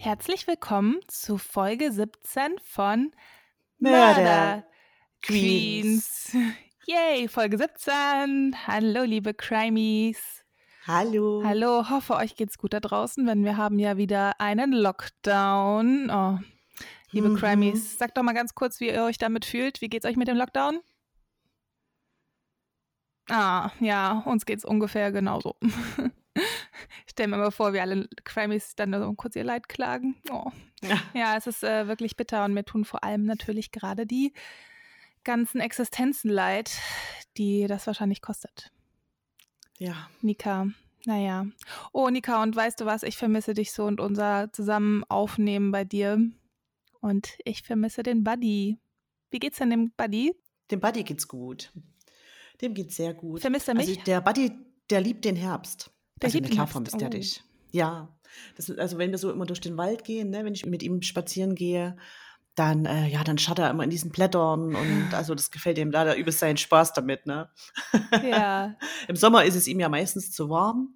Herzlich 0.00 0.46
willkommen 0.46 0.98
zu 1.08 1.36
Folge 1.36 1.92
17 1.92 2.58
von 2.62 3.12
Murder 3.78 4.14
Murder 4.14 4.64
Queens. 5.20 6.28
Queens. 6.30 6.56
Yay, 6.86 7.28
Folge 7.28 7.58
17. 7.58 8.56
Hallo, 8.66 9.02
liebe 9.02 9.34
Crimies. 9.34 10.42
Hallo. 10.86 11.42
Hallo, 11.44 11.90
hoffe 11.90 12.14
euch 12.16 12.34
geht's 12.34 12.56
gut 12.56 12.72
da 12.72 12.80
draußen, 12.80 13.26
denn 13.26 13.44
wir 13.44 13.56
haben 13.58 13.78
ja 13.78 13.98
wieder 13.98 14.40
einen 14.40 14.72
Lockdown. 14.72 16.10
Oh, 16.10 16.38
liebe 17.10 17.28
Mhm. 17.28 17.36
Crimies, 17.36 17.98
sagt 17.98 18.16
doch 18.16 18.22
mal 18.22 18.32
ganz 18.32 18.54
kurz, 18.54 18.80
wie 18.80 18.88
ihr 18.88 19.04
euch 19.04 19.18
damit 19.18 19.44
fühlt. 19.44 19.82
Wie 19.82 19.88
geht's 19.88 20.06
euch 20.06 20.16
mit 20.16 20.28
dem 20.28 20.36
Lockdown? 20.38 20.80
Ah, 23.28 23.70
ja, 23.80 24.22
uns 24.26 24.46
geht's 24.46 24.64
ungefähr 24.64 25.12
genauso. 25.12 25.56
Ich 27.06 27.12
stelle 27.12 27.28
mir 27.28 27.36
mal 27.38 27.50
vor, 27.50 27.72
wie 27.72 27.80
alle 27.80 28.08
Crimies 28.24 28.74
dann 28.76 28.92
so 28.92 29.12
kurz 29.14 29.36
ihr 29.36 29.44
Leid 29.44 29.68
klagen. 29.68 30.16
Oh. 30.30 30.50
Ja. 30.82 31.00
Ja, 31.14 31.36
es 31.36 31.46
ist 31.46 31.62
äh, 31.62 31.88
wirklich 31.88 32.16
bitter 32.16 32.44
und 32.44 32.54
mir 32.54 32.64
tun 32.64 32.84
vor 32.84 33.04
allem 33.04 33.24
natürlich 33.24 33.70
gerade 33.70 34.06
die 34.06 34.32
ganzen 35.24 35.60
Existenzen 35.60 36.30
leid, 36.30 36.70
die 37.36 37.66
das 37.66 37.86
wahrscheinlich 37.86 38.22
kostet. 38.22 38.70
Ja. 39.78 40.08
Nika, 40.20 40.68
naja. 41.06 41.46
Oh, 41.92 42.08
Nika, 42.08 42.42
und 42.42 42.54
weißt 42.54 42.80
du 42.80 42.86
was? 42.86 43.02
Ich 43.02 43.16
vermisse 43.16 43.54
dich 43.54 43.72
so 43.72 43.84
und 43.84 44.00
unser 44.00 44.52
zusammen 44.52 45.04
Aufnehmen 45.08 45.72
bei 45.72 45.84
dir. 45.84 46.18
Und 47.00 47.38
ich 47.44 47.62
vermisse 47.62 48.02
den 48.02 48.24
Buddy. 48.24 48.78
Wie 49.30 49.38
geht's 49.38 49.58
denn 49.58 49.70
dem 49.70 49.92
Buddy? 49.96 50.34
Dem 50.70 50.80
Buddy 50.80 51.02
geht's 51.02 51.26
gut. 51.26 51.72
Dem 52.60 52.74
geht's 52.74 52.96
sehr 52.96 53.14
gut. 53.14 53.40
Vermisst 53.40 53.68
er 53.68 53.74
mich? 53.74 53.88
Also 53.88 54.00
der 54.02 54.20
Buddy, 54.20 54.52
der 54.90 55.00
liebt 55.00 55.24
den 55.24 55.36
Herbst. 55.36 55.90
Der 56.20 56.26
also 56.26 56.38
liebt 56.38 56.44
na 56.44 56.48
den 56.48 56.54
klar 56.54 56.66
Herbst, 56.66 56.72
vermisst 56.72 57.02
er 57.02 57.08
oh. 57.08 57.10
dich. 57.10 57.42
Ja. 57.72 58.08
Das, 58.56 58.70
also 58.70 58.98
wenn 58.98 59.10
wir 59.10 59.18
so 59.18 59.30
immer 59.30 59.46
durch 59.46 59.60
den 59.60 59.76
Wald 59.76 60.04
gehen, 60.04 60.30
ne, 60.30 60.44
wenn 60.44 60.54
ich 60.54 60.66
mit 60.66 60.82
ihm 60.82 61.02
spazieren 61.02 61.54
gehe, 61.54 61.96
dann, 62.54 62.84
äh, 62.84 63.08
ja, 63.08 63.24
dann 63.24 63.38
schaut 63.38 63.58
er 63.58 63.70
immer 63.70 63.84
in 63.84 63.90
diesen 63.90 64.10
Blättern 64.10 64.74
und 64.74 65.08
also 65.14 65.34
das 65.34 65.50
gefällt 65.50 65.78
ihm 65.78 65.90
leider 65.90 66.16
übelst 66.16 66.40
seinen 66.40 66.56
Spaß 66.56 66.92
damit, 66.92 67.26
ne? 67.26 67.48
Ja. 68.22 68.76
Im 69.08 69.16
Sommer 69.16 69.44
ist 69.44 69.54
es 69.54 69.66
ihm 69.66 69.80
ja 69.80 69.88
meistens 69.88 70.30
zu 70.32 70.50
warm. 70.50 70.94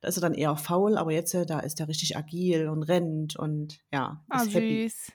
Da 0.00 0.08
ist 0.08 0.18
er 0.18 0.22
dann 0.22 0.34
eher 0.34 0.56
faul, 0.56 0.98
aber 0.98 1.12
jetzt, 1.12 1.34
äh, 1.34 1.46
da 1.46 1.60
ist 1.60 1.80
er 1.80 1.88
richtig 1.88 2.16
agil 2.16 2.68
und 2.68 2.82
rennt 2.82 3.36
und 3.36 3.78
ja, 3.92 4.22
Ah, 4.28 4.42
ist 4.42 4.54
happy. 4.54 4.88
süß. 4.88 5.12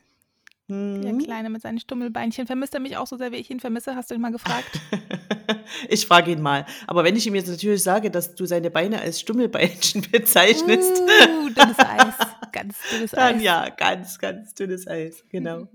Der 0.71 0.77
Mhm. 0.77 1.19
Kleine 1.19 1.49
mit 1.49 1.61
seinen 1.61 1.79
Stummelbeinchen. 1.79 2.47
Vermisst 2.47 2.73
er 2.73 2.79
mich 2.79 2.95
auch 2.95 3.07
so 3.07 3.17
sehr, 3.17 3.33
wie 3.33 3.37
ich 3.37 3.49
ihn 3.49 3.59
vermisse? 3.59 3.95
Hast 3.95 4.09
du 4.09 4.15
ihn 4.15 4.21
mal 4.21 4.31
gefragt? 4.31 4.79
Ich 5.89 6.05
frage 6.05 6.31
ihn 6.31 6.41
mal. 6.41 6.65
Aber 6.87 7.03
wenn 7.03 7.15
ich 7.15 7.25
ihm 7.27 7.35
jetzt 7.35 7.47
natürlich 7.49 7.83
sage, 7.83 8.11
dass 8.11 8.35
du 8.35 8.45
seine 8.45 8.69
Beine 8.71 9.01
als 9.01 9.19
Stummelbeinchen 9.19 10.01
bezeichnest, 10.11 11.01
Uh, 11.01 11.49
dünnes 11.49 11.79
Eis. 11.79 12.15
Ganz 12.51 12.77
dünnes 12.91 13.11
dann 13.11 13.35
Eis. 13.37 13.43
ja, 13.43 13.69
ganz, 13.69 14.19
ganz 14.19 14.53
dünnes 14.53 14.87
Eis. 14.87 15.23
Genau. 15.29 15.67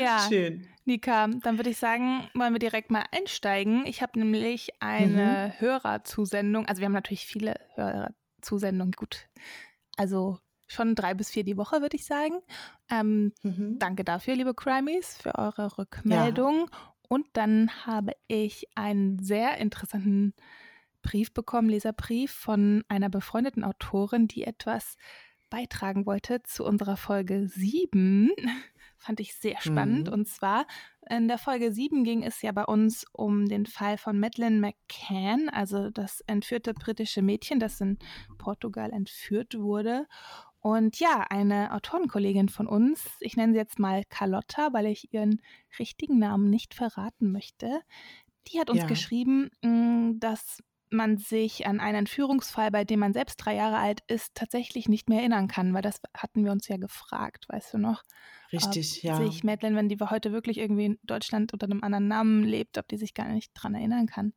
Ja, 0.00 0.26
Schön. 0.28 0.66
Nika, 0.84 1.26
dann 1.28 1.56
würde 1.58 1.70
ich 1.70 1.78
sagen, 1.78 2.28
wollen 2.34 2.52
wir 2.52 2.58
direkt 2.58 2.90
mal 2.90 3.04
einsteigen. 3.10 3.86
Ich 3.86 4.02
habe 4.02 4.18
nämlich 4.18 4.70
eine 4.80 5.54
Mhm. 5.56 5.60
Hörerzusendung. 5.60 6.66
Also 6.66 6.80
wir 6.80 6.86
haben 6.86 6.92
natürlich 6.92 7.24
viele 7.26 7.54
Hörerzusendungen. 7.74 8.92
Gut, 8.92 9.26
also 9.96 10.38
schon 10.66 10.94
drei 10.94 11.14
bis 11.14 11.30
vier 11.30 11.44
die 11.44 11.56
Woche, 11.56 11.80
würde 11.80 11.96
ich 11.96 12.04
sagen. 12.04 12.40
Ähm, 12.90 13.32
Mhm. 13.42 13.78
danke 13.78 14.04
dafür, 14.04 14.34
liebe 14.34 14.52
Crimies, 14.54 15.16
für 15.22 15.34
eure 15.36 15.78
Rückmeldung. 15.78 16.68
Und 17.08 17.26
dann 17.34 17.70
habe 17.86 18.12
ich 18.28 18.66
einen 18.74 19.18
sehr 19.22 19.58
interessanten 19.58 20.34
Brief 21.02 21.32
bekommen, 21.32 21.68
Leserbrief 21.68 22.32
von 22.32 22.82
einer 22.88 23.10
befreundeten 23.10 23.62
Autorin, 23.62 24.26
die 24.26 24.44
etwas 24.44 24.96
beitragen 25.50 26.06
wollte 26.06 26.42
zu 26.42 26.64
unserer 26.64 26.96
Folge 26.96 27.46
7. 27.46 28.30
Fand 28.96 29.20
ich 29.20 29.34
sehr 29.34 29.60
spannend. 29.60 30.08
Mhm. 30.08 30.12
Und 30.12 30.28
zwar 30.28 30.66
in 31.10 31.28
der 31.28 31.38
Folge 31.38 31.72
7 31.72 32.04
ging 32.04 32.22
es 32.22 32.40
ja 32.40 32.52
bei 32.52 32.64
uns 32.64 33.04
um 33.12 33.46
den 33.46 33.66
Fall 33.66 33.98
von 33.98 34.18
Madeleine 34.18 34.58
McCann, 34.58 35.50
also 35.50 35.90
das 35.90 36.22
entführte 36.22 36.72
britische 36.72 37.20
Mädchen, 37.20 37.60
das 37.60 37.80
in 37.80 37.98
Portugal 38.38 38.90
entführt 38.90 39.58
wurde. 39.58 40.06
Und 40.66 40.98
ja, 40.98 41.26
eine 41.28 41.72
Autorenkollegin 41.74 42.48
von 42.48 42.66
uns, 42.66 43.18
ich 43.20 43.36
nenne 43.36 43.52
sie 43.52 43.58
jetzt 43.58 43.78
mal 43.78 44.02
Carlotta, 44.08 44.72
weil 44.72 44.86
ich 44.86 45.12
ihren 45.12 45.42
richtigen 45.78 46.18
Namen 46.18 46.48
nicht 46.48 46.72
verraten 46.72 47.32
möchte, 47.32 47.82
die 48.48 48.60
hat 48.60 48.70
uns 48.70 48.86
Ja. 48.86 48.86
geschrieben, 48.86 49.50
mh, 49.62 50.14
dass 50.18 50.62
man 50.90 51.18
sich 51.18 51.66
an 51.66 51.80
einen 51.80 51.98
Entführungsfall, 52.00 52.70
bei 52.70 52.84
dem 52.84 53.00
man 53.00 53.12
selbst 53.12 53.36
drei 53.36 53.56
Jahre 53.56 53.78
alt 53.78 54.00
ist, 54.06 54.34
tatsächlich 54.36 54.88
nicht 54.88 55.08
mehr 55.08 55.20
erinnern 55.20 55.48
kann, 55.48 55.74
weil 55.74 55.82
das 55.82 56.00
hatten 56.16 56.44
wir 56.44 56.52
uns 56.52 56.68
ja 56.68 56.78
gefragt, 56.78 57.46
weißt 57.48 57.74
du 57.74 57.78
noch? 57.78 58.02
Richtig, 58.52 59.02
ja. 59.02 59.20
sich 59.20 59.44
Madeleine, 59.44 59.76
wenn 59.76 59.88
die 59.88 59.98
heute 59.98 60.32
wirklich 60.32 60.58
irgendwie 60.58 60.86
in 60.86 60.98
Deutschland 61.02 61.52
unter 61.52 61.66
einem 61.66 61.82
anderen 61.82 62.08
Namen 62.08 62.42
lebt, 62.44 62.78
ob 62.78 62.88
die 62.88 62.96
sich 62.96 63.14
gar 63.14 63.28
nicht 63.28 63.52
dran 63.54 63.74
erinnern 63.74 64.06
kann. 64.06 64.34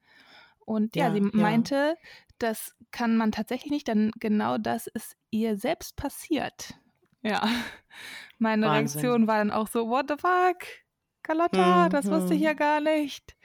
Und 0.68 0.96
ja, 0.98 1.12
Ja, 1.12 1.12
sie 1.12 1.22
ja. 1.34 1.62
meinte, 1.62 1.98
das 2.40 2.76
kann 2.92 3.18
man 3.18 3.32
tatsächlich 3.34 3.72
nicht, 3.72 3.88
denn 3.90 4.12
genau 4.20 4.60
das 4.60 4.88
ist 4.88 5.18
ihr 5.32 5.58
selbst 5.58 5.98
passiert. 5.98 6.76
Ja, 7.24 7.42
meine 8.40 8.70
Wahnsinn. 8.70 8.72
Reaktion 8.72 9.28
war 9.28 9.38
dann 9.40 9.52
auch 9.52 9.68
so, 9.68 9.90
what 9.90 10.08
the 10.10 10.16
fuck? 10.18 10.68
Carlotta, 11.24 11.90
das 11.90 12.10
wusste 12.12 12.36
ich 12.36 12.42
Mhm. 12.42 12.44
ja 12.44 12.54
gar 12.54 12.80
nicht. 12.82 13.36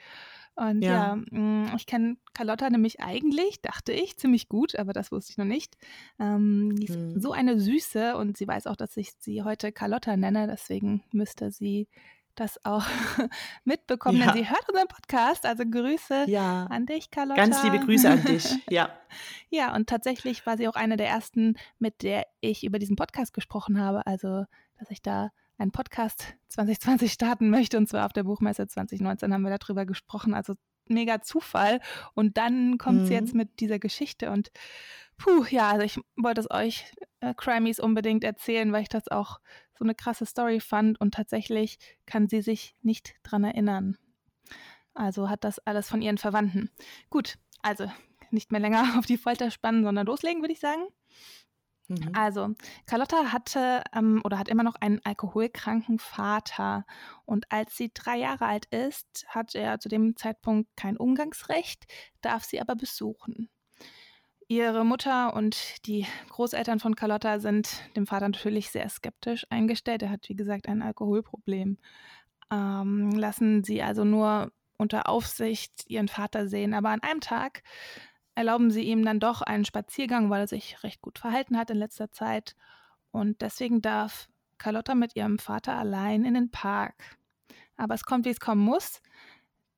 Und 0.55 0.87
ja, 0.87 1.15
Ja. 1.15 1.23
mh, 1.31 1.75
ich 1.77 1.85
kenne 1.87 2.17
Carlotta 2.33 2.69
nämlich 2.69 2.99
eigentlich, 3.01 3.61
dachte 3.61 3.91
ich, 3.93 4.17
ziemlich 4.17 4.49
gut, 4.49 4.75
aber 4.77 4.93
das 4.93 5.11
wusste 5.11 5.31
ich 5.31 5.37
noch 5.37 5.45
nicht. 5.45 5.75
Ähm, 6.19 6.75
die 6.79 6.85
ist 6.85 6.99
Mhm. 6.99 7.15
so 7.15 7.31
eine 7.33 7.59
Süße 7.59 8.15
und 8.17 8.37
sie 8.37 8.47
weiß 8.47 8.67
auch, 8.67 8.75
dass 8.75 8.95
ich 8.97 9.13
sie 9.19 9.43
heute 9.43 9.71
Carlotta 9.71 10.15
nenne, 10.17 10.47
deswegen 10.47 11.03
müsste 11.11 11.51
sie 11.51 11.87
das 12.35 12.63
auch 12.65 12.85
mitbekommen, 13.63 14.19
Ja. 14.19 14.31
denn 14.31 14.43
sie 14.43 14.49
hört 14.49 14.67
unseren 14.69 14.87
Podcast. 14.87 15.45
Also 15.45 15.63
Grüße 15.65 16.25
Ja. 16.27 16.65
an 16.65 16.85
dich, 16.85 17.11
Carlotta. 17.11 17.39
Ganz 17.41 17.63
liebe 17.63 17.79
Grüße 17.79 18.09
an 18.09 18.23
dich. 18.23 18.45
Ja. 18.69 18.89
Ja, 19.49 19.75
und 19.75 19.87
tatsächlich 19.87 20.45
war 20.45 20.57
sie 20.57 20.67
auch 20.67 20.75
eine 20.75 20.97
der 20.97 21.07
ersten, 21.07 21.55
mit 21.79 22.01
der 22.03 22.25
ich 22.41 22.63
über 22.63 22.79
diesen 22.79 22.95
Podcast 22.95 23.33
gesprochen 23.33 23.79
habe. 23.79 24.05
Also, 24.07 24.45
dass 24.79 24.89
ich 24.89 25.01
da 25.01 25.29
einen 25.59 25.71
Podcast 25.71 26.33
2020 26.49 27.11
starten 27.13 27.49
möchte. 27.49 27.77
Und 27.77 27.87
zwar 27.87 28.05
auf 28.07 28.13
der 28.13 28.23
Buchmesse 28.23 28.67
2019 28.67 29.31
haben 29.33 29.43
wir 29.43 29.55
darüber 29.55 29.85
gesprochen. 29.85 30.33
Also 30.33 30.55
mega 30.89 31.21
Zufall. 31.21 31.79
Und 32.15 32.37
dann 32.37 32.77
kommt 32.79 33.05
sie 33.07 33.13
Mhm. 33.13 33.19
jetzt 33.19 33.35
mit 33.35 33.59
dieser 33.59 33.77
Geschichte. 33.79 34.31
Und 34.31 34.51
puh, 35.17 35.45
ja, 35.49 35.69
also 35.69 35.83
ich 35.85 35.99
wollte 36.17 36.41
es 36.41 36.49
euch, 36.49 36.85
äh, 37.19 37.33
Crimies, 37.35 37.79
unbedingt 37.79 38.23
erzählen, 38.23 38.71
weil 38.73 38.81
ich 38.81 38.89
das 38.89 39.07
auch 39.09 39.39
so 39.77 39.83
eine 39.83 39.95
krasse 39.95 40.25
Story 40.25 40.59
fand. 40.59 40.99
Und 40.99 41.13
tatsächlich 41.13 41.77
kann 42.05 42.27
sie 42.27 42.41
sich 42.41 42.75
nicht 42.81 43.15
dran 43.23 43.43
erinnern. 43.43 43.97
Also 44.93 45.29
hat 45.29 45.43
das 45.43 45.59
alles 45.59 45.89
von 45.89 46.01
ihren 46.01 46.17
Verwandten. 46.17 46.69
Gut, 47.09 47.37
also 47.61 47.91
nicht 48.31 48.51
mehr 48.51 48.61
länger 48.61 48.83
auf 48.99 49.05
die 49.05 49.17
Folter 49.17 49.51
spannen, 49.51 49.83
sondern 49.83 50.05
loslegen, 50.05 50.41
würde 50.41 50.53
ich 50.53 50.59
sagen. 50.59 50.83
Mhm. 51.87 52.11
Also, 52.13 52.55
Carlotta 52.85 53.31
hatte 53.31 53.83
ähm, 53.93 54.21
oder 54.23 54.39
hat 54.39 54.47
immer 54.47 54.63
noch 54.63 54.75
einen 54.75 55.01
alkoholkranken 55.03 55.99
Vater. 55.99 56.85
Und 57.25 57.51
als 57.51 57.75
sie 57.75 57.91
drei 57.93 58.17
Jahre 58.17 58.45
alt 58.45 58.65
ist, 58.67 59.25
hat 59.27 59.55
er 59.55 59.79
zu 59.79 59.89
dem 59.89 60.15
Zeitpunkt 60.15 60.69
kein 60.75 60.97
Umgangsrecht, 60.97 61.85
darf 62.21 62.43
sie 62.43 62.61
aber 62.61 62.75
besuchen. 62.75 63.49
Ihre 64.55 64.85
Mutter 64.85 65.33
und 65.33 65.85
die 65.87 66.05
Großeltern 66.29 66.79
von 66.79 66.95
Carlotta 66.95 67.39
sind 67.39 67.81
dem 67.95 68.05
Vater 68.05 68.29
natürlich 68.29 68.69
sehr 68.69 68.87
skeptisch 68.87 69.47
eingestellt. 69.49 70.03
Er 70.03 70.11
hat, 70.11 70.29
wie 70.29 70.35
gesagt, 70.35 70.67
ein 70.67 70.83
Alkoholproblem. 70.83 71.79
Ähm, 72.51 73.11
lassen 73.11 73.63
sie 73.63 73.81
also 73.81 74.03
nur 74.03 74.51
unter 74.77 75.09
Aufsicht 75.09 75.85
ihren 75.87 76.07
Vater 76.07 76.47
sehen. 76.47 76.75
Aber 76.75 76.89
an 76.89 77.01
einem 77.01 77.19
Tag 77.19 77.63
erlauben 78.35 78.69
sie 78.69 78.83
ihm 78.83 79.03
dann 79.03 79.19
doch 79.19 79.41
einen 79.41 79.65
Spaziergang, 79.65 80.29
weil 80.29 80.41
er 80.41 80.47
sich 80.47 80.83
recht 80.83 81.01
gut 81.01 81.17
verhalten 81.17 81.57
hat 81.57 81.71
in 81.71 81.77
letzter 81.77 82.11
Zeit. 82.11 82.55
Und 83.09 83.41
deswegen 83.41 83.81
darf 83.81 84.29
Carlotta 84.59 84.93
mit 84.93 85.15
ihrem 85.15 85.39
Vater 85.39 85.75
allein 85.75 86.25
in 86.25 86.35
den 86.35 86.51
Park. 86.51 87.17
Aber 87.75 87.95
es 87.95 88.03
kommt, 88.03 88.25
wie 88.25 88.29
es 88.29 88.39
kommen 88.39 88.61
muss. 88.61 89.01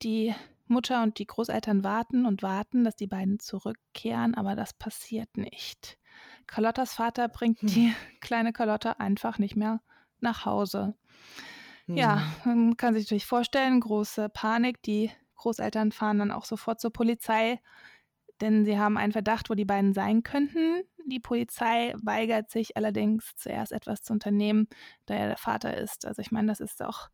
Die 0.01 0.36
Mutter 0.67 1.03
und 1.03 1.19
die 1.19 1.25
Großeltern 1.27 1.83
warten 1.83 2.25
und 2.25 2.41
warten, 2.44 2.83
dass 2.83 2.95
die 2.95 3.07
beiden 3.07 3.39
zurückkehren, 3.39 4.35
aber 4.35 4.56
das 4.56 4.73
passiert 4.73 5.38
nicht. 5.38 5.97
Carlottas 6.47 6.94
Vater 6.94 7.27
bringt 7.29 7.59
Hm. 7.62 7.67
die 7.69 7.94
kleine 8.21 8.53
Carlotta 8.53 8.94
einfach 8.94 9.38
nicht 9.39 9.56
mehr 9.56 9.81
nach 10.19 10.45
Hause. 10.45 10.95
Ja, 11.94 12.21
Mhm. 12.21 12.35
man 12.44 12.77
kann 12.77 12.94
sich 12.94 13.06
natürlich 13.06 13.25
vorstellen, 13.25 13.79
große 13.79 14.29
Panik. 14.29 14.81
Die 14.83 15.12
Großeltern 15.35 15.91
fahren 15.91 16.19
dann 16.19 16.31
auch 16.31 16.45
sofort 16.45 16.79
zur 16.81 16.91
Polizei, 16.91 17.59
denn 18.41 18.65
sie 18.65 18.79
haben 18.79 18.97
einen 18.97 19.13
Verdacht, 19.13 19.50
wo 19.50 19.56
die 19.56 19.65
beiden 19.65 19.94
sein 19.94 20.23
könnten. 20.23 20.83
Die 21.06 21.19
Polizei 21.19 21.94
weigert 22.03 22.50
sich 22.51 22.77
allerdings 22.77 23.33
zuerst 23.38 23.71
etwas 23.71 24.01
zu 24.03 24.13
unternehmen, 24.13 24.67
da 25.06 25.15
er 25.15 25.27
der 25.27 25.38
Vater 25.38 25.77
ist. 25.77 26.06
Also 26.06 26.21
ich 26.21 26.31
meine, 26.31 26.47
das 26.47 26.59
ist 26.59 26.81
auch 26.83 27.09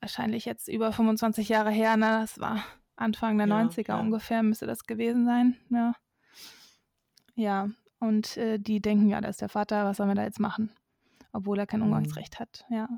wahrscheinlich 0.00 0.44
jetzt 0.44 0.68
über 0.68 0.92
25 0.92 1.48
Jahre 1.48 1.70
her, 1.70 1.96
ne? 1.96 2.18
Das 2.20 2.38
war 2.40 2.64
Anfang 2.96 3.38
der 3.38 3.46
Ja, 3.48 3.60
90er 3.60 3.88
ja. 3.88 4.00
ungefähr, 4.00 4.42
müsste 4.42 4.66
das 4.66 4.84
gewesen 4.84 5.24
sein. 5.24 5.56
Ja. 5.70 5.94
Ja, 7.34 7.68
Und 8.00 8.36
äh, 8.36 8.58
die 8.58 8.80
denken, 8.80 9.08
ja, 9.08 9.20
da 9.20 9.28
ist 9.28 9.40
der 9.40 9.48
Vater, 9.48 9.84
was 9.84 9.96
sollen 9.96 10.10
wir 10.10 10.14
da 10.14 10.22
jetzt 10.24 10.40
machen? 10.40 10.70
Obwohl 11.32 11.58
er 11.58 11.66
kein 11.66 11.80
Mhm. 11.80 11.86
Umgangsrecht 11.86 12.38
hat, 12.40 12.64
ja. 12.70 12.88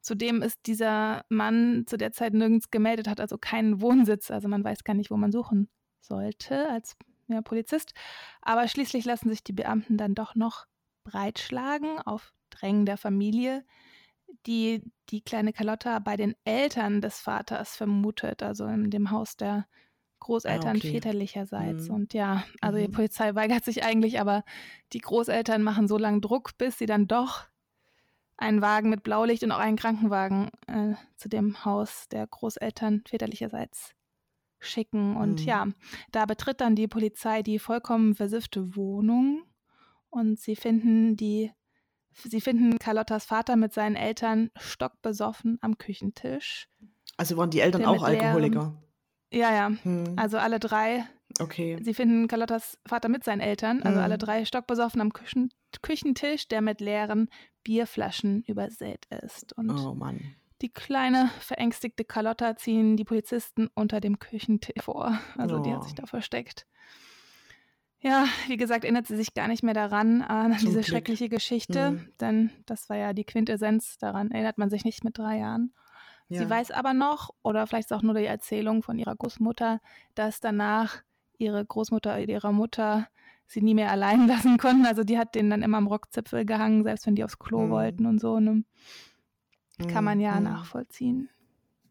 Zudem 0.00 0.42
ist 0.42 0.60
dieser 0.66 1.24
Mann 1.28 1.84
zu 1.86 1.96
der 1.96 2.12
Zeit 2.12 2.32
nirgends 2.32 2.70
gemeldet, 2.70 3.08
hat 3.08 3.20
also 3.20 3.36
keinen 3.36 3.80
Wohnsitz. 3.80 4.30
Also 4.30 4.48
man 4.48 4.62
weiß 4.64 4.84
gar 4.84 4.94
nicht, 4.94 5.10
wo 5.10 5.16
man 5.16 5.32
suchen 5.32 5.68
sollte 6.00 6.68
als 6.70 6.96
ja, 7.26 7.42
Polizist. 7.42 7.92
Aber 8.40 8.66
schließlich 8.68 9.04
lassen 9.04 9.28
sich 9.28 9.42
die 9.42 9.52
Beamten 9.52 9.96
dann 9.98 10.14
doch 10.14 10.34
noch 10.36 10.66
breitschlagen 11.04 11.98
auf 12.00 12.32
Drängen 12.50 12.86
der 12.86 12.96
Familie, 12.96 13.64
die 14.48 14.82
die 15.10 15.22
kleine 15.22 15.52
Carlotta 15.54 16.00
bei 16.00 16.16
den 16.18 16.36
Eltern 16.44 17.02
des 17.02 17.20
Vaters 17.20 17.76
vermutet, 17.76 18.42
also 18.44 18.66
in 18.66 18.90
dem 18.90 19.12
Haus 19.12 19.36
der 19.38 19.68
Großeltern 20.20 20.76
Ah, 20.76 20.78
okay. 20.78 20.92
väterlicherseits. 20.92 21.88
Mhm. 21.88 21.94
Und 21.94 22.14
ja, 22.14 22.44
also 22.62 22.78
die 22.78 22.88
Mhm. 22.88 22.92
Polizei 22.92 23.34
weigert 23.36 23.64
sich 23.64 23.84
eigentlich, 23.84 24.20
aber 24.20 24.44
die 24.94 25.00
Großeltern 25.00 25.62
machen 25.62 25.88
so 25.88 25.98
lange 25.98 26.20
Druck, 26.22 26.58
bis 26.58 26.78
sie 26.78 26.86
dann 26.86 27.08
doch 27.08 27.46
einen 28.36 28.62
Wagen 28.62 28.90
mit 28.90 29.02
Blaulicht 29.02 29.42
und 29.42 29.52
auch 29.52 29.58
einen 29.58 29.76
Krankenwagen 29.76 30.50
äh, 30.68 30.94
zu 31.16 31.28
dem 31.28 31.64
Haus 31.64 32.08
der 32.08 32.26
Großeltern 32.26 33.02
väterlicherseits 33.08 33.94
schicken. 34.60 35.16
Und 35.16 35.44
Mhm. 35.44 35.46
ja, 35.46 35.68
da 36.12 36.26
betritt 36.26 36.60
dann 36.60 36.76
die 36.76 36.88
Polizei 36.88 37.42
die 37.42 37.58
vollkommen 37.58 38.14
versiffte 38.14 38.76
Wohnung 38.76 39.44
und 40.10 40.40
sie 40.40 40.56
finden 40.56 41.16
die 41.16 41.52
Sie 42.24 42.40
finden 42.40 42.78
Carlottas 42.78 43.24
Vater 43.24 43.56
mit 43.56 43.72
seinen 43.72 43.96
Eltern 43.96 44.50
stockbesoffen 44.58 45.58
am 45.60 45.78
Küchentisch. 45.78 46.68
Also 47.16 47.36
waren 47.36 47.50
die 47.50 47.60
Eltern 47.60 47.82
Der 47.82 47.90
auch 47.90 48.02
Alkoholiker? 48.02 48.82
Ja, 49.32 49.52
ja. 49.52 49.70
Hm. 49.82 50.14
Also 50.16 50.38
alle 50.38 50.58
drei. 50.58 51.04
okay. 51.40 51.78
Sie 51.82 51.94
finden 51.94 52.28
Carlottas 52.28 52.78
Vater 52.86 53.08
mit 53.08 53.24
seinen 53.24 53.40
Eltern, 53.40 53.82
also 53.82 53.98
Mhm. 53.98 54.04
alle 54.04 54.18
drei 54.18 54.44
stockbesoffen 54.44 55.00
am 55.00 55.12
Küchen, 55.12 55.50
Küchentisch, 55.82 56.48
der 56.48 56.60
mit 56.62 56.80
leeren 56.80 57.28
Bierflaschen 57.62 58.42
übersät 58.46 59.04
ist. 59.22 59.52
Und 59.56 59.70
Oh 59.70 59.94
Mann. 59.94 60.20
die 60.62 60.70
kleine, 60.72 61.30
verängstigte 61.40 62.04
Carlotta 62.04 62.56
ziehen 62.56 62.96
die 62.96 63.04
Polizisten 63.04 63.68
unter 63.74 64.00
dem 64.00 64.18
Küchentisch 64.18 64.82
vor. 64.82 65.18
Also 65.36 65.58
die 65.58 65.70
hat 65.72 65.80
Oh. 65.80 65.84
sich 65.84 65.94
da 65.94 66.06
versteckt. 66.06 66.66
Ja, 68.00 68.26
wie 68.46 68.56
gesagt, 68.56 68.84
erinnert 68.84 69.06
sie 69.08 69.16
sich 69.16 69.34
gar 69.34 69.48
nicht 69.48 69.62
mehr 69.64 69.74
daran, 69.74 70.22
an 70.22 70.52
Zum 70.52 70.60
diese 70.60 70.72
Glück. 70.80 70.84
schreckliche 70.86 71.28
Geschichte, 71.28 71.92
Mhm. 71.92 72.12
denn 72.20 72.50
das 72.66 72.88
war 72.88 72.96
ja 72.96 73.12
die 73.12 73.24
Quintessenz, 73.24 73.98
daran 73.98 74.30
erinnert 74.30 74.56
man 74.56 74.70
sich 74.70 74.84
nicht 74.84 75.02
mit 75.02 75.18
drei 75.18 75.38
Jahren. 75.38 75.72
Ja. 76.28 76.40
Sie 76.42 76.48
weiß 76.50 76.70
aber 76.70 76.94
noch, 76.94 77.30
oder 77.42 77.66
vielleicht 77.66 77.90
ist 77.90 77.96
auch 77.96 78.02
nur 78.02 78.14
die 78.14 78.24
Erzählung 78.26 78.82
von 78.82 78.98
ihrer 78.98 79.16
Großmutter, 79.16 79.80
dass 80.14 80.40
danach 80.40 81.02
ihre 81.38 81.64
Großmutter 81.64 82.12
oder 82.14 82.28
ihre 82.28 82.52
Mutter 82.52 83.08
sie 83.46 83.62
nie 83.62 83.74
mehr 83.74 83.90
allein 83.90 84.28
lassen 84.28 84.58
konnten. 84.58 84.86
Also 84.86 85.02
die 85.04 85.18
hat 85.18 85.34
denen 85.34 85.50
dann 85.50 85.62
immer 85.62 85.78
am 85.78 85.86
Rockzipfel 85.88 86.44
gehangen, 86.44 86.84
selbst 86.84 87.06
wenn 87.06 87.14
die 87.16 87.24
aufs 87.24 87.38
Klo 87.38 87.66
Mhm. 87.66 87.70
wollten 87.70 88.06
und 88.06 88.20
so. 88.20 88.38
Ne? 88.38 88.62
Kann 89.88 90.04
man 90.04 90.20
ja 90.20 90.38
Mhm. 90.38 90.44
nachvollziehen. 90.44 91.30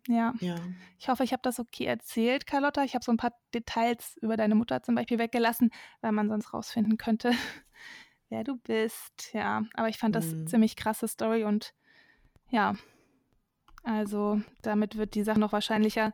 Ja, 0.07 0.33
Ja. 0.39 0.55
ich 0.99 1.09
hoffe, 1.09 1.23
ich 1.23 1.31
habe 1.33 1.41
das 1.43 1.59
okay 1.59 1.85
erzählt, 1.85 2.47
Carlotta. 2.47 2.83
Ich 2.83 2.95
habe 2.95 3.03
so 3.03 3.11
ein 3.11 3.17
paar 3.17 3.33
Details 3.53 4.17
über 4.21 4.37
deine 4.37 4.55
Mutter 4.55 4.81
zum 4.83 4.95
Beispiel 4.95 5.19
weggelassen, 5.19 5.69
weil 6.01 6.11
man 6.11 6.29
sonst 6.29 6.53
rausfinden 6.53 6.97
könnte, 6.97 7.31
wer 8.29 8.43
du 8.43 8.57
bist. 8.57 9.33
Ja, 9.33 9.63
aber 9.73 9.89
ich 9.89 9.97
fand 9.97 10.15
das 10.15 10.31
Mhm. 10.33 10.47
ziemlich 10.47 10.75
krasse 10.75 11.07
Story 11.07 11.43
und 11.43 11.73
ja, 12.49 12.75
also 13.83 14.41
damit 14.61 14.97
wird 14.97 15.15
die 15.15 15.23
Sache 15.23 15.39
noch 15.39 15.51
wahrscheinlicher, 15.53 16.13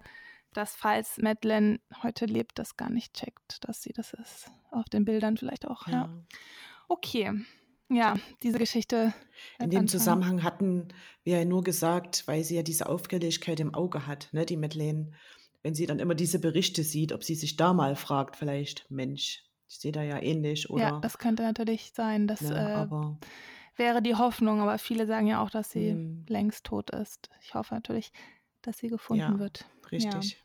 dass 0.54 0.76
falls 0.76 1.18
Madeleine 1.18 1.80
heute 2.04 2.26
lebt, 2.26 2.60
das 2.60 2.78
gar 2.78 2.90
nicht 2.92 3.14
checkt, 3.16 3.68
dass 3.68 3.82
sie 3.82 3.94
das 3.94 4.14
ist. 4.14 4.52
Auf 4.70 4.86
den 4.86 5.06
Bildern 5.06 5.38
vielleicht 5.38 5.68
auch. 5.68 5.88
Ja. 5.88 5.94
ja. 5.94 6.10
Okay. 6.88 7.32
Ja, 7.94 8.16
diese 8.42 8.58
Geschichte. 8.58 9.14
In 9.60 9.70
dem 9.70 9.82
Anfang. 9.82 10.00
Zusammenhang 10.00 10.44
hatten 10.44 10.88
wir 11.24 11.40
ja 11.40 11.46
nur 11.46 11.64
gesagt, 11.64 12.24
weil 12.28 12.44
sie 12.44 12.56
ja 12.56 12.64
diese 12.64 12.88
Auffälligkeit 12.88 13.60
im 13.60 13.74
Auge 13.74 14.08
hat, 14.08 14.30
ne, 14.32 14.46
die 14.46 14.58
Madeleine. 14.58 15.12
Wenn 15.62 15.76
sie 15.76 15.86
dann 15.86 16.00
immer 16.00 16.16
diese 16.16 16.40
Berichte 16.40 16.84
sieht, 16.84 17.14
ob 17.14 17.24
sie 17.24 17.36
sich 17.36 17.56
da 17.56 17.74
mal 17.74 17.96
fragt, 17.96 18.36
vielleicht, 18.36 18.90
Mensch, 18.90 19.44
ich 19.70 19.80
sehe 19.80 19.92
da 19.92 20.04
ja 20.04 20.22
ähnlich 20.22 20.70
oder. 20.70 20.84
Ja, 20.84 21.00
das 21.00 21.18
könnte 21.18 21.44
natürlich 21.44 21.92
sein. 21.94 22.28
Das 22.28 22.42
ne, 22.42 22.90
äh, 22.92 23.80
wäre 23.82 24.02
die 24.02 24.16
Hoffnung, 24.16 24.60
aber 24.60 24.78
viele 24.78 25.08
sagen 25.08 25.28
ja 25.28 25.42
auch, 25.42 25.50
dass 25.50 25.72
sie 25.72 25.92
hm, 25.92 26.26
längst 26.28 26.66
tot 26.66 26.90
ist. 26.90 27.30
Ich 27.42 27.54
hoffe 27.54 27.74
natürlich, 27.74 28.12
dass 28.62 28.78
sie 28.78 28.90
gefunden 28.90 29.34
Ja. 29.34 29.40
wird. 29.40 29.66
richtig. 29.92 30.44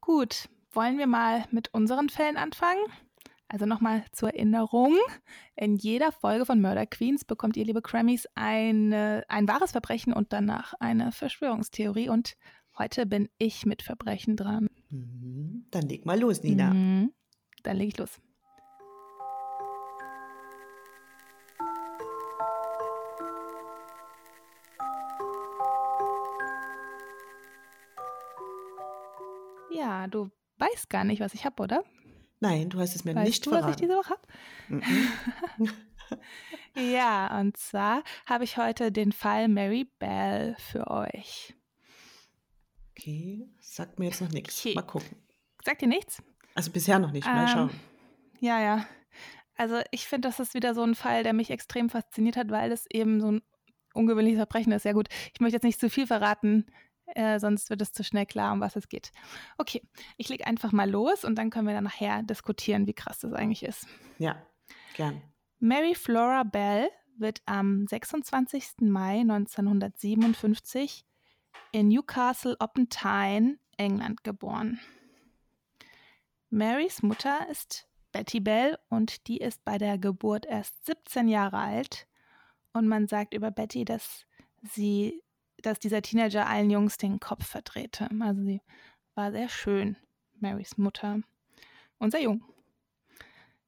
Gut, 0.00 0.48
wollen 0.72 0.96
wir 0.98 1.06
mal 1.06 1.44
mit 1.50 1.74
unseren 1.74 2.08
Fällen 2.08 2.36
anfangen? 2.36 2.80
Also 3.50 3.64
nochmal 3.64 4.04
zur 4.12 4.34
Erinnerung. 4.34 4.94
In 5.56 5.76
jeder 5.76 6.12
Folge 6.12 6.44
von 6.44 6.60
Murder 6.60 6.84
Queens 6.84 7.24
bekommt 7.24 7.56
ihr, 7.56 7.64
liebe 7.64 7.80
Grammys, 7.80 8.28
eine, 8.34 9.24
ein 9.28 9.48
wahres 9.48 9.72
Verbrechen 9.72 10.12
und 10.12 10.34
danach 10.34 10.74
eine 10.80 11.12
Verschwörungstheorie. 11.12 12.10
Und 12.10 12.36
heute 12.76 13.06
bin 13.06 13.30
ich 13.38 13.64
mit 13.64 13.80
Verbrechen 13.80 14.36
dran. 14.36 14.68
Mhm. 14.90 15.66
Dann 15.70 15.88
leg 15.88 16.04
mal 16.04 16.20
los, 16.20 16.42
Nina. 16.42 16.74
Mhm. 16.74 17.14
Dann 17.62 17.78
lege 17.78 17.88
ich 17.88 17.98
los. 17.98 18.20
Ja, 29.70 30.06
du 30.06 30.30
weißt 30.58 30.90
gar 30.90 31.04
nicht, 31.04 31.20
was 31.20 31.32
ich 31.32 31.46
habe, 31.46 31.62
oder? 31.62 31.84
Nein, 32.40 32.70
du 32.70 32.78
hast 32.80 32.94
es 32.94 33.04
mir 33.04 33.14
Weißt 33.14 33.26
nicht 33.26 33.46
du, 33.46 33.50
was 33.50 33.58
ich 33.58 33.62
verraten. 33.64 33.82
diese 33.82 33.94
Woche 33.96 34.10
habe? 34.10 34.22
Mhm. 34.68 34.82
Ja, 36.74 37.38
und 37.38 37.56
zwar 37.58 38.02
habe 38.24 38.44
ich 38.44 38.56
heute 38.56 38.90
den 38.90 39.12
Fall 39.12 39.48
Mary 39.48 39.90
Bell 39.98 40.56
für 40.58 40.86
euch. 40.90 41.54
Okay, 42.92 43.46
sagt 43.60 43.98
mir 43.98 44.06
jetzt 44.06 44.20
noch 44.22 44.30
nichts. 44.30 44.58
Okay. 44.60 44.74
Mal 44.74 44.82
gucken. 44.82 45.16
Sagt 45.64 45.82
ihr 45.82 45.88
nichts? 45.88 46.22
Also 46.54 46.70
bisher 46.70 46.98
noch 46.98 47.10
nicht. 47.12 47.26
Mal 47.26 47.42
Ähm, 47.42 47.48
schauen. 47.48 47.70
Ja, 48.40 48.60
ja. 48.60 48.86
Also 49.56 49.80
ich 49.90 50.06
finde, 50.06 50.28
das 50.28 50.40
ist 50.40 50.54
wieder 50.54 50.74
so 50.74 50.82
ein 50.82 50.94
Fall, 50.94 51.24
der 51.24 51.32
mich 51.32 51.50
extrem 51.50 51.90
fasziniert 51.90 52.36
hat, 52.36 52.50
weil 52.50 52.72
es 52.72 52.86
eben 52.90 53.20
so 53.20 53.32
ein 53.32 53.42
ungewöhnliches 53.92 54.38
Verbrechen 54.38 54.72
ist. 54.72 54.84
Ja 54.84 54.92
gut, 54.92 55.08
ich 55.34 55.40
möchte 55.40 55.56
jetzt 55.56 55.64
nicht 55.64 55.80
zu 55.80 55.90
viel 55.90 56.06
verraten, 56.06 56.64
äh, 57.14 57.38
sonst 57.38 57.70
wird 57.70 57.82
es 57.82 57.92
zu 57.92 58.04
schnell 58.04 58.26
klar, 58.26 58.52
um 58.52 58.60
was 58.60 58.76
es 58.76 58.88
geht. 58.88 59.12
Okay, 59.56 59.82
ich 60.16 60.28
lege 60.28 60.46
einfach 60.46 60.72
mal 60.72 60.88
los 60.88 61.24
und 61.24 61.36
dann 61.36 61.50
können 61.50 61.66
wir 61.66 61.74
dann 61.74 61.84
nachher 61.84 62.22
diskutieren, 62.22 62.86
wie 62.86 62.94
krass 62.94 63.20
das 63.20 63.32
eigentlich 63.32 63.62
ist. 63.62 63.86
Ja, 64.18 64.36
gern. 64.94 65.22
Mary 65.58 65.94
Flora 65.94 66.44
Bell 66.44 66.88
wird 67.16 67.42
am 67.46 67.86
26. 67.86 68.82
Mai 68.82 69.20
1957 69.20 71.04
in 71.72 71.88
Newcastle 71.88 72.56
upon 72.60 72.88
Tyne, 72.88 73.58
England 73.76 74.24
geboren. 74.24 74.80
Marys 76.50 77.02
Mutter 77.02 77.46
ist 77.50 77.86
Betty 78.12 78.40
Bell 78.40 78.78
und 78.88 79.26
die 79.28 79.38
ist 79.38 79.64
bei 79.64 79.76
der 79.76 79.98
Geburt 79.98 80.46
erst 80.46 80.86
17 80.86 81.28
Jahre 81.28 81.58
alt. 81.58 82.06
Und 82.72 82.88
man 82.88 83.06
sagt 83.06 83.34
über 83.34 83.50
Betty, 83.50 83.84
dass 83.84 84.24
sie, 84.62 85.22
dass 85.62 85.78
dieser 85.78 86.02
Teenager 86.02 86.46
allen 86.46 86.70
Jungs 86.70 86.96
den 86.96 87.20
Kopf 87.20 87.46
verdrehte. 87.46 88.08
Also 88.20 88.42
sie 88.42 88.60
war 89.14 89.32
sehr 89.32 89.48
schön, 89.48 89.96
Marys 90.38 90.78
Mutter. 90.78 91.20
Und 91.98 92.12
sehr 92.12 92.22
jung. 92.22 92.44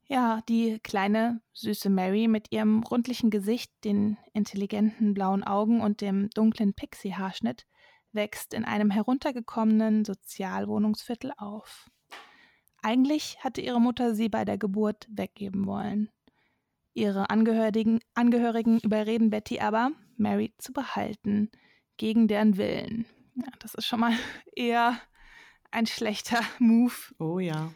Ja, 0.07 0.41
die 0.49 0.81
kleine, 0.81 1.41
süße 1.53 1.89
Mary 1.89 2.27
mit 2.27 2.51
ihrem 2.51 2.83
rundlichen 2.83 3.31
Gesicht, 3.31 3.73
den 3.85 4.17
intelligenten 4.33 5.15
blauen 5.15 5.45
Augen 5.45 5.81
und 5.81 6.01
dem 6.01 6.31
dunklen 6.31 6.75
Pixie-Haarschnitt 6.75 7.65
wächst 8.13 8.55
in 8.55 8.65
einem 8.65 8.91
heruntergekommenen 8.91 10.05
Sozialwohnungsviertel 10.05 11.33
auf. 11.37 11.89
Eigentlich 12.83 13.39
hatte 13.45 13.61
ihre 13.61 13.81
Mutter 13.81 14.15
sie 14.15 14.29
bei 14.29 14.45
der 14.45 14.59
Geburt 14.59 15.07
weggeben 15.11 15.67
wollen. 15.67 16.11
Ihre 16.93 17.31
Angehörigen, 17.31 18.01
Angehörigen 18.15 18.81
überreden 18.81 19.31
Betty 19.31 19.61
aber, 19.61 19.93
Mary 20.17 20.53
zu 20.59 20.73
behalten, 20.73 21.51
gegen 22.01 22.29
deren 22.29 22.57
Willen. 22.57 23.05
Ja, 23.35 23.53
das 23.59 23.75
ist 23.75 23.87
schon 23.87 24.01
mal 24.01 24.13
eher 24.57 24.99
ein 25.71 25.87
schlechter 25.87 26.41
Move. 26.59 26.95
Oh 27.19 27.39
ja. 27.39 27.71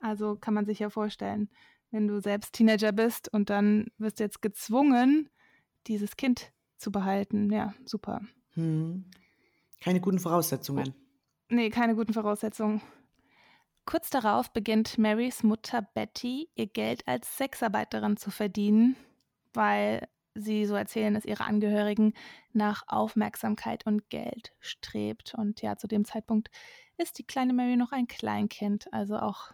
Also 0.00 0.36
kann 0.36 0.54
man 0.54 0.66
sich 0.66 0.78
ja 0.78 0.88
vorstellen, 0.88 1.50
wenn 1.90 2.06
du 2.06 2.20
selbst 2.20 2.52
Teenager 2.52 2.92
bist 2.92 3.28
und 3.32 3.50
dann 3.50 3.88
wirst 3.98 4.20
du 4.20 4.24
jetzt 4.24 4.40
gezwungen, 4.40 5.28
dieses 5.88 6.16
Kind 6.16 6.52
zu 6.76 6.92
behalten. 6.92 7.50
Ja, 7.50 7.74
super. 7.84 8.20
Hm. 8.50 9.04
Keine 9.80 10.00
guten 10.00 10.20
Voraussetzungen. 10.20 10.94
Nee, 11.48 11.70
keine 11.70 11.96
guten 11.96 12.12
Voraussetzungen. 12.12 12.80
Kurz 13.84 14.08
darauf 14.08 14.52
beginnt 14.52 14.96
Marys 14.96 15.42
Mutter 15.42 15.82
Betty 15.82 16.48
ihr 16.54 16.66
Geld 16.68 17.06
als 17.08 17.36
Sexarbeiterin 17.36 18.16
zu 18.16 18.30
verdienen, 18.30 18.94
weil 19.54 20.08
sie, 20.36 20.66
so 20.66 20.74
erzählen 20.74 21.16
es 21.16 21.24
ihre 21.24 21.44
Angehörigen, 21.44 22.12
nach 22.52 22.84
Aufmerksamkeit 22.86 23.86
und 23.86 24.08
Geld 24.10 24.52
strebt. 24.60 25.34
Und 25.36 25.62
ja, 25.62 25.76
zu 25.76 25.86
dem 25.86 26.04
Zeitpunkt 26.04 26.50
ist 26.96 27.18
die 27.18 27.26
kleine 27.26 27.52
Mary 27.52 27.76
noch 27.76 27.92
ein 27.92 28.06
Kleinkind, 28.06 28.92
also 28.92 29.18
auch 29.18 29.52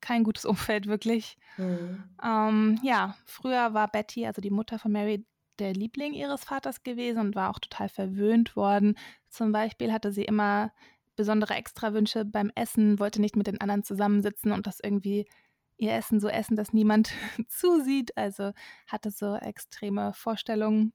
kein 0.00 0.24
gutes 0.24 0.44
Umfeld 0.46 0.86
wirklich. 0.86 1.36
Mhm. 1.56 2.04
Ähm, 2.22 2.80
ja, 2.82 3.16
früher 3.24 3.74
war 3.74 3.88
Betty, 3.88 4.26
also 4.26 4.40
die 4.40 4.50
Mutter 4.50 4.78
von 4.78 4.92
Mary, 4.92 5.24
der 5.58 5.74
Liebling 5.74 6.12
ihres 6.14 6.44
Vaters 6.44 6.82
gewesen 6.82 7.18
und 7.18 7.34
war 7.36 7.50
auch 7.50 7.58
total 7.58 7.88
verwöhnt 7.88 8.56
worden. 8.56 8.96
Zum 9.28 9.52
Beispiel 9.52 9.92
hatte 9.92 10.10
sie 10.12 10.24
immer 10.24 10.72
besondere 11.14 11.54
Extrawünsche 11.54 12.24
beim 12.24 12.50
Essen, 12.54 12.98
wollte 12.98 13.20
nicht 13.20 13.36
mit 13.36 13.46
den 13.46 13.60
anderen 13.60 13.84
zusammensitzen 13.84 14.52
und 14.52 14.66
das 14.66 14.80
irgendwie 14.82 15.26
ihr 15.76 15.92
Essen 15.92 16.20
so 16.20 16.28
essen, 16.28 16.56
dass 16.56 16.72
niemand 16.72 17.12
zusieht. 17.48 18.16
Also 18.16 18.52
hatte 18.86 19.10
so 19.10 19.34
extreme 19.34 20.12
Vorstellungen, 20.14 20.92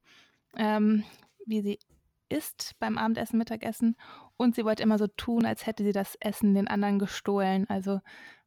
ähm, 0.55 1.03
wie 1.45 1.61
sie 1.61 1.79
isst 2.29 2.75
beim 2.79 2.97
Abendessen, 2.97 3.37
Mittagessen. 3.37 3.95
Und 4.37 4.55
sie 4.55 4.65
wollte 4.65 4.83
immer 4.83 4.97
so 4.97 5.07
tun, 5.07 5.45
als 5.45 5.65
hätte 5.65 5.83
sie 5.83 5.93
das 5.93 6.15
Essen 6.19 6.53
den 6.53 6.67
anderen 6.67 6.99
gestohlen. 6.99 7.69
Also 7.69 8.01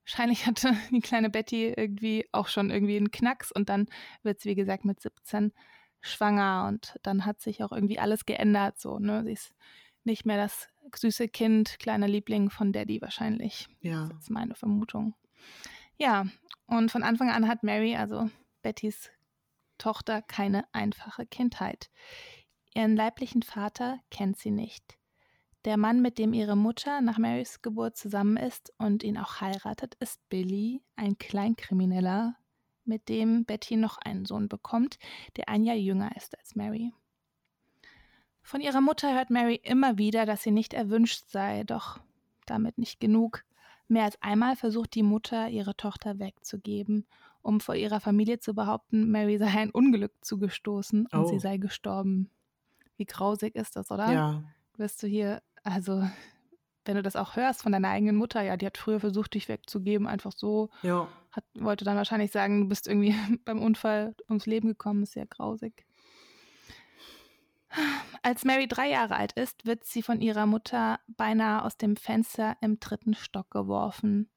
wahrscheinlich 0.05 0.47
hatte 0.47 0.75
die 0.91 1.01
kleine 1.01 1.31
Betty 1.31 1.73
irgendwie 1.77 2.27
auch 2.33 2.49
schon 2.49 2.71
irgendwie 2.71 2.97
einen 2.97 3.11
Knacks 3.11 3.53
und 3.53 3.69
dann 3.69 3.87
wird 4.23 4.41
sie, 4.41 4.51
wie 4.51 4.55
gesagt, 4.55 4.85
mit 4.85 5.01
17 5.01 5.53
schwanger 6.01 6.67
und 6.69 6.97
dann 7.03 7.27
hat 7.27 7.41
sich 7.41 7.63
auch 7.63 7.73
irgendwie 7.73 7.99
alles 7.99 8.25
geändert. 8.25 8.81
So, 8.81 8.99
ne? 8.99 9.23
Sie 9.25 9.33
ist 9.33 9.55
nicht 10.05 10.25
mehr 10.25 10.39
das 10.39 10.69
süße 10.95 11.29
Kind, 11.29 11.79
kleiner 11.79 12.09
Liebling 12.09 12.51
von 12.51 12.73
Daddy 12.73 13.01
wahrscheinlich. 13.03 13.69
Ja. 13.81 14.09
Das 14.09 14.25
ist 14.25 14.31
meine 14.31 14.55
Vermutung. 14.55 15.15
Ja, 16.01 16.25
und 16.67 16.91
von 16.91 17.03
Anfang 17.03 17.29
an 17.29 17.47
hat 17.47 17.63
Mary, 17.63 17.95
also 17.95 18.31
Bettys 18.63 19.11
Tochter, 19.77 20.23
keine 20.23 20.65
einfache 20.73 21.27
Kindheit. 21.27 21.91
Ihren 22.75 22.97
leiblichen 22.97 23.43
Vater 23.43 23.99
kennt 24.11 24.39
sie 24.39 24.51
nicht. 24.51 24.97
Der 25.67 25.77
Mann, 25.77 26.01
mit 26.01 26.17
dem 26.17 26.33
ihre 26.33 26.57
Mutter 26.57 27.03
nach 27.03 27.19
Marys 27.19 27.61
Geburt 27.61 27.99
zusammen 27.99 28.39
ist 28.39 28.73
und 28.79 29.03
ihn 29.03 29.19
auch 29.19 29.43
heiratet, 29.43 29.95
ist 29.97 30.27
Billy, 30.31 30.83
ein 30.97 31.19
Kleinkrimineller, 31.19 32.35
mit 32.85 33.11
dem 33.11 33.45
Betty 33.45 33.77
noch 33.77 33.99
einen 33.99 34.25
Sohn 34.25 34.49
bekommt, 34.49 34.99
der 35.37 35.51
ein 35.51 35.65
Jahr 35.65 35.77
jünger 35.77 36.17
ist 36.17 36.39
als 36.39 36.55
Mary. 36.55 36.95
Von 38.41 38.63
ihrer 38.63 38.81
Mutter 38.81 39.15
hört 39.15 39.29
Mary 39.29 39.61
immer 39.63 39.99
wieder, 39.99 40.25
dass 40.25 40.43
sie 40.43 40.51
nicht 40.51 40.73
erwünscht 40.73 41.29
sei, 41.29 41.63
doch 41.65 42.01
damit 42.47 42.79
nicht 42.79 43.01
genug. 43.01 43.45
Mehr 43.91 44.05
als 44.05 44.23
einmal 44.23 44.55
versucht 44.55 44.95
die 44.95 45.03
Mutter, 45.03 45.49
ihre 45.49 45.77
Tochter 45.77 46.21
wegzugeben, 46.21 47.07
um 47.43 47.59
vor 47.59 47.75
ihrer 47.75 47.99
Familie 47.99 48.39
zu 48.39 48.55
behaupten, 48.55 49.11
Mary 49.11 49.37
sei 49.37 49.49
ein 49.49 49.73
Unglück 49.73 50.13
zugestoßen 50.21 51.07
und 51.07 51.19
oh. 51.19 51.25
sie 51.25 51.41
sei 51.41 51.57
gestorben. 51.57 52.31
Wie 52.97 53.05
grausig 53.05 53.57
ist 53.57 53.75
das, 53.75 53.91
oder? 53.91 54.13
Ja. 54.13 54.45
Wirst 54.77 55.03
du 55.03 55.09
hier, 55.09 55.43
also 55.65 56.09
wenn 56.85 56.95
du 56.95 57.03
das 57.03 57.17
auch 57.17 57.35
hörst 57.35 57.63
von 57.65 57.73
deiner 57.73 57.89
eigenen 57.89 58.15
Mutter, 58.15 58.41
ja, 58.43 58.57
die 58.57 58.67
hat 58.67 58.79
früher 58.79 59.01
versucht, 59.01 59.35
dich 59.35 59.49
wegzugeben, 59.49 60.07
einfach 60.07 60.31
so. 60.37 60.71
Ja. 60.83 61.09
Hat, 61.33 61.43
wollte 61.55 61.85
dann 61.85 61.97
wahrscheinlich 61.97 62.31
sagen, 62.31 62.61
du 62.61 62.69
bist 62.69 62.87
irgendwie 62.87 63.17
beim 63.45 63.61
Unfall 63.61 64.15
ums 64.29 64.47
Leben 64.47 64.69
gekommen, 64.69 65.03
ist 65.03 65.17
ja 65.17 65.25
grausig. 65.25 65.85
Als 68.23 68.45
Mary 68.45 68.67
drei 68.69 68.91
Jahre 68.91 69.17
alt 69.17 69.33
ist, 69.33 69.67
wird 69.67 69.85
sie 69.85 70.03
von 70.03 70.21
ihrer 70.21 70.47
Mutter 70.47 71.01
beinahe 71.07 71.65
aus 71.65 71.77
dem 71.77 71.97
Fenster 71.97 72.57
im 72.61 72.81
dritten 72.81 73.15
Stock 73.15 73.51
geworfen. 73.51 74.29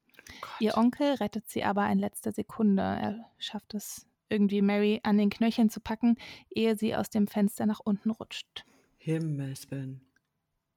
Oh 0.42 0.46
Ihr 0.60 0.76
Onkel 0.76 1.14
rettet 1.14 1.48
sie 1.48 1.64
aber 1.64 1.88
in 1.90 1.98
letzter 1.98 2.32
Sekunde. 2.32 2.82
Er 2.82 3.30
schafft 3.38 3.74
es 3.74 4.06
irgendwie, 4.28 4.62
Mary 4.62 5.00
an 5.02 5.18
den 5.18 5.30
Knöcheln 5.30 5.68
zu 5.68 5.80
packen, 5.80 6.16
ehe 6.50 6.76
sie 6.76 6.96
aus 6.96 7.10
dem 7.10 7.26
Fenster 7.26 7.66
nach 7.66 7.80
unten 7.80 8.10
rutscht. 8.10 8.64
Himmelsbillen. 8.98 10.00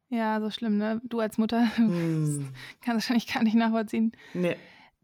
Ja, 0.10 0.40
so 0.40 0.50
schlimm, 0.50 0.78
ne? 0.78 1.02
Du 1.04 1.20
als 1.20 1.38
Mutter 1.38 1.66
mm. 1.78 2.54
kannst 2.82 3.10
wahrscheinlich 3.10 3.34
gar 3.34 3.44
nicht 3.44 3.56
nachvollziehen. 3.56 4.12
Nee. 4.34 4.56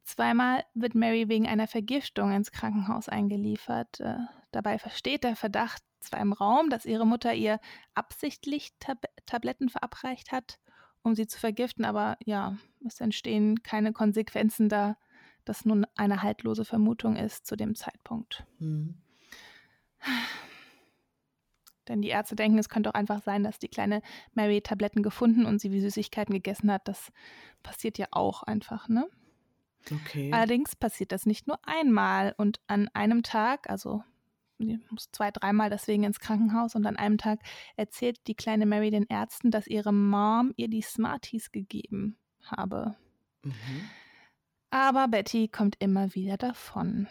Zweimal 0.03 0.65
wird 0.73 0.95
Mary 0.95 1.29
wegen 1.29 1.47
einer 1.47 1.67
Vergiftung 1.67 2.33
ins 2.33 2.51
Krankenhaus 2.51 3.09
eingeliefert. 3.09 3.99
Äh, 4.01 4.17
dabei 4.51 4.77
versteht 4.77 5.23
der 5.23 5.35
Verdacht 5.35 5.83
zwar 6.03 6.19
im 6.19 6.33
Raum, 6.33 6.69
dass 6.69 6.85
ihre 6.85 7.05
Mutter 7.05 7.33
ihr 7.33 7.59
absichtlich 7.93 8.73
Tab 8.79 9.05
Tabletten 9.25 9.69
verabreicht 9.69 10.31
hat, 10.31 10.59
um 11.01 11.15
sie 11.15 11.27
zu 11.27 11.39
vergiften, 11.39 11.85
aber 11.85 12.17
ja, 12.25 12.57
es 12.85 13.01
entstehen 13.01 13.63
keine 13.63 13.93
Konsequenzen, 13.93 14.69
da 14.69 14.97
das 15.45 15.65
nun 15.65 15.85
eine 15.95 16.23
haltlose 16.23 16.65
Vermutung 16.65 17.15
ist 17.15 17.45
zu 17.45 17.55
dem 17.55 17.75
Zeitpunkt. 17.75 18.45
Mhm. 18.59 18.95
Denn 21.89 22.01
die 22.01 22.09
Ärzte 22.09 22.37
denken, 22.37 22.57
es 22.57 22.69
könnte 22.69 22.89
auch 22.89 22.93
einfach 22.93 23.21
sein, 23.21 23.43
dass 23.43 23.59
die 23.59 23.67
kleine 23.67 24.01
Mary 24.33 24.61
Tabletten 24.61 25.03
gefunden 25.03 25.45
und 25.45 25.59
sie 25.59 25.71
wie 25.71 25.81
Süßigkeiten 25.81 26.33
gegessen 26.33 26.71
hat. 26.71 26.87
Das 26.87 27.11
passiert 27.61 27.97
ja 27.97 28.07
auch 28.11 28.43
einfach, 28.43 28.87
ne? 28.87 29.09
Okay. 29.91 30.31
Allerdings 30.31 30.77
passiert 30.77 31.11
das 31.11 31.25
nicht 31.25 31.45
nur 31.45 31.59
einmal 31.67 32.33
und 32.37 32.61
an 32.67 32.87
einem 32.93 33.21
Tag, 33.21 33.69
also 33.69 34.01
muss 34.57 35.09
zwei, 35.11 35.31
dreimal 35.31 35.69
deswegen 35.69 36.03
ins 36.03 36.19
Krankenhaus 36.19 36.75
und 36.75 36.85
an 36.85 36.97
einem 36.97 37.17
Tag 37.17 37.39
erzählt 37.75 38.27
die 38.27 38.35
kleine 38.35 38.65
Mary 38.65 38.91
den 38.91 39.07
Ärzten, 39.07 39.51
dass 39.51 39.67
ihre 39.67 39.93
Mom 39.93 40.53
ihr 40.55 40.69
die 40.69 40.81
Smarties 40.81 41.51
gegeben 41.51 42.17
habe. 42.43 42.95
Mhm. 43.43 43.89
Aber 44.69 45.07
Betty 45.07 45.47
kommt 45.47 45.75
immer 45.79 46.15
wieder 46.15 46.37
davon. 46.37 47.07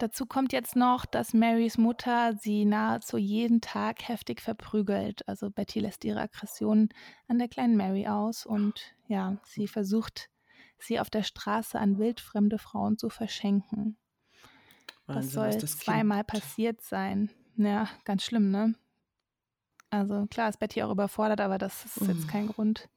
Dazu 0.00 0.26
kommt 0.26 0.52
jetzt 0.52 0.74
noch, 0.74 1.06
dass 1.06 1.34
Marys 1.34 1.78
Mutter 1.78 2.34
sie 2.36 2.64
nahezu 2.64 3.16
jeden 3.16 3.60
Tag 3.60 4.08
heftig 4.08 4.40
verprügelt. 4.40 5.26
Also 5.28 5.50
Betty 5.50 5.78
lässt 5.78 6.04
ihre 6.04 6.20
Aggressionen 6.20 6.88
an 7.28 7.38
der 7.38 7.48
kleinen 7.48 7.76
Mary 7.76 8.08
aus 8.08 8.44
und 8.44 8.94
ja, 9.06 9.36
sie 9.44 9.68
versucht, 9.68 10.30
sie 10.78 10.98
auf 10.98 11.10
der 11.10 11.22
Straße 11.22 11.78
an 11.78 11.98
wildfremde 11.98 12.58
Frauen 12.58 12.98
zu 12.98 13.08
verschenken. 13.08 13.96
Das 15.06 15.32
soll 15.32 15.50
das 15.50 15.78
zweimal 15.78 16.24
passiert 16.24 16.80
sein. 16.80 17.30
Ja, 17.56 17.88
ganz 18.04 18.24
schlimm, 18.24 18.50
ne? 18.50 18.74
Also 19.90 20.26
klar 20.26 20.48
ist 20.48 20.58
Betty 20.58 20.82
auch 20.82 20.90
überfordert, 20.90 21.40
aber 21.40 21.58
das 21.58 21.84
ist 21.84 22.08
jetzt 22.08 22.28
kein 22.28 22.48
Grund, 22.48 22.88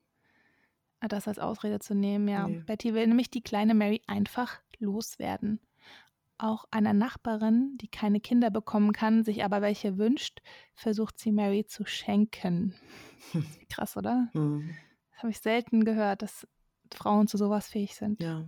das 1.00 1.28
als 1.28 1.38
Ausrede 1.38 1.80
zu 1.80 1.94
nehmen. 1.94 2.28
Ja, 2.28 2.48
nee. 2.48 2.62
Betty 2.66 2.94
will 2.94 3.06
nämlich 3.08 3.30
die 3.30 3.44
kleine 3.44 3.76
Mary 3.76 4.02
einfach 4.08 4.60
loswerden. 4.80 5.60
Auch 6.40 6.66
einer 6.72 6.94
Nachbarin, 6.94 7.78
die 7.80 7.88
keine 7.88 8.20
Kinder 8.20 8.50
bekommen 8.50 8.94
kann, 8.94 9.24
sich 9.24 9.44
aber 9.44 9.62
welche 9.62 9.98
wünscht, 9.98 10.42
versucht 10.76 11.20
sie 11.20 11.32
Mary 11.32 11.66
zu 11.66 11.86
schenken. 11.86 12.74
Krass, 13.70 13.98
oder? 13.98 14.30
Mhm. 14.34 14.76
Das 15.12 15.20
habe 15.20 15.32
ich 15.32 15.40
selten 15.40 15.84
gehört, 15.84 16.22
dass 16.22 16.48
Frauen 16.94 17.28
zu 17.28 17.38
sowas 17.38 17.68
fähig 17.68 17.96
sind. 17.96 18.22
Ja. 18.22 18.46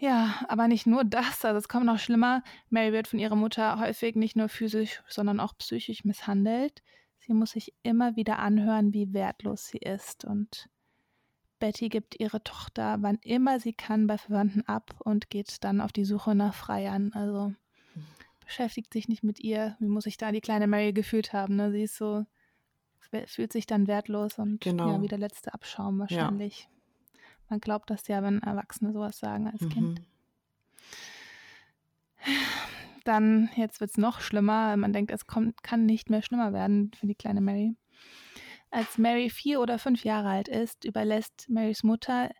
Ja, 0.00 0.44
aber 0.48 0.68
nicht 0.68 0.86
nur 0.86 1.04
das, 1.04 1.44
also 1.44 1.58
es 1.58 1.68
kommt 1.68 1.86
noch 1.86 1.98
schlimmer. 1.98 2.42
Mary 2.70 2.92
wird 2.92 3.08
von 3.08 3.18
ihrer 3.18 3.34
Mutter 3.34 3.80
häufig 3.80 4.14
nicht 4.14 4.36
nur 4.36 4.48
physisch, 4.48 5.02
sondern 5.08 5.40
auch 5.40 5.56
psychisch 5.58 6.04
misshandelt. 6.04 6.82
Sie 7.18 7.32
muss 7.34 7.50
sich 7.50 7.74
immer 7.82 8.14
wieder 8.14 8.38
anhören, 8.38 8.94
wie 8.94 9.12
wertlos 9.12 9.66
sie 9.66 9.78
ist. 9.78 10.24
Und 10.24 10.68
Betty 11.58 11.88
gibt 11.88 12.18
ihre 12.20 12.44
Tochter, 12.44 12.98
wann 13.00 13.18
immer 13.22 13.58
sie 13.58 13.72
kann, 13.72 14.06
bei 14.06 14.18
Verwandten 14.18 14.62
ab 14.66 14.94
und 15.00 15.30
geht 15.30 15.64
dann 15.64 15.80
auf 15.80 15.92
die 15.92 16.04
Suche 16.04 16.36
nach 16.36 16.54
Freiern. 16.54 17.12
Also 17.12 17.52
beschäftigt 18.44 18.92
sich 18.92 19.08
nicht 19.08 19.24
mit 19.24 19.40
ihr. 19.40 19.76
Wie 19.80 19.88
muss 19.88 20.04
sich 20.04 20.16
da 20.16 20.30
die 20.30 20.40
kleine 20.40 20.68
Mary 20.68 20.92
gefühlt 20.92 21.32
haben? 21.32 21.56
Ne? 21.56 21.72
Sie 21.72 21.82
ist 21.82 21.96
so, 21.96 22.24
fühlt 23.26 23.52
sich 23.52 23.66
dann 23.66 23.88
wertlos 23.88 24.38
und 24.38 24.60
genau. 24.60 24.92
ja, 24.92 25.02
wie 25.02 25.08
der 25.08 25.18
letzte 25.18 25.52
Abschaum 25.52 25.98
wahrscheinlich. 25.98 26.68
Ja. 26.70 26.77
Man 27.48 27.60
glaubt 27.60 27.90
das 27.90 28.06
ja, 28.08 28.22
wenn 28.22 28.42
Erwachsene 28.42 28.92
sowas 28.92 29.18
sagen 29.18 29.48
als 29.48 29.62
mhm. 29.62 29.68
Kind. 29.70 30.02
Dann, 33.04 33.48
jetzt 33.56 33.80
wird 33.80 33.90
es 33.90 33.96
noch 33.96 34.20
schlimmer. 34.20 34.76
Man 34.76 34.92
denkt, 34.92 35.10
es 35.10 35.26
kommt, 35.26 35.62
kann 35.62 35.86
nicht 35.86 36.10
mehr 36.10 36.22
schlimmer 36.22 36.52
werden 36.52 36.90
für 36.98 37.06
die 37.06 37.14
kleine 37.14 37.40
Mary. 37.40 37.74
Als 38.70 38.98
Mary 38.98 39.30
vier 39.30 39.60
oder 39.60 39.78
fünf 39.78 40.04
Jahre 40.04 40.28
alt 40.28 40.48
ist, 40.48 40.84
überlässt 40.84 41.48
Marys 41.48 41.82
Mutter 41.82 42.30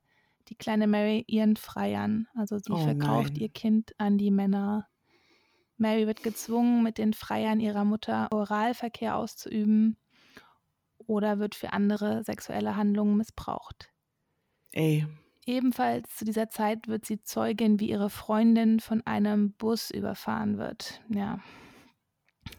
die 0.48 0.56
kleine 0.56 0.86
Mary 0.86 1.24
ihren 1.26 1.56
Freiern. 1.56 2.26
Also 2.34 2.58
sie 2.58 2.72
oh 2.72 2.76
verkauft 2.78 3.34
nein. 3.34 3.42
ihr 3.42 3.48
Kind 3.48 3.94
an 3.98 4.18
die 4.18 4.30
Männer. 4.30 4.88
Mary 5.76 6.06
wird 6.06 6.22
gezwungen, 6.22 6.82
mit 6.82 6.98
den 6.98 7.12
Freiern 7.12 7.60
ihrer 7.60 7.84
Mutter 7.84 8.28
Oralverkehr 8.32 9.16
auszuüben 9.16 9.96
oder 10.98 11.38
wird 11.38 11.54
für 11.54 11.72
andere 11.72 12.24
sexuelle 12.24 12.76
Handlungen 12.76 13.16
missbraucht. 13.16 13.90
Ey. 14.78 15.04
Ebenfalls 15.44 16.14
zu 16.14 16.24
dieser 16.24 16.50
Zeit 16.50 16.86
wird 16.86 17.04
sie 17.04 17.20
Zeugin, 17.20 17.80
wie 17.80 17.90
ihre 17.90 18.10
Freundin 18.10 18.78
von 18.78 19.04
einem 19.04 19.50
Bus 19.54 19.90
überfahren 19.90 20.56
wird. 20.56 21.00
Ja. 21.08 21.40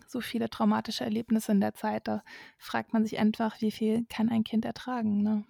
So 0.05 0.19
viele 0.19 0.49
traumatische 0.49 1.05
Erlebnisse 1.05 1.53
in 1.53 1.61
der 1.61 1.75
Zeit, 1.75 2.09
da 2.09 2.21
fragt 2.57 2.91
man 2.91 3.05
sich 3.05 3.19
einfach, 3.19 3.61
wie 3.61 3.71
viel 3.71 4.05
kann 4.09 4.27
ein 4.27 4.43
Kind 4.43 4.65
ertragen. 4.65 5.23
Ne? 5.23 5.45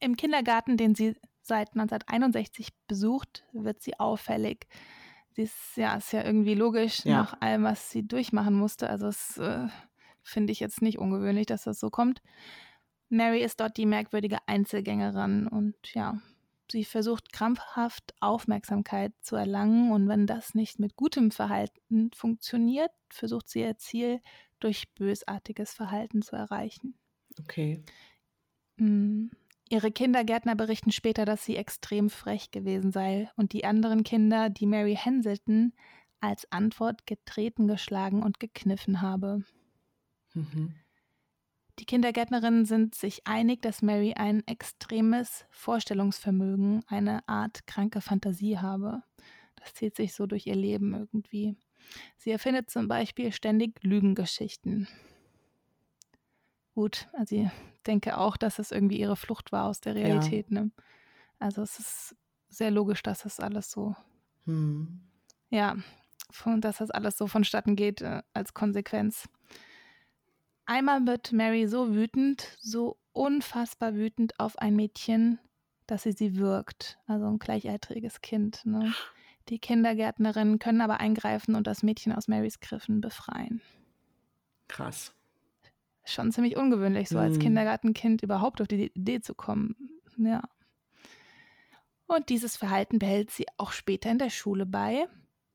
Im 0.00 0.16
Kindergarten, 0.16 0.76
den 0.76 0.96
sie 0.96 1.14
seit 1.40 1.68
1961 1.76 2.70
besucht, 2.88 3.44
wird 3.52 3.80
sie 3.82 4.00
auffällig. 4.00 4.66
Sie 5.30 5.42
ist 5.42 5.76
ja, 5.76 5.94
ist 5.94 6.12
ja 6.12 6.24
irgendwie 6.24 6.54
logisch 6.54 7.04
ja. 7.04 7.18
nach 7.18 7.40
allem, 7.40 7.62
was 7.62 7.90
sie 7.92 8.02
durchmachen 8.02 8.54
musste. 8.54 8.90
Also 8.90 9.06
es 9.06 9.38
äh, 9.38 9.68
finde 10.24 10.52
ich 10.52 10.58
jetzt 10.58 10.82
nicht 10.82 10.98
ungewöhnlich, 10.98 11.46
dass 11.46 11.62
das 11.62 11.78
so 11.78 11.88
kommt. 11.88 12.20
Mary 13.08 13.42
ist 13.42 13.60
dort 13.60 13.76
die 13.76 13.86
merkwürdige 13.86 14.38
Einzelgängerin 14.46 15.46
und 15.48 15.76
ja, 15.94 16.20
sie 16.70 16.84
versucht 16.84 17.32
krampfhaft 17.32 18.14
Aufmerksamkeit 18.20 19.12
zu 19.20 19.36
erlangen 19.36 19.92
und 19.92 20.08
wenn 20.08 20.26
das 20.26 20.54
nicht 20.54 20.78
mit 20.78 20.96
gutem 20.96 21.30
Verhalten 21.30 22.10
funktioniert, 22.14 22.90
versucht 23.10 23.48
sie 23.48 23.60
ihr 23.60 23.78
Ziel 23.78 24.20
durch 24.60 24.92
bösartiges 24.94 25.72
Verhalten 25.72 26.22
zu 26.22 26.36
erreichen. 26.36 26.98
Okay. 27.40 27.82
Mm, 28.76 29.28
ihre 29.68 29.90
Kindergärtner 29.90 30.54
berichten 30.54 30.92
später, 30.92 31.24
dass 31.24 31.44
sie 31.44 31.56
extrem 31.56 32.10
frech 32.10 32.50
gewesen 32.50 32.92
sei 32.92 33.30
und 33.36 33.52
die 33.52 33.64
anderen 33.64 34.04
Kinder, 34.04 34.50
die 34.50 34.66
Mary 34.66 34.96
hänselten, 34.96 35.74
als 36.20 36.50
Antwort 36.50 37.06
getreten, 37.06 37.68
geschlagen 37.68 38.22
und 38.22 38.40
gekniffen 38.40 39.00
habe. 39.00 39.44
Mhm. 40.34 40.74
Die 41.78 41.84
Kindergärtnerinnen 41.84 42.64
sind 42.64 42.94
sich 42.94 43.26
einig, 43.26 43.62
dass 43.62 43.82
Mary 43.82 44.14
ein 44.14 44.44
extremes 44.46 45.44
Vorstellungsvermögen, 45.50 46.82
eine 46.88 47.26
Art 47.28 47.66
kranke 47.66 48.00
Fantasie 48.00 48.58
habe. 48.58 49.02
Das 49.56 49.74
zieht 49.74 49.96
sich 49.96 50.12
so 50.12 50.26
durch 50.26 50.46
ihr 50.46 50.56
Leben 50.56 50.94
irgendwie. 50.94 51.56
Sie 52.16 52.30
erfindet 52.30 52.70
zum 52.70 52.88
Beispiel 52.88 53.32
ständig 53.32 53.82
Lügengeschichten. 53.82 54.88
Gut, 56.74 57.08
also 57.12 57.34
ich 57.36 57.48
denke 57.86 58.18
auch, 58.18 58.36
dass 58.36 58.58
es 58.58 58.70
irgendwie 58.70 59.00
ihre 59.00 59.16
Flucht 59.16 59.52
war 59.52 59.64
aus 59.66 59.80
der 59.80 59.94
Realität. 59.94 60.50
Ja. 60.50 60.62
Ne? 60.62 60.70
Also 61.38 61.62
es 61.62 61.78
ist 61.78 62.16
sehr 62.48 62.70
logisch, 62.70 63.02
dass 63.02 63.22
das 63.22 63.40
alles 63.40 63.70
so, 63.70 63.94
hm. 64.44 65.00
ja, 65.50 65.76
dass 66.58 66.78
das 66.78 66.90
alles 66.90 67.16
so 67.16 67.26
vonstatten 67.26 67.76
geht 67.76 68.00
äh, 68.00 68.22
als 68.32 68.54
Konsequenz. 68.54 69.28
Einmal 70.68 71.06
wird 71.06 71.32
Mary 71.32 71.66
so 71.66 71.94
wütend, 71.94 72.54
so 72.60 72.98
unfassbar 73.12 73.94
wütend 73.94 74.38
auf 74.38 74.58
ein 74.58 74.76
Mädchen, 74.76 75.38
dass 75.86 76.02
sie 76.02 76.12
sie 76.12 76.36
wirkt. 76.36 76.98
Also 77.06 77.26
ein 77.26 77.38
gleichaltriges 77.38 78.20
Kind. 78.20 78.66
Ne? 78.66 78.92
Die 79.48 79.60
Kindergärtnerinnen 79.60 80.58
können 80.58 80.82
aber 80.82 81.00
eingreifen 81.00 81.54
und 81.54 81.66
das 81.66 81.82
Mädchen 81.82 82.12
aus 82.12 82.28
Marys 82.28 82.60
Griffen 82.60 83.00
befreien. 83.00 83.62
Krass. 84.68 85.14
Schon 86.04 86.32
ziemlich 86.32 86.58
ungewöhnlich, 86.58 87.08
so 87.08 87.16
mhm. 87.16 87.22
als 87.22 87.38
Kindergartenkind 87.38 88.22
überhaupt 88.22 88.60
auf 88.60 88.68
die 88.68 88.92
Idee 88.94 89.22
zu 89.22 89.34
kommen. 89.34 89.74
Ja. 90.18 90.42
Und 92.06 92.28
dieses 92.28 92.58
Verhalten 92.58 92.98
behält 92.98 93.30
sie 93.30 93.46
auch 93.56 93.72
später 93.72 94.10
in 94.10 94.18
der 94.18 94.28
Schule 94.28 94.66
bei. 94.66 95.08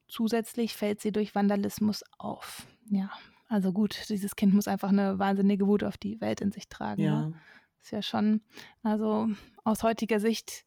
Zusätzlich 0.07 0.73
fällt 0.73 1.01
sie 1.01 1.11
durch 1.11 1.35
Vandalismus 1.35 2.03
auf. 2.17 2.65
Ja, 2.89 3.11
also 3.53 3.71
gut, 3.71 4.09
dieses 4.09 4.35
Kind 4.35 4.55
muss 4.55 4.67
einfach 4.67 4.89
eine 4.89 5.19
wahnsinnige 5.19 5.67
Wut 5.67 5.83
auf 5.83 5.95
die 5.95 6.19
Welt 6.19 6.41
in 6.41 6.51
sich 6.51 6.69
tragen. 6.69 7.03
Ja. 7.03 7.27
Ne? 7.27 7.33
Ist 7.83 7.91
ja 7.91 8.01
schon, 8.01 8.41
also 8.81 9.29
aus 9.63 9.83
heutiger 9.83 10.19
Sicht 10.19 10.65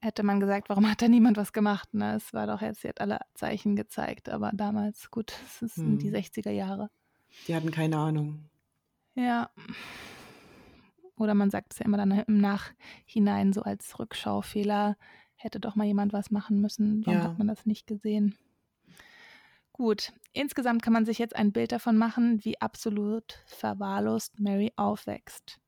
hätte 0.00 0.22
man 0.22 0.38
gesagt, 0.38 0.68
warum 0.68 0.88
hat 0.88 1.02
da 1.02 1.08
niemand 1.08 1.36
was 1.36 1.52
gemacht? 1.52 1.92
Ne? 1.92 2.14
Es 2.14 2.32
war 2.32 2.46
doch 2.46 2.60
jetzt, 2.60 2.82
sie 2.82 2.88
hat 2.88 3.00
alle 3.00 3.18
Zeichen 3.34 3.74
gezeigt, 3.74 4.28
aber 4.28 4.52
damals, 4.54 5.10
gut, 5.10 5.32
es 5.60 5.74
sind 5.74 5.74
hm. 5.74 5.98
die 5.98 6.12
60er 6.12 6.52
Jahre. 6.52 6.90
Die 7.48 7.56
hatten 7.56 7.72
keine 7.72 7.98
Ahnung. 7.98 8.48
Ja. 9.16 9.50
Oder 11.16 11.34
man 11.34 11.50
sagt 11.50 11.72
es 11.72 11.80
ja 11.80 11.86
immer 11.86 11.96
dann 11.96 12.12
im 12.12 12.38
Nachhinein 12.38 13.52
so 13.52 13.62
als 13.62 13.98
Rückschaufehler, 13.98 14.96
hätte 15.34 15.58
doch 15.58 15.74
mal 15.74 15.88
jemand 15.88 16.12
was 16.12 16.30
machen 16.30 16.60
müssen. 16.60 17.04
Warum 17.04 17.20
ja. 17.20 17.24
hat 17.24 17.38
man 17.38 17.48
das 17.48 17.66
nicht 17.66 17.88
gesehen? 17.88 18.36
Gut, 19.80 20.12
insgesamt 20.34 20.82
kann 20.82 20.92
man 20.92 21.06
sich 21.06 21.18
jetzt 21.18 21.34
ein 21.34 21.52
Bild 21.52 21.72
davon 21.72 21.96
machen, 21.96 22.44
wie 22.44 22.60
absolut 22.60 23.42
verwahrlost 23.46 24.38
Mary 24.38 24.74
aufwächst. 24.76 25.58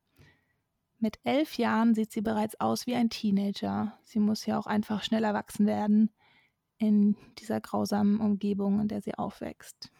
Mit 0.98 1.18
elf 1.24 1.56
Jahren 1.56 1.94
sieht 1.94 2.12
sie 2.12 2.20
bereits 2.20 2.60
aus 2.60 2.86
wie 2.86 2.94
ein 2.94 3.08
Teenager. 3.08 3.98
Sie 4.04 4.18
muss 4.18 4.44
ja 4.44 4.58
auch 4.58 4.66
einfach 4.66 5.02
schnell 5.02 5.24
erwachsen 5.24 5.64
werden 5.64 6.10
in 6.76 7.16
dieser 7.38 7.62
grausamen 7.62 8.20
Umgebung, 8.20 8.80
in 8.80 8.88
der 8.88 9.00
sie 9.00 9.14
aufwächst. 9.14 9.90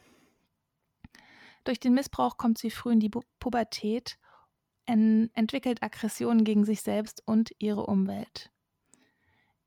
Durch 1.65 1.81
den 1.81 1.95
Missbrauch 1.95 2.37
kommt 2.37 2.59
sie 2.59 2.69
früh 2.69 2.93
in 2.93 3.01
die 3.01 3.11
Pubertät, 3.41 4.19
entwickelt 4.85 5.83
Aggressionen 5.83 6.45
gegen 6.45 6.67
sich 6.67 6.83
selbst 6.83 7.27
und 7.27 7.53
ihre 7.61 7.87
Umwelt. 7.87 8.52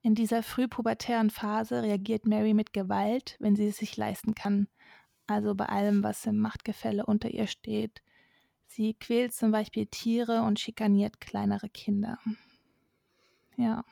In 0.06 0.14
dieser 0.14 0.44
frühpubertären 0.44 1.32
Phase 1.32 1.82
reagiert 1.82 2.28
Mary 2.28 2.54
mit 2.54 2.74
Gewalt, 2.74 3.38
wenn 3.40 3.56
sie 3.56 3.70
es 3.70 3.78
sich 3.78 3.98
leisten 3.98 4.36
kann, 4.36 4.68
also 5.26 5.56
bei 5.56 5.66
allem, 5.66 6.04
was 6.04 6.28
im 6.28 6.38
Machtgefälle 6.38 7.08
unter 7.08 7.32
ihr 7.32 7.48
steht. 7.48 8.04
Sie 8.68 8.94
quält 8.94 9.34
zum 9.34 9.50
Beispiel 9.50 9.88
Tiere 9.88 10.44
und 10.44 10.60
schikaniert 10.60 11.20
kleinere 11.20 11.70
Kinder. 11.70 12.20
Ja. 13.58 13.84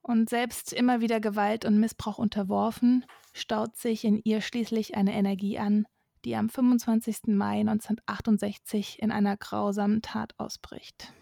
Und 0.00 0.30
selbst 0.30 0.72
immer 0.72 1.00
wieder 1.00 1.18
Gewalt 1.18 1.64
und 1.64 1.80
Missbrauch 1.80 2.18
unterworfen, 2.18 3.04
staut 3.32 3.76
sich 3.76 4.04
in 4.04 4.20
ihr 4.22 4.40
schließlich 4.40 4.94
eine 4.96 5.14
Energie 5.14 5.58
an, 5.58 5.88
die 6.24 6.36
am 6.36 6.48
25. 6.48 7.34
Mai 7.34 7.58
1968 7.58 9.02
in 9.02 9.10
einer 9.10 9.36
grausamen 9.36 10.02
Tat 10.02 10.38
ausbricht 10.38 11.12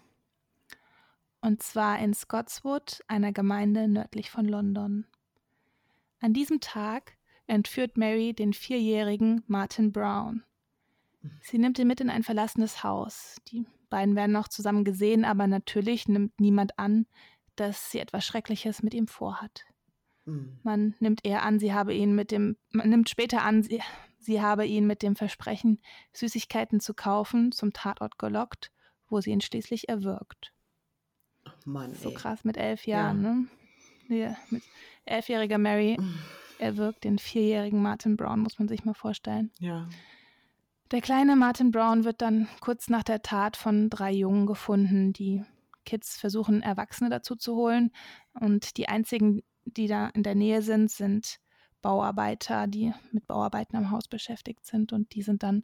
und 1.40 1.62
zwar 1.62 1.98
in 1.98 2.14
Scotswood, 2.14 3.00
einer 3.08 3.32
Gemeinde 3.32 3.88
nördlich 3.88 4.30
von 4.30 4.46
London. 4.46 5.06
An 6.20 6.32
diesem 6.32 6.60
Tag 6.60 7.16
entführt 7.46 7.96
Mary 7.96 8.34
den 8.34 8.52
vierjährigen 8.52 9.42
Martin 9.46 9.92
Brown. 9.92 10.44
Sie 11.42 11.58
nimmt 11.58 11.78
ihn 11.78 11.86
mit 11.86 12.00
in 12.00 12.10
ein 12.10 12.22
verlassenes 12.22 12.82
Haus. 12.82 13.36
Die 13.48 13.66
beiden 13.90 14.16
werden 14.16 14.32
noch 14.32 14.48
zusammen 14.48 14.84
gesehen, 14.84 15.24
aber 15.24 15.46
natürlich 15.46 16.08
nimmt 16.08 16.38
niemand 16.40 16.78
an, 16.78 17.06
dass 17.56 17.90
sie 17.90 17.98
etwas 17.98 18.24
Schreckliches 18.24 18.82
mit 18.82 18.94
ihm 18.94 19.06
vorhat. 19.06 19.64
Mhm. 20.24 20.58
Man 20.62 20.94
nimmt 21.00 21.24
eher 21.24 21.42
an, 21.42 21.58
sie 21.58 21.74
habe 21.74 21.94
ihn 21.94 22.14
mit 22.14 22.30
dem, 22.30 22.56
man 22.70 22.88
nimmt 22.88 23.10
später 23.10 23.42
an, 23.42 23.62
sie, 23.62 23.82
sie 24.18 24.40
habe 24.40 24.66
ihn 24.66 24.86
mit 24.86 25.02
dem 25.02 25.16
Versprechen, 25.16 25.80
Süßigkeiten 26.12 26.80
zu 26.80 26.94
kaufen, 26.94 27.52
zum 27.52 27.72
Tatort 27.72 28.18
gelockt, 28.18 28.70
wo 29.08 29.20
sie 29.20 29.30
ihn 29.30 29.40
schließlich 29.40 29.88
erwürgt. 29.88 30.52
Mann, 31.64 31.94
so 31.94 32.12
krass 32.12 32.44
mit 32.44 32.56
elf 32.56 32.86
Jahren, 32.86 33.22
ja. 33.22 33.34
ne? 33.34 33.46
Ja, 34.08 34.36
mit 34.50 34.62
elfjähriger 35.04 35.58
Mary 35.58 35.96
erwirkt 36.58 37.04
den 37.04 37.18
vierjährigen 37.18 37.80
Martin 37.80 38.16
Brown, 38.16 38.40
muss 38.40 38.58
man 38.58 38.68
sich 38.68 38.84
mal 38.84 38.94
vorstellen. 38.94 39.50
Ja. 39.58 39.88
Der 40.90 41.00
kleine 41.00 41.36
Martin 41.36 41.70
Brown 41.70 42.04
wird 42.04 42.20
dann 42.20 42.48
kurz 42.60 42.88
nach 42.88 43.04
der 43.04 43.22
Tat 43.22 43.56
von 43.56 43.90
drei 43.90 44.10
Jungen 44.10 44.46
gefunden. 44.46 45.12
Die 45.12 45.44
Kids 45.84 46.18
versuchen, 46.18 46.62
Erwachsene 46.62 47.10
dazu 47.10 47.36
zu 47.36 47.54
holen. 47.54 47.92
Und 48.34 48.76
die 48.76 48.88
einzigen, 48.88 49.42
die 49.64 49.86
da 49.86 50.08
in 50.08 50.24
der 50.24 50.34
Nähe 50.34 50.62
sind, 50.62 50.90
sind 50.90 51.38
Bauarbeiter, 51.80 52.66
die 52.66 52.92
mit 53.12 53.26
Bauarbeiten 53.26 53.76
am 53.76 53.90
Haus 53.92 54.08
beschäftigt 54.08 54.66
sind. 54.66 54.92
Und 54.92 55.14
die 55.14 55.22
sind 55.22 55.44
dann 55.44 55.62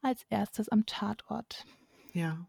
als 0.00 0.24
erstes 0.30 0.70
am 0.70 0.86
Tatort. 0.86 1.66
Ja. 2.14 2.46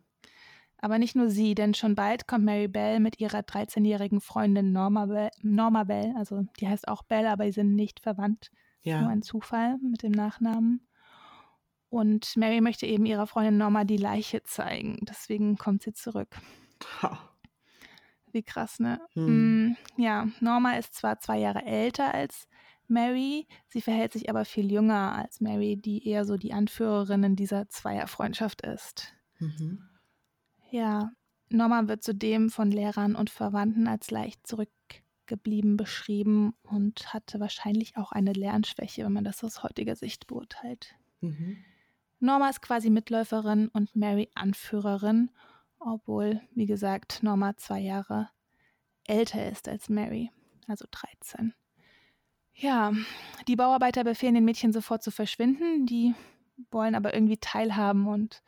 Aber 0.83 0.99
nicht 0.99 1.15
nur 1.15 1.29
sie, 1.29 1.55
denn 1.55 1.73
schon 1.73 1.95
bald 1.95 2.27
kommt 2.27 2.43
Mary 2.43 2.67
Bell 2.67 2.99
mit 2.99 3.21
ihrer 3.21 3.39
13-jährigen 3.39 4.19
Freundin 4.19 4.73
Norma 4.73 5.05
Bell, 5.05 5.29
Norma 5.41 5.85
Bell, 5.85 6.13
also 6.17 6.43
die 6.59 6.67
heißt 6.67 6.89
auch 6.89 7.03
Bell, 7.03 7.25
aber 7.25 7.45
sie 7.45 7.53
sind 7.53 7.73
nicht 7.73 8.01
verwandt. 8.01 8.51
Ja. 8.81 8.99
Nur 8.99 9.09
ein 9.09 9.21
Zufall 9.21 9.77
mit 9.77 10.03
dem 10.03 10.11
Nachnamen. 10.11 10.85
Und 11.87 12.35
Mary 12.35 12.59
möchte 12.59 12.85
eben 12.85 13.05
ihrer 13.05 13.27
Freundin 13.27 13.55
Norma 13.55 13.85
die 13.85 13.95
Leiche 13.95 14.43
zeigen. 14.43 14.97
Deswegen 15.03 15.57
kommt 15.57 15.83
sie 15.83 15.93
zurück. 15.93 16.35
Ha. 17.01 17.17
Wie 18.33 18.43
krass, 18.43 18.81
ne? 18.81 18.99
Hm. 19.13 19.67
Mm, 19.67 19.77
ja, 19.95 20.27
Norma 20.41 20.73
ist 20.73 20.95
zwar 20.95 21.17
zwei 21.21 21.39
Jahre 21.39 21.63
älter 21.63 22.13
als 22.13 22.49
Mary, 22.89 23.47
sie 23.69 23.79
verhält 23.79 24.11
sich 24.11 24.29
aber 24.29 24.43
viel 24.43 24.69
jünger 24.69 25.15
als 25.15 25.39
Mary, 25.39 25.77
die 25.77 26.05
eher 26.05 26.25
so 26.25 26.35
die 26.35 26.51
Anführerin 26.51 27.23
in 27.23 27.35
dieser 27.37 27.69
Zweierfreundschaft 27.69 28.63
ist. 28.63 29.13
Mhm. 29.39 29.87
Ja, 30.73 31.11
Norma 31.49 31.87
wird 31.87 32.01
zudem 32.01 32.49
von 32.49 32.71
Lehrern 32.71 33.15
und 33.15 33.29
Verwandten 33.29 33.87
als 33.87 34.09
leicht 34.09 34.47
zurückgeblieben 34.47 35.77
beschrieben 35.77 36.55
und 36.63 37.13
hatte 37.13 37.39
wahrscheinlich 37.39 37.95
auch 37.95 38.11
eine 38.11 38.33
Lernschwäche, 38.33 39.05
wenn 39.05 39.13
man 39.13 39.23
das 39.23 39.43
aus 39.43 39.61
heutiger 39.61 39.95
Sicht 39.95 40.25
beurteilt. 40.25 40.95
Mhm. 41.21 41.57
Norma 42.19 42.49
ist 42.49 42.63
quasi 42.63 42.89
Mitläuferin 42.89 43.67
und 43.67 43.95
Mary 43.95 44.31
Anführerin, 44.33 45.29
obwohl, 45.77 46.41
wie 46.55 46.65
gesagt, 46.65 47.21
Norma 47.21 47.55
zwei 47.55 47.79
Jahre 47.79 48.29
älter 49.05 49.47
ist 49.47 49.67
als 49.67 49.89
Mary, 49.89 50.31
also 50.67 50.85
13. 50.89 51.53
Ja, 52.55 52.93
die 53.47 53.55
Bauarbeiter 53.55 54.03
befehlen 54.03 54.33
den 54.33 54.45
Mädchen 54.45 54.73
sofort 54.73 55.03
zu 55.03 55.11
verschwinden, 55.11 55.85
die 55.85 56.15
wollen 56.71 56.95
aber 56.95 57.13
irgendwie 57.13 57.37
teilhaben 57.37 58.07
und 58.07 58.41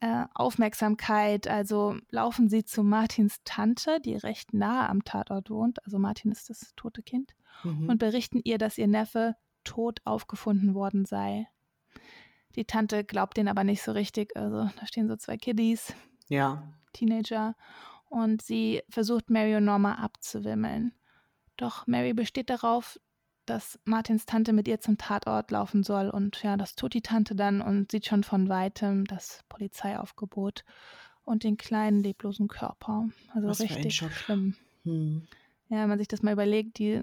äh, 0.00 0.24
Aufmerksamkeit. 0.34 1.48
Also 1.48 1.96
laufen 2.10 2.48
sie 2.48 2.64
zu 2.64 2.82
Martins 2.82 3.40
Tante, 3.44 4.00
die 4.00 4.16
recht 4.16 4.54
nahe 4.54 4.88
am 4.88 5.04
Tatort 5.04 5.50
wohnt. 5.50 5.84
Also 5.84 5.98
Martin 5.98 6.30
ist 6.32 6.50
das 6.50 6.72
tote 6.76 7.02
Kind. 7.02 7.34
Mhm. 7.64 7.88
Und 7.88 7.98
berichten 7.98 8.40
ihr, 8.44 8.58
dass 8.58 8.78
ihr 8.78 8.86
Neffe 8.86 9.36
tot 9.64 10.00
aufgefunden 10.04 10.74
worden 10.74 11.04
sei. 11.04 11.48
Die 12.54 12.64
Tante 12.64 13.04
glaubt 13.04 13.36
den 13.36 13.48
aber 13.48 13.64
nicht 13.64 13.82
so 13.82 13.92
richtig. 13.92 14.36
Also 14.36 14.70
da 14.78 14.86
stehen 14.86 15.08
so 15.08 15.16
zwei 15.16 15.36
Kiddies, 15.36 15.92
Ja. 16.28 16.62
Teenager, 16.92 17.54
und 18.08 18.40
sie 18.40 18.82
versucht 18.88 19.28
Mary 19.30 19.54
und 19.56 19.64
Norma 19.64 19.96
abzuwimmeln. 19.96 20.94
Doch 21.56 21.86
Mary 21.86 22.14
besteht 22.14 22.48
darauf, 22.50 22.98
dass 23.48 23.78
Martins 23.84 24.26
Tante 24.26 24.52
mit 24.52 24.68
ihr 24.68 24.80
zum 24.80 24.98
Tatort 24.98 25.50
laufen 25.50 25.82
soll. 25.82 26.08
Und 26.10 26.42
ja, 26.42 26.56
das 26.56 26.74
tut 26.74 26.94
die 26.94 27.02
Tante 27.02 27.34
dann 27.34 27.60
und 27.60 27.90
sieht 27.90 28.06
schon 28.06 28.24
von 28.24 28.48
weitem 28.48 29.04
das 29.04 29.44
Polizeiaufgebot 29.48 30.64
und 31.24 31.44
den 31.44 31.56
kleinen 31.56 32.02
leblosen 32.02 32.48
Körper. 32.48 33.08
Also 33.34 33.48
Was 33.48 33.58
für 33.58 33.64
ein 33.64 33.74
richtig 33.74 33.96
schlimm. 33.96 34.54
Hm. 34.84 35.22
Ja, 35.68 35.82
wenn 35.82 35.88
man 35.88 35.98
sich 35.98 36.08
das 36.08 36.22
mal 36.22 36.32
überlegt, 36.32 36.78
die, 36.78 37.02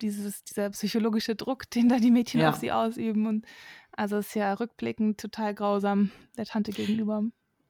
dieses, 0.00 0.44
dieser 0.44 0.70
psychologische 0.70 1.34
Druck, 1.36 1.68
den 1.74 1.88
da 1.88 1.98
die 1.98 2.10
Mädchen 2.10 2.40
Ja. 2.40 2.50
auf 2.50 2.56
sie 2.56 2.72
ausüben. 2.72 3.26
Und 3.26 3.46
also 3.92 4.16
ist 4.18 4.34
ja 4.34 4.52
rückblickend 4.54 5.20
total 5.20 5.54
grausam 5.54 6.10
der 6.36 6.46
Tante 6.46 6.72
gegenüber. 6.72 7.22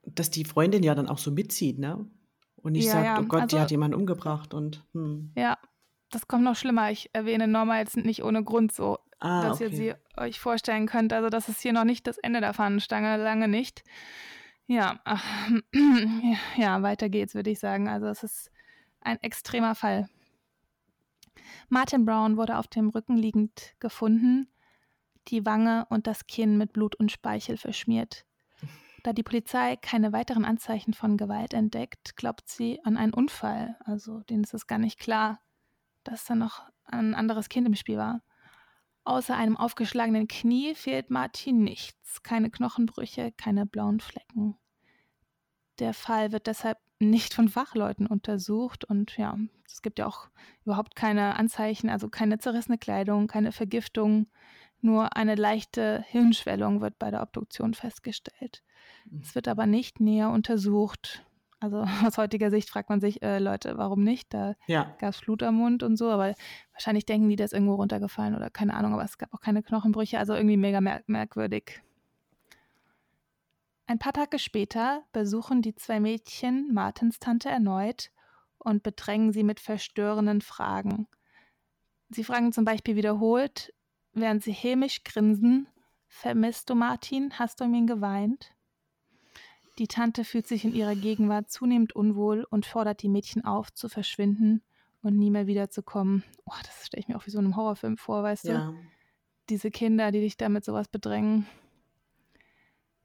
Dass 0.04 0.30
die 0.30 0.44
Freundin 0.44 0.82
ja 0.82 0.94
dann 0.94 1.08
auch 1.08 1.18
so 1.18 1.30
mitzieht, 1.30 1.78
ne? 1.78 2.06
Und 2.56 2.72
nicht 2.72 2.86
Ja, 2.86 2.92
sagt, 2.92 3.04
ja, 3.06 3.20
oh 3.20 3.24
Gott, 3.24 3.40
die 3.50 3.56
also- 3.56 3.58
hat 3.60 3.70
jemanden 3.72 3.96
umgebracht 3.96 4.54
und 4.54 4.84
hm. 4.92 5.32
Ja, 5.36 5.58
das 6.14 6.28
kommt 6.28 6.44
noch 6.44 6.56
schlimmer. 6.56 6.90
Ich 6.90 7.10
erwähne 7.12 7.48
Norma 7.48 7.78
jetzt 7.78 7.96
nicht 7.96 8.22
ohne 8.22 8.44
Grund 8.44 8.72
so, 8.72 8.98
Ah, 9.18 9.42
dass 9.42 9.60
ihr 9.60 9.68
okay. 9.68 9.76
sie 9.76 9.94
euch 10.20 10.40
vorstellen 10.40 10.86
könnt. 10.86 11.12
Also 11.12 11.28
das 11.28 11.48
ist 11.48 11.60
hier 11.60 11.72
noch 11.72 11.84
nicht 11.84 12.08
das 12.08 12.18
Ende 12.18 12.40
der 12.40 12.54
Fahnenstange, 12.54 13.16
lange 13.16 13.46
nicht. 13.46 13.84
Ja, 14.66 15.00
ach, 15.04 15.24
ja, 16.56 16.82
weiter 16.82 17.08
geht's, 17.08 17.34
würde 17.34 17.50
ich 17.50 17.60
sagen. 17.60 17.88
Also 17.88 18.06
es 18.06 18.24
ist 18.24 18.50
ein 19.00 19.22
extremer 19.22 19.74
Fall. 19.74 20.08
Martin 21.68 22.04
Brown 22.04 22.36
wurde 22.36 22.58
auf 22.58 22.66
dem 22.66 22.88
Rücken 22.88 23.16
liegend 23.16 23.74
gefunden, 23.78 24.48
die 25.28 25.46
Wange 25.46 25.86
und 25.88 26.08
das 26.08 26.26
Kinn 26.26 26.58
mit 26.58 26.72
Blut 26.72 26.96
und 26.96 27.12
Speichel 27.12 27.56
verschmiert. 27.56 28.26
Da 29.04 29.12
die 29.12 29.22
Polizei 29.22 29.76
keine 29.76 30.12
weiteren 30.12 30.44
Anzeichen 30.44 30.94
von 30.94 31.16
Gewalt 31.16 31.54
entdeckt, 31.54 32.16
glaubt 32.16 32.48
sie 32.48 32.80
an 32.84 32.96
einen 32.96 33.14
Unfall. 33.14 33.76
Also 33.84 34.20
denen 34.20 34.44
ist 34.44 34.54
es 34.54 34.66
gar 34.66 34.78
nicht 34.78 34.98
klar, 34.98 35.40
dass 36.04 36.24
da 36.24 36.34
noch 36.34 36.62
ein 36.84 37.14
anderes 37.14 37.48
Kind 37.48 37.66
im 37.66 37.74
Spiel 37.74 37.98
war. 37.98 38.22
Außer 39.04 39.36
einem 39.36 39.56
aufgeschlagenen 39.56 40.28
Knie 40.28 40.74
fehlt 40.74 41.10
Martin 41.10 41.64
nichts. 41.64 42.22
Keine 42.22 42.50
Knochenbrüche, 42.50 43.32
keine 43.32 43.66
blauen 43.66 44.00
Flecken. 44.00 44.56
Der 45.78 45.94
Fall 45.94 46.32
wird 46.32 46.46
deshalb 46.46 46.78
nicht 47.00 47.34
von 47.34 47.48
Fachleuten 47.48 48.06
untersucht 48.06 48.84
und 48.84 49.16
ja, 49.16 49.36
es 49.66 49.82
gibt 49.82 49.98
ja 49.98 50.06
auch 50.06 50.28
überhaupt 50.64 50.94
keine 50.94 51.34
Anzeichen, 51.34 51.90
also 51.90 52.08
keine 52.08 52.38
zerrissene 52.38 52.78
Kleidung, 52.78 53.26
keine 53.26 53.50
Vergiftung, 53.50 54.28
nur 54.80 55.16
eine 55.16 55.34
leichte 55.34 56.04
Hirnschwellung 56.08 56.80
wird 56.80 56.98
bei 56.98 57.10
der 57.10 57.22
Obduktion 57.22 57.74
festgestellt. 57.74 58.62
Es 59.20 59.34
wird 59.34 59.48
aber 59.48 59.66
nicht 59.66 60.00
näher 60.00 60.30
untersucht. 60.30 61.24
Also 61.62 61.84
aus 62.06 62.18
heutiger 62.18 62.50
Sicht 62.50 62.68
fragt 62.68 62.90
man 62.90 63.00
sich, 63.00 63.22
äh, 63.22 63.38
Leute, 63.38 63.78
warum 63.78 64.02
nicht? 64.02 64.34
Da 64.34 64.54
Ja. 64.66 64.94
gab 64.98 65.14
es 65.14 65.20
Blut 65.20 65.42
am 65.42 65.56
Mund 65.56 65.82
und 65.82 65.96
so, 65.96 66.10
aber 66.10 66.34
wahrscheinlich 66.72 67.06
denken 67.06 67.28
die, 67.28 67.36
das 67.36 67.46
ist 67.46 67.52
irgendwo 67.54 67.74
runtergefallen 67.74 68.34
oder 68.34 68.50
keine 68.50 68.74
Ahnung, 68.74 68.92
aber 68.92 69.04
es 69.04 69.18
gab 69.18 69.32
auch 69.32 69.40
keine 69.40 69.62
Knochenbrüche, 69.62 70.18
also 70.18 70.34
irgendwie 70.34 70.56
mega 70.56 70.80
merk 70.80 71.08
merkwürdig. 71.08 71.82
Ein 73.86 73.98
paar 73.98 74.12
Tage 74.12 74.38
später 74.38 75.02
besuchen 75.12 75.60
die 75.60 75.74
zwei 75.74 76.00
Mädchen 76.00 76.72
Martins 76.72 77.18
Tante 77.18 77.48
erneut 77.48 78.10
und 78.58 78.82
bedrängen 78.82 79.32
sie 79.32 79.42
mit 79.42 79.60
verstörenden 79.60 80.40
Fragen. 80.40 81.08
Sie 82.08 82.24
fragen 82.24 82.52
zum 82.52 82.64
Beispiel 82.64 82.96
wiederholt, 82.96 83.74
während 84.12 84.42
sie 84.42 84.52
hämisch 84.52 85.02
grinsen, 85.04 85.66
vermisst 86.06 86.70
du 86.70 86.74
Martin? 86.74 87.38
Hast 87.38 87.60
du 87.60 87.64
um 87.64 87.74
ihn 87.74 87.86
geweint? 87.86 88.54
Die 89.78 89.88
Tante 89.88 90.24
fühlt 90.24 90.46
sich 90.46 90.64
in 90.64 90.74
ihrer 90.74 90.94
Gegenwart 90.94 91.50
zunehmend 91.50 91.94
unwohl 91.94 92.46
und 92.50 92.66
fordert 92.66 93.02
die 93.02 93.08
Mädchen 93.08 93.44
auf, 93.44 93.72
zu 93.72 93.88
verschwinden 93.88 94.62
und 95.02 95.18
nie 95.18 95.30
mehr 95.30 95.46
wiederzukommen. 95.46 96.22
Oh, 96.44 96.52
das 96.62 96.86
stelle 96.86 97.00
ich 97.00 97.08
mir 97.08 97.16
auch 97.16 97.26
wie 97.26 97.30
so 97.30 97.38
einem 97.38 97.56
Horrorfilm 97.56 97.96
vor, 97.96 98.22
weißt 98.22 98.44
du? 98.44 98.52
Ja. 98.52 98.74
Diese 99.48 99.70
Kinder, 99.70 100.12
die 100.12 100.20
dich 100.20 100.36
da 100.36 100.48
mit 100.48 100.64
sowas 100.64 100.88
bedrängen. 100.88 101.46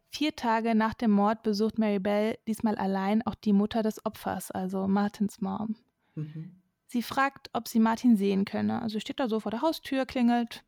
Vier 0.09 0.35
Tage 0.35 0.75
nach 0.75 0.93
dem 0.93 1.11
Mord 1.11 1.43
besucht 1.43 1.79
Mary 1.79 1.99
Bell 1.99 2.37
diesmal 2.47 2.75
allein 2.75 3.25
auch 3.25 3.35
die 3.35 3.53
Mutter 3.53 3.81
des 3.81 4.05
Opfers, 4.05 4.51
also 4.51 4.87
Martins 4.87 5.41
Mom. 5.41 5.75
Mhm. 6.15 6.61
Sie 6.87 7.01
fragt, 7.01 7.49
ob 7.53 7.67
sie 7.67 7.79
Martin 7.79 8.15
sehen 8.15 8.45
könne. 8.45 8.81
Also 8.81 8.99
steht 8.99 9.19
da 9.19 9.27
so 9.27 9.39
vor 9.39 9.51
der 9.51 9.61
Haustür, 9.61 10.05
klingelt. 10.05 10.63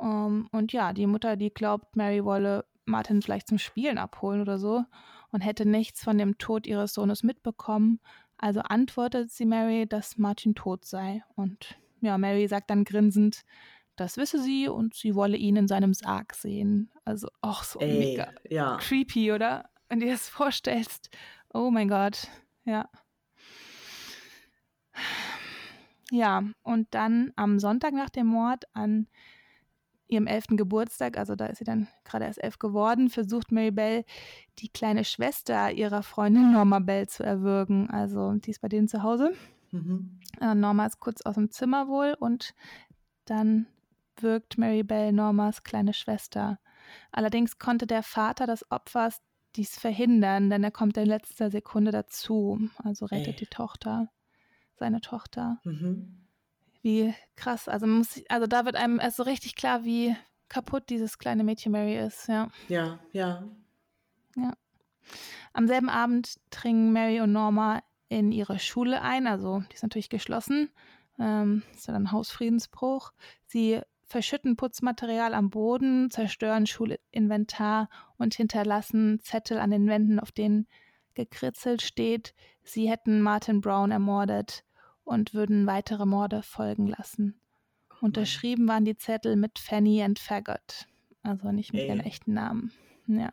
Ähm, 0.00 0.48
und 0.52 0.72
ja, 0.72 0.92
die 0.92 1.06
Mutter, 1.06 1.36
die 1.36 1.50
glaubt, 1.50 1.96
Mary 1.96 2.24
wolle 2.24 2.64
Martin 2.84 3.22
vielleicht 3.22 3.48
zum 3.48 3.58
Spielen 3.58 3.98
abholen 3.98 4.40
oder 4.40 4.58
so 4.58 4.84
und 5.32 5.40
hätte 5.40 5.66
nichts 5.66 6.02
von 6.02 6.18
dem 6.18 6.38
Tod 6.38 6.66
ihres 6.66 6.94
Sohnes 6.94 7.22
mitbekommen. 7.22 8.00
Also 8.36 8.60
antwortet 8.60 9.30
sie 9.30 9.46
Mary, 9.46 9.86
dass 9.86 10.18
Martin 10.18 10.54
tot 10.54 10.84
sei. 10.84 11.22
Und 11.36 11.78
ja, 12.00 12.18
Mary 12.18 12.48
sagt 12.48 12.70
dann 12.70 12.84
grinsend, 12.84 13.42
das 13.96 14.16
wisse 14.16 14.42
sie 14.42 14.68
und 14.68 14.94
sie 14.94 15.14
wolle 15.14 15.36
ihn 15.36 15.56
in 15.56 15.68
seinem 15.68 15.92
Sarg 15.92 16.34
sehen. 16.34 16.90
Also 17.04 17.28
auch 17.42 17.62
so 17.62 17.80
Ey, 17.80 17.98
mega 17.98 18.32
ja. 18.48 18.78
creepy, 18.78 19.32
oder? 19.32 19.68
Wenn 19.88 20.00
du 20.00 20.06
dir 20.06 20.12
das 20.12 20.28
vorstellst. 20.28 21.10
Oh 21.52 21.70
mein 21.70 21.88
Gott. 21.88 22.28
Ja. 22.64 22.88
Ja, 26.10 26.42
und 26.62 26.88
dann 26.92 27.32
am 27.36 27.58
Sonntag 27.58 27.92
nach 27.92 28.10
dem 28.10 28.26
Mord 28.26 28.64
an 28.72 29.06
ihrem 30.10 30.26
elften 30.26 30.56
Geburtstag, 30.56 31.16
also 31.16 31.34
da 31.36 31.46
ist 31.46 31.58
sie 31.58 31.64
dann 31.64 31.88
gerade 32.04 32.24
erst 32.24 32.42
elf 32.42 32.58
geworden, 32.58 33.10
versucht 33.10 33.52
Mary 33.52 33.70
Bell, 33.70 34.04
die 34.58 34.68
kleine 34.68 35.04
Schwester 35.04 35.70
ihrer 35.70 36.02
Freundin 36.02 36.52
Norma 36.52 36.80
Bell 36.80 37.08
zu 37.08 37.22
erwürgen. 37.22 37.88
Also 37.90 38.32
die 38.34 38.50
ist 38.50 38.60
bei 38.60 38.68
denen 38.68 38.88
zu 38.88 39.02
Hause. 39.02 39.32
Mhm. 39.70 40.20
Äh, 40.40 40.54
Norma 40.54 40.86
ist 40.86 41.00
kurz 41.00 41.22
aus 41.22 41.34
dem 41.36 41.50
Zimmer 41.50 41.88
wohl 41.88 42.16
und 42.18 42.54
dann 43.24 43.66
wirkt 44.16 44.58
Mary 44.58 44.82
Bell 44.82 45.12
Normas 45.12 45.62
kleine 45.62 45.94
Schwester. 45.94 46.58
Allerdings 47.12 47.58
konnte 47.58 47.86
der 47.86 48.02
Vater 48.02 48.46
des 48.46 48.70
Opfers 48.70 49.20
dies 49.56 49.78
verhindern, 49.78 50.50
denn 50.50 50.62
er 50.64 50.70
kommt 50.70 50.96
in 50.96 51.06
letzter 51.06 51.50
Sekunde 51.50 51.90
dazu. 51.90 52.60
Also 52.78 53.06
rettet 53.06 53.34
Ey. 53.34 53.36
die 53.36 53.46
Tochter, 53.46 54.10
seine 54.76 55.00
Tochter. 55.00 55.60
Mhm. 55.64 56.19
Wie 56.82 57.14
krass. 57.36 57.68
Also, 57.68 57.86
muss, 57.86 58.22
also 58.28 58.46
da 58.46 58.64
wird 58.64 58.76
einem 58.76 58.98
erst 59.00 59.16
so 59.16 59.22
richtig 59.22 59.54
klar, 59.54 59.84
wie 59.84 60.16
kaputt 60.48 60.84
dieses 60.88 61.18
kleine 61.18 61.44
Mädchen 61.44 61.72
Mary 61.72 61.98
ist. 61.98 62.28
Ja. 62.28 62.48
Ja, 62.68 62.98
ja. 63.12 63.44
Am 65.52 65.66
selben 65.66 65.88
Abend 65.88 66.38
dringen 66.50 66.92
Mary 66.92 67.20
und 67.20 67.32
Norma 67.32 67.82
in 68.08 68.32
ihre 68.32 68.58
Schule 68.58 69.02
ein. 69.02 69.26
Also 69.26 69.62
die 69.70 69.74
ist 69.74 69.82
natürlich 69.82 70.10
geschlossen. 70.10 70.70
Ähm, 71.18 71.62
ist 71.74 71.86
ja 71.86 71.92
dann 71.92 72.12
Hausfriedensbruch. 72.12 73.12
Sie 73.46 73.80
verschütten 74.04 74.56
Putzmaterial 74.56 75.34
am 75.34 75.50
Boden, 75.50 76.10
zerstören 76.10 76.66
Schulinventar 76.66 77.88
und 78.16 78.34
hinterlassen 78.34 79.20
Zettel 79.20 79.58
an 79.58 79.70
den 79.70 79.86
Wänden, 79.86 80.18
auf 80.18 80.32
denen 80.32 80.66
gekritzelt 81.14 81.82
steht, 81.82 82.34
sie 82.62 82.88
hätten 82.88 83.20
Martin 83.20 83.60
Brown 83.60 83.90
ermordet 83.90 84.64
und 85.04 85.34
würden 85.34 85.66
weitere 85.66 86.06
Morde 86.06 86.42
folgen 86.42 86.86
lassen. 86.86 87.40
Unterschrieben 88.00 88.66
waren 88.68 88.84
die 88.84 88.96
Zettel 88.96 89.36
mit 89.36 89.58
Fanny 89.58 90.02
and 90.02 90.18
Faggot, 90.18 90.86
also 91.22 91.52
nicht 91.52 91.72
mit 91.72 91.82
Ey. 91.82 91.88
ihren 91.88 92.00
echten 92.00 92.32
Namen. 92.32 92.72
Ja. 93.06 93.30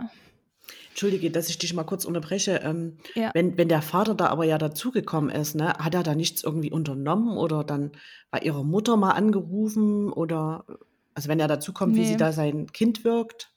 Entschuldige, 0.90 1.32
dass 1.32 1.48
ich 1.50 1.58
dich 1.58 1.74
mal 1.74 1.86
kurz 1.86 2.04
unterbreche. 2.04 2.58
Ähm, 2.64 2.98
Ja. 3.16 3.32
wenn, 3.34 3.58
wenn 3.58 3.70
der 3.70 3.82
Vater 3.82 4.16
da 4.16 4.28
aber 4.28 4.44
ja 4.44 4.58
dazugekommen 4.58 5.30
ist, 5.30 5.56
ne, 5.56 5.74
hat 5.76 5.94
er 5.96 6.04
da 6.04 6.14
nichts 6.16 6.44
irgendwie 6.44 6.72
unternommen 6.72 7.38
oder 7.38 7.64
dann 7.64 7.92
bei 8.32 8.40
ihrer 8.40 8.64
Mutter 8.64 8.98
mal 8.98 9.12
angerufen 9.12 10.12
oder 10.12 10.66
also 11.14 11.30
wenn 11.30 11.40
er 11.40 11.48
dazukommt, 11.48 11.96
wie 11.96 12.02
Nee. 12.02 12.08
sie 12.08 12.18
da 12.18 12.32
sein 12.34 12.68
Kind 12.74 13.04
wirkt, 13.06 13.54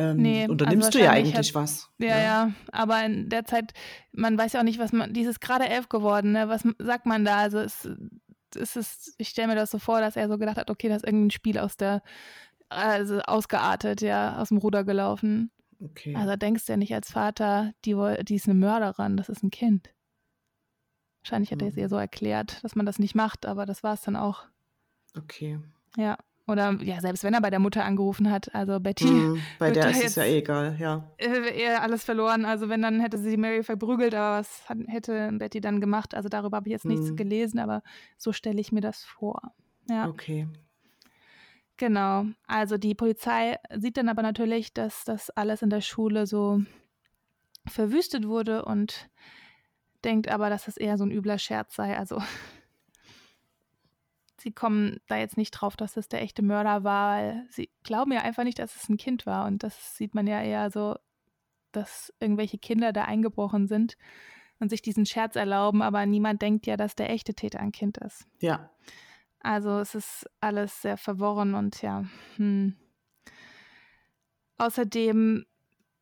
ähm, 0.00 0.16
Nee, 0.16 0.48
unternimmst 0.48 0.86
also 0.86 0.98
du 0.98 1.04
ja 1.04 1.10
eigentlich 1.12 1.54
was. 1.54 1.90
Ja, 1.98 2.16
ne? 2.16 2.24
ja, 2.24 2.52
aber 2.72 3.04
in 3.04 3.28
der 3.28 3.44
Zeit, 3.44 3.72
man 4.12 4.36
weiß 4.38 4.52
ja 4.54 4.60
auch 4.60 4.64
nicht, 4.64 4.78
was 4.78 4.92
man, 4.92 5.12
die 5.12 5.22
ist 5.22 5.40
gerade 5.40 5.68
elf 5.68 5.88
geworden, 5.88 6.32
ne? 6.32 6.48
Was 6.48 6.64
sagt 6.78 7.06
man 7.06 7.24
da? 7.24 7.38
Also 7.38 7.58
es, 7.58 7.88
es 8.56 8.76
ist, 8.76 9.14
ich 9.18 9.28
stelle 9.28 9.48
mir 9.48 9.54
das 9.54 9.70
so 9.70 9.78
vor, 9.78 10.00
dass 10.00 10.16
er 10.16 10.28
so 10.28 10.38
gedacht 10.38 10.56
hat, 10.56 10.70
okay, 10.70 10.88
das 10.88 10.98
ist 10.98 11.06
irgendein 11.06 11.30
Spiel 11.30 11.58
aus 11.58 11.76
der, 11.76 12.02
also 12.68 13.20
ausgeartet, 13.20 14.00
ja, 14.00 14.38
aus 14.38 14.48
dem 14.48 14.58
Ruder 14.58 14.84
gelaufen. 14.84 15.50
Okay. 15.82 16.14
Also 16.14 16.36
denkst 16.36 16.66
du 16.66 16.72
ja 16.72 16.76
nicht 16.76 16.94
als 16.94 17.10
Vater, 17.10 17.72
die, 17.84 17.94
die 18.22 18.34
ist 18.34 18.46
eine 18.46 18.54
Mörderin, 18.58 19.16
das 19.16 19.28
ist 19.28 19.42
ein 19.42 19.50
Kind. 19.50 19.90
Wahrscheinlich 21.22 21.52
hat 21.52 21.62
er 21.62 21.68
es 21.68 21.74
Mhm. 21.76 21.80
ihr 21.82 21.88
so 21.88 21.96
erklärt, 21.96 22.62
dass 22.64 22.74
man 22.76 22.86
das 22.86 22.98
nicht 22.98 23.14
macht, 23.14 23.46
aber 23.46 23.66
das 23.66 23.82
war 23.82 23.94
es 23.94 24.02
dann 24.02 24.16
auch. 24.16 24.44
okay. 25.16 25.58
Ja. 25.96 26.16
Oder 26.50 26.76
ja, 26.82 27.00
selbst 27.00 27.22
wenn 27.22 27.32
er 27.32 27.40
bei 27.40 27.50
der 27.50 27.60
Mutter 27.60 27.84
angerufen 27.84 28.30
hat, 28.30 28.52
also 28.54 28.80
Betty, 28.80 29.06
Hm, 29.06 29.40
bei 29.58 29.70
der 29.70 29.90
ist 29.90 30.04
es 30.04 30.14
ja 30.16 30.24
eh 30.24 30.38
egal, 30.38 30.76
ja. 30.80 31.08
äh, 31.18 31.56
eher 31.62 31.82
alles 31.82 32.02
verloren. 32.02 32.44
Also 32.44 32.68
wenn, 32.68 32.82
dann 32.82 32.98
hätte 32.98 33.18
sie 33.18 33.36
Mary 33.36 33.62
verprügelt, 33.62 34.14
aber 34.14 34.40
was 34.40 34.68
hat, 34.68 34.78
hätte 34.88 35.30
Betty 35.32 35.60
dann 35.60 35.80
gemacht? 35.80 36.14
Also 36.14 36.28
darüber 36.28 36.56
habe 36.56 36.68
ich 36.68 36.72
jetzt 36.72 36.86
nichts 36.86 37.10
Hm. 37.10 37.16
gelesen, 37.16 37.60
aber 37.60 37.82
so 38.18 38.32
stelle 38.32 38.60
ich 38.60 38.72
mir 38.72 38.80
das 38.80 39.04
vor. 39.04 39.40
Ja. 39.88 40.08
Okay. 40.08 40.48
Genau. 41.76 42.26
Also 42.46 42.76
die 42.76 42.94
Polizei 42.94 43.56
sieht 43.76 43.96
dann 43.96 44.08
aber 44.08 44.22
natürlich, 44.22 44.74
dass 44.74 45.04
das 45.04 45.30
alles 45.30 45.62
in 45.62 45.70
der 45.70 45.80
Schule 45.80 46.26
so 46.26 46.60
verwüstet 47.66 48.26
wurde 48.26 48.64
und 48.64 49.08
denkt 50.04 50.28
aber, 50.28 50.50
dass 50.50 50.64
das 50.64 50.76
eher 50.76 50.98
so 50.98 51.04
ein 51.04 51.10
übler 51.10 51.38
Scherz 51.38 51.74
sei. 51.76 51.96
Also 51.96 52.20
sie 54.40 54.52
kommen 54.52 55.00
da 55.06 55.16
jetzt 55.16 55.36
nicht 55.36 55.50
drauf, 55.52 55.76
dass 55.76 55.94
das 55.94 56.08
der 56.08 56.22
echte 56.22 56.42
Mörder 56.42 56.84
war, 56.84 57.18
weil 57.18 57.46
sie 57.50 57.70
glauben 57.82 58.12
ja 58.12 58.22
einfach 58.22 58.44
nicht, 58.44 58.58
dass 58.58 58.76
es 58.76 58.88
ein 58.88 58.96
Kind 58.96 59.26
war. 59.26 59.46
Und 59.46 59.62
das 59.62 59.96
sieht 59.96 60.14
man 60.14 60.26
ja 60.26 60.42
eher 60.42 60.70
so, 60.70 60.96
dass 61.72 62.12
irgendwelche 62.20 62.58
Kinder 62.58 62.92
da 62.92 63.04
eingebrochen 63.04 63.68
sind 63.68 63.96
und 64.58 64.70
sich 64.70 64.82
diesen 64.82 65.06
Scherz 65.06 65.36
erlauben, 65.36 65.82
aber 65.82 66.04
niemand 66.06 66.42
denkt 66.42 66.66
ja, 66.66 66.76
dass 66.76 66.94
der 66.94 67.10
echte 67.10 67.34
Täter 67.34 67.60
ein 67.60 67.72
Kind 67.72 67.98
ist. 67.98 68.26
Ja. 68.40 68.70
Also 69.40 69.78
es 69.78 69.94
ist 69.94 70.28
alles 70.40 70.82
sehr 70.82 70.96
verworren 70.96 71.54
und 71.54 71.80
ja. 71.82 72.04
Hm. 72.36 72.76
Außerdem 74.58 75.46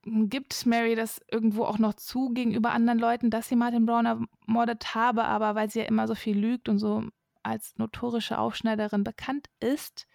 gibt 0.05 0.66
Mary 0.66 0.94
das 0.94 1.20
irgendwo 1.31 1.64
auch 1.64 1.79
noch 1.79 1.94
zu 1.94 2.31
gegenüber 2.31 2.72
anderen 2.72 2.98
Leuten, 2.98 3.31
dass 3.31 3.48
sie 3.48 3.57
Martin 3.57 3.87
Brown 3.87 4.07
ermordet 4.07 4.94
habe, 4.94 5.24
aber 5.24 5.55
weil 5.55 5.70
sie 5.70 5.81
ja 5.81 5.85
immer 5.85 6.09
so 6.09 6.14
viel 6.14 6.37
lügt 6.37 6.68
und 6.68 6.79
so 6.79 7.05
als 7.48 7.76
notorische 7.78 8.38
Aufschneiderin 8.38 9.04
bekannt 9.04 9.48
ist, 9.61 10.06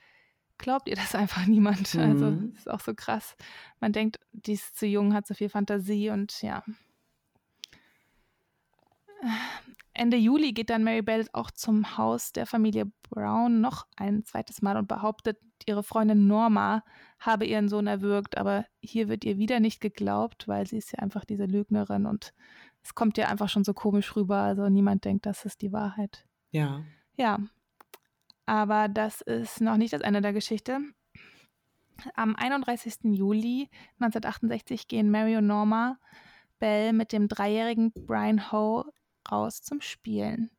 glaubt 0.57 0.87
ihr 0.87 0.95
das 0.95 1.15
einfach 1.15 1.45
niemand. 1.45 1.95
Also, 1.95 2.25
mhm. 2.25 2.33
Also 2.33 2.47
ist 2.55 2.69
auch 2.69 2.79
so 2.79 2.93
krass. 2.93 3.35
Man 3.79 3.91
denkt, 3.91 4.19
die 4.31 4.53
ist 4.53 4.77
zu 4.77 4.85
jung, 4.85 5.13
hat 5.13 5.27
so 5.27 5.33
viel 5.33 5.49
Fantasie 5.49 6.09
und 6.09 6.41
ja. 6.41 6.63
Ende 9.93 10.17
Juli 10.17 10.53
geht 10.53 10.69
dann 10.69 10.83
Mary 10.83 11.01
Bell 11.01 11.27
auch 11.33 11.51
zum 11.51 11.97
Haus 11.97 12.33
der 12.33 12.45
Familie 12.45 12.91
Brown 13.03 13.61
noch 13.61 13.85
ein 13.95 14.25
zweites 14.25 14.61
Mal 14.61 14.75
und 14.75 14.87
behauptet, 14.87 15.37
ihre 15.65 15.83
Freundin 15.83 16.27
Norma 16.27 16.83
habe 17.19 17.45
ihren 17.45 17.69
Sohn 17.69 17.87
erwürgt, 17.87 18.37
aber 18.37 18.65
hier 18.81 19.07
wird 19.07 19.23
ihr 19.23 19.37
wieder 19.37 19.59
nicht 19.59 19.79
geglaubt, 19.79 20.47
weil 20.47 20.67
sie 20.67 20.77
ist 20.77 20.91
ja 20.91 20.99
einfach 20.99 21.25
diese 21.25 21.45
Lügnerin 21.45 22.05
und 22.05 22.33
es 22.81 22.95
kommt 22.95 23.17
ja 23.17 23.29
einfach 23.29 23.49
schon 23.49 23.63
so 23.63 23.73
komisch 23.73 24.15
rüber, 24.15 24.37
also 24.37 24.67
niemand 24.67 25.05
denkt, 25.05 25.25
das 25.25 25.45
ist 25.45 25.61
die 25.61 25.71
Wahrheit. 25.71 26.25
Ja. 26.51 26.83
Ja. 27.15 27.39
Aber 28.45 28.87
das 28.89 29.21
ist 29.21 29.61
noch 29.61 29.77
nicht 29.77 29.93
das 29.93 30.01
Ende 30.01 30.21
der 30.21 30.33
Geschichte. 30.33 30.79
Am 32.15 32.35
31. 32.35 32.95
Juli 33.03 33.69
1968 33.99 34.87
gehen 34.87 35.11
Mary 35.11 35.37
und 35.37 35.47
Norma 35.47 35.97
Bell 36.59 36.93
mit 36.93 37.11
dem 37.11 37.27
dreijährigen 37.27 37.91
Brian 37.93 38.51
Ho 38.51 38.85
raus 39.31 39.61
zum 39.61 39.81
Spielen. 39.81 40.49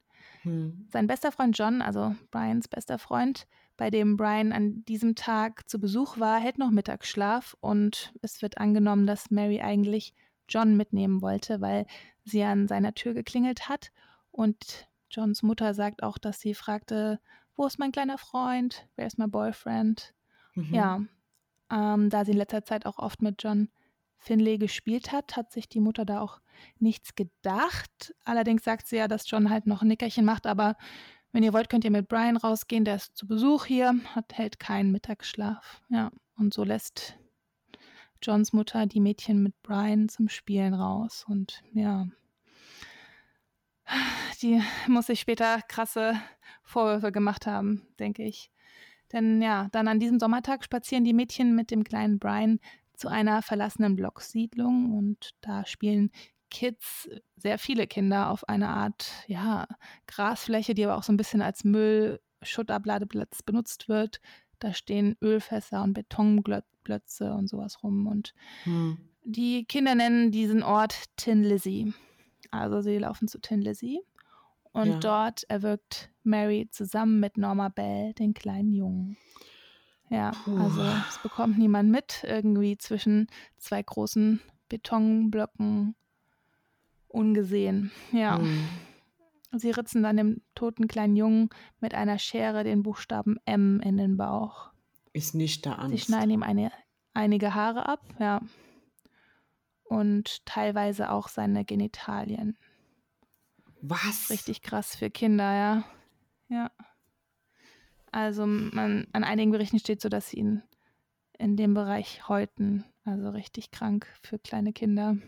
Hm. 0.42 0.86
Sein 0.90 1.06
bester 1.06 1.32
Freund 1.32 1.58
John, 1.58 1.82
also 1.82 2.14
Brians 2.30 2.68
bester 2.68 2.98
Freund, 2.98 3.46
bei 3.76 3.90
dem 3.90 4.16
Brian 4.16 4.52
an 4.52 4.84
diesem 4.84 5.14
Tag 5.14 5.68
zu 5.68 5.80
Besuch 5.80 6.18
war, 6.18 6.38
hält 6.38 6.58
noch 6.58 6.70
Mittagsschlaf 6.70 7.56
und 7.60 8.14
es 8.22 8.40
wird 8.40 8.58
angenommen, 8.58 9.06
dass 9.06 9.30
Mary 9.30 9.60
eigentlich 9.60 10.14
John 10.48 10.76
mitnehmen 10.76 11.22
wollte, 11.22 11.60
weil 11.60 11.86
sie 12.24 12.42
an 12.44 12.68
seiner 12.68 12.94
Tür 12.94 13.14
geklingelt 13.14 13.68
hat 13.68 13.90
und 14.30 14.88
Johns 15.14 15.42
Mutter 15.42 15.74
sagt 15.74 16.02
auch, 16.02 16.18
dass 16.18 16.40
sie 16.40 16.54
fragte, 16.54 17.20
wo 17.56 17.66
ist 17.66 17.78
mein 17.78 17.92
kleiner 17.92 18.18
Freund? 18.18 18.88
Wer 18.96 19.06
ist 19.06 19.18
mein 19.18 19.30
Boyfriend? 19.30 20.14
Mhm. 20.54 20.74
Ja, 20.74 21.00
ähm, 21.70 22.10
da 22.10 22.24
sie 22.24 22.32
in 22.32 22.38
letzter 22.38 22.64
Zeit 22.64 22.86
auch 22.86 22.98
oft 22.98 23.22
mit 23.22 23.42
John 23.42 23.68
Finlay 24.16 24.58
gespielt 24.58 25.12
hat, 25.12 25.36
hat 25.36 25.52
sich 25.52 25.68
die 25.68 25.80
Mutter 25.80 26.04
da 26.04 26.20
auch 26.20 26.40
nichts 26.78 27.14
gedacht. 27.14 28.14
Allerdings 28.24 28.64
sagt 28.64 28.86
sie 28.86 28.96
ja, 28.96 29.08
dass 29.08 29.28
John 29.28 29.50
halt 29.50 29.66
noch 29.66 29.82
ein 29.82 29.88
Nickerchen 29.88 30.24
macht, 30.24 30.46
aber 30.46 30.76
wenn 31.32 31.42
ihr 31.42 31.52
wollt, 31.52 31.68
könnt 31.68 31.84
ihr 31.84 31.90
mit 31.90 32.08
Brian 32.08 32.36
rausgehen, 32.36 32.84
der 32.84 32.96
ist 32.96 33.16
zu 33.16 33.26
Besuch 33.26 33.66
hier, 33.66 33.94
hat, 34.14 34.32
hält 34.34 34.60
keinen 34.60 34.92
Mittagsschlaf. 34.92 35.82
Ja, 35.88 36.10
und 36.36 36.54
so 36.54 36.64
lässt 36.64 37.16
Johns 38.22 38.52
Mutter 38.52 38.86
die 38.86 39.00
Mädchen 39.00 39.42
mit 39.42 39.60
Brian 39.62 40.08
zum 40.08 40.28
Spielen 40.28 40.74
raus. 40.74 41.24
Und 41.28 41.62
ja, 41.72 42.06
die 44.44 44.62
muss 44.86 45.06
sich 45.06 45.20
später 45.20 45.60
krasse 45.68 46.14
Vorwürfe 46.62 47.10
gemacht 47.10 47.46
haben, 47.46 47.86
denke 47.98 48.22
ich. 48.22 48.50
Denn 49.12 49.40
ja, 49.40 49.68
dann 49.72 49.88
an 49.88 50.00
diesem 50.00 50.20
Sommertag 50.20 50.64
spazieren 50.64 51.04
die 51.04 51.14
Mädchen 51.14 51.54
mit 51.54 51.70
dem 51.70 51.82
kleinen 51.82 52.18
Brian 52.18 52.60
zu 52.94 53.08
einer 53.08 53.42
verlassenen 53.42 53.96
Blocksiedlung 53.96 54.96
und 54.96 55.30
da 55.40 55.64
spielen 55.66 56.10
Kids, 56.50 57.08
sehr 57.36 57.58
viele 57.58 57.86
Kinder 57.86 58.30
auf 58.30 58.48
einer 58.48 58.68
Art, 58.68 59.10
ja, 59.26 59.66
Grasfläche, 60.06 60.74
die 60.74 60.84
aber 60.84 60.96
auch 60.96 61.02
so 61.02 61.12
ein 61.12 61.16
bisschen 61.16 61.42
als 61.42 61.64
Müll-Schuttabladeplatz 61.64 63.42
benutzt 63.42 63.88
wird. 63.88 64.20
Da 64.60 64.72
stehen 64.72 65.16
Ölfässer 65.20 65.82
und 65.82 65.94
Betonblötze 65.94 67.32
und 67.32 67.48
sowas 67.48 67.82
rum. 67.82 68.06
Und 68.06 68.34
hm. 68.62 68.98
die 69.24 69.64
Kinder 69.64 69.96
nennen 69.96 70.30
diesen 70.30 70.62
Ort 70.62 70.94
Tin 71.16 71.42
Lizzie. 71.42 71.92
Also 72.52 72.82
sie 72.82 72.98
laufen 72.98 73.26
zu 73.26 73.40
Tin 73.40 73.60
Lizzie. 73.60 74.00
Und 74.74 74.88
ja. 74.88 74.98
dort 74.98 75.44
erwirkt 75.44 76.10
Mary 76.24 76.68
zusammen 76.68 77.20
mit 77.20 77.38
Norma 77.38 77.68
Bell 77.68 78.12
den 78.12 78.34
kleinen 78.34 78.72
Jungen. 78.72 79.16
Ja, 80.10 80.32
Puh. 80.44 80.58
also 80.58 80.82
es 81.08 81.18
bekommt 81.22 81.58
niemand 81.58 81.90
mit, 81.90 82.24
irgendwie 82.26 82.76
zwischen 82.76 83.28
zwei 83.56 83.80
großen 83.82 84.40
Betonblöcken 84.68 85.94
ungesehen. 87.06 87.92
Ja. 88.10 88.38
Hm. 88.38 88.68
Sie 89.52 89.70
ritzen 89.70 90.02
dann 90.02 90.16
dem 90.16 90.42
toten 90.56 90.88
kleinen 90.88 91.14
Jungen 91.14 91.50
mit 91.78 91.94
einer 91.94 92.18
Schere 92.18 92.64
den 92.64 92.82
Buchstaben 92.82 93.36
M 93.44 93.80
in 93.80 93.96
den 93.96 94.16
Bauch. 94.16 94.72
Ist 95.12 95.36
nicht 95.36 95.64
der 95.64 95.74
Ernst. 95.74 95.90
Sie 95.92 95.98
schneiden 95.98 96.30
ihm 96.30 96.42
eine, 96.42 96.72
einige 97.12 97.54
Haare 97.54 97.88
ab, 97.88 98.00
ja. 98.18 98.40
Und 99.84 100.44
teilweise 100.44 101.12
auch 101.12 101.28
seine 101.28 101.64
Genitalien. 101.64 102.58
Was? 103.86 104.30
Richtig 104.30 104.62
krass 104.62 104.96
für 104.96 105.10
Kinder, 105.10 105.52
ja. 105.52 105.84
Ja. 106.48 106.70
Also 108.10 108.46
man, 108.46 109.06
an 109.12 109.24
einigen 109.24 109.50
Berichten 109.50 109.78
steht 109.78 110.00
so, 110.00 110.08
dass 110.08 110.30
sie 110.30 110.38
ihn 110.38 110.62
in 111.38 111.56
dem 111.58 111.74
Bereich 111.74 112.26
häuten. 112.26 112.86
Also 113.04 113.28
richtig 113.28 113.72
krank 113.72 114.06
für 114.22 114.38
kleine 114.38 114.72
Kinder. 114.72 115.18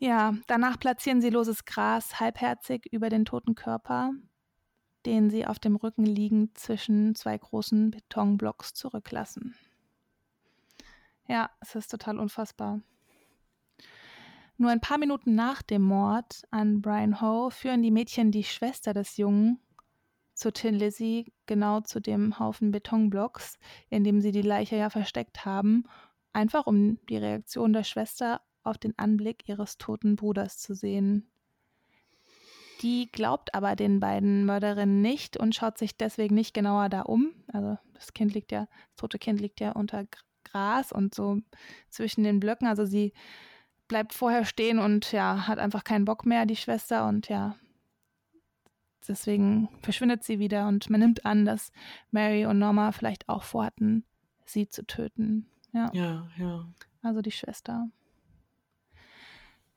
Ja, 0.00 0.34
danach 0.48 0.80
platzieren 0.80 1.20
sie 1.20 1.30
loses 1.30 1.64
Gras 1.64 2.18
halbherzig 2.18 2.86
über 2.90 3.08
den 3.08 3.24
toten 3.24 3.54
Körper, 3.54 4.10
den 5.06 5.30
sie 5.30 5.46
auf 5.46 5.60
dem 5.60 5.76
Rücken 5.76 6.06
liegend 6.06 6.58
zwischen 6.58 7.14
zwei 7.14 7.38
großen 7.38 7.92
Betonblocks 7.92 8.74
zurücklassen. 8.74 9.54
Ja, 11.28 11.50
es 11.60 11.76
ist 11.76 11.88
total 11.88 12.18
unfassbar. 12.18 12.80
Nur 14.60 14.70
ein 14.70 14.80
paar 14.80 14.98
Minuten 14.98 15.36
nach 15.36 15.62
dem 15.62 15.82
Mord 15.82 16.42
an 16.50 16.82
Brian 16.82 17.20
Ho 17.20 17.48
führen 17.48 17.80
die 17.80 17.92
Mädchen 17.92 18.32
die 18.32 18.42
Schwester 18.42 18.92
des 18.92 19.16
Jungen 19.16 19.60
zu 20.34 20.52
Tin 20.52 20.74
Lizzie, 20.74 21.32
genau 21.46 21.80
zu 21.80 22.00
dem 22.00 22.40
Haufen 22.40 22.72
Betonblocks, 22.72 23.58
in 23.88 24.02
dem 24.02 24.20
sie 24.20 24.32
die 24.32 24.42
Leiche 24.42 24.76
ja 24.76 24.90
versteckt 24.90 25.44
haben, 25.44 25.84
einfach 26.32 26.66
um 26.66 26.98
die 27.08 27.16
Reaktion 27.16 27.72
der 27.72 27.84
Schwester 27.84 28.40
auf 28.64 28.78
den 28.78 28.98
Anblick 28.98 29.48
ihres 29.48 29.78
toten 29.78 30.16
Bruders 30.16 30.58
zu 30.58 30.74
sehen. 30.74 31.30
Die 32.82 33.10
glaubt 33.10 33.54
aber 33.54 33.76
den 33.76 34.00
beiden 34.00 34.44
Mörderinnen 34.44 35.00
nicht 35.00 35.36
und 35.36 35.54
schaut 35.54 35.78
sich 35.78 35.96
deswegen 35.96 36.34
nicht 36.34 36.52
genauer 36.52 36.88
da 36.88 37.02
um. 37.02 37.32
Also 37.52 37.78
das 37.94 38.12
Kind 38.12 38.34
liegt 38.34 38.50
ja, 38.50 38.66
das 38.66 38.96
tote 38.96 39.18
Kind 39.20 39.40
liegt 39.40 39.60
ja 39.60 39.72
unter 39.72 40.04
Gras 40.44 40.90
und 40.90 41.14
so 41.14 41.38
zwischen 41.90 42.24
den 42.24 42.40
Blöcken. 42.40 42.66
Also 42.66 42.84
sie 42.84 43.12
bleibt 43.88 44.12
vorher 44.12 44.44
stehen 44.44 44.78
und 44.78 45.12
ja, 45.12 45.48
hat 45.48 45.58
einfach 45.58 45.84
keinen 45.84 46.04
Bock 46.04 46.26
mehr, 46.26 46.46
die 46.46 46.56
Schwester, 46.56 47.08
und 47.08 47.28
ja, 47.28 47.56
deswegen 49.08 49.68
verschwindet 49.82 50.22
sie 50.22 50.38
wieder 50.38 50.68
und 50.68 50.90
man 50.90 51.00
nimmt 51.00 51.24
an, 51.24 51.44
dass 51.44 51.72
Mary 52.10 52.46
und 52.46 52.58
Norma 52.58 52.92
vielleicht 52.92 53.28
auch 53.28 53.42
vorhatten, 53.42 54.04
sie 54.44 54.68
zu 54.68 54.86
töten. 54.86 55.46
Ja, 55.72 55.90
ja. 55.92 56.28
ja. 56.36 56.66
Also 57.02 57.22
die 57.22 57.32
Schwester. 57.32 57.88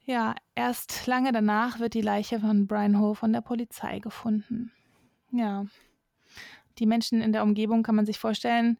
Ja, 0.04 0.36
erst 0.56 1.08
lange 1.08 1.32
danach 1.32 1.80
wird 1.80 1.93
die 1.93 2.02
Leiche 2.02 2.39
von 2.39 2.67
Brian 2.67 3.00
Ho 3.00 3.13
von 3.13 3.32
der 3.32 3.41
Polizei 3.41 4.00
gefunden. 4.00 4.71
Ja. 5.32 5.65
Die 6.80 6.86
Menschen 6.86 7.21
in 7.21 7.32
der 7.32 7.43
Umgebung 7.43 7.84
kann 7.84 7.95
man 7.95 8.06
sich 8.06 8.17
vorstellen, 8.17 8.78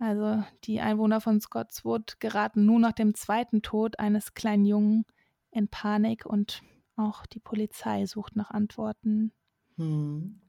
also 0.00 0.42
die 0.64 0.80
Einwohner 0.80 1.20
von 1.20 1.40
Scottswood 1.40 2.18
geraten 2.20 2.64
nun 2.64 2.80
nach 2.80 2.92
dem 2.92 3.14
zweiten 3.14 3.60
Tod 3.60 3.98
eines 3.98 4.34
kleinen 4.34 4.64
Jungen 4.64 5.04
in 5.50 5.68
Panik 5.68 6.24
und 6.24 6.62
auch 6.96 7.26
die 7.26 7.38
Polizei 7.38 8.06
sucht 8.06 8.34
nach 8.34 8.50
Antworten. 8.50 9.32
Hm. 9.76 10.40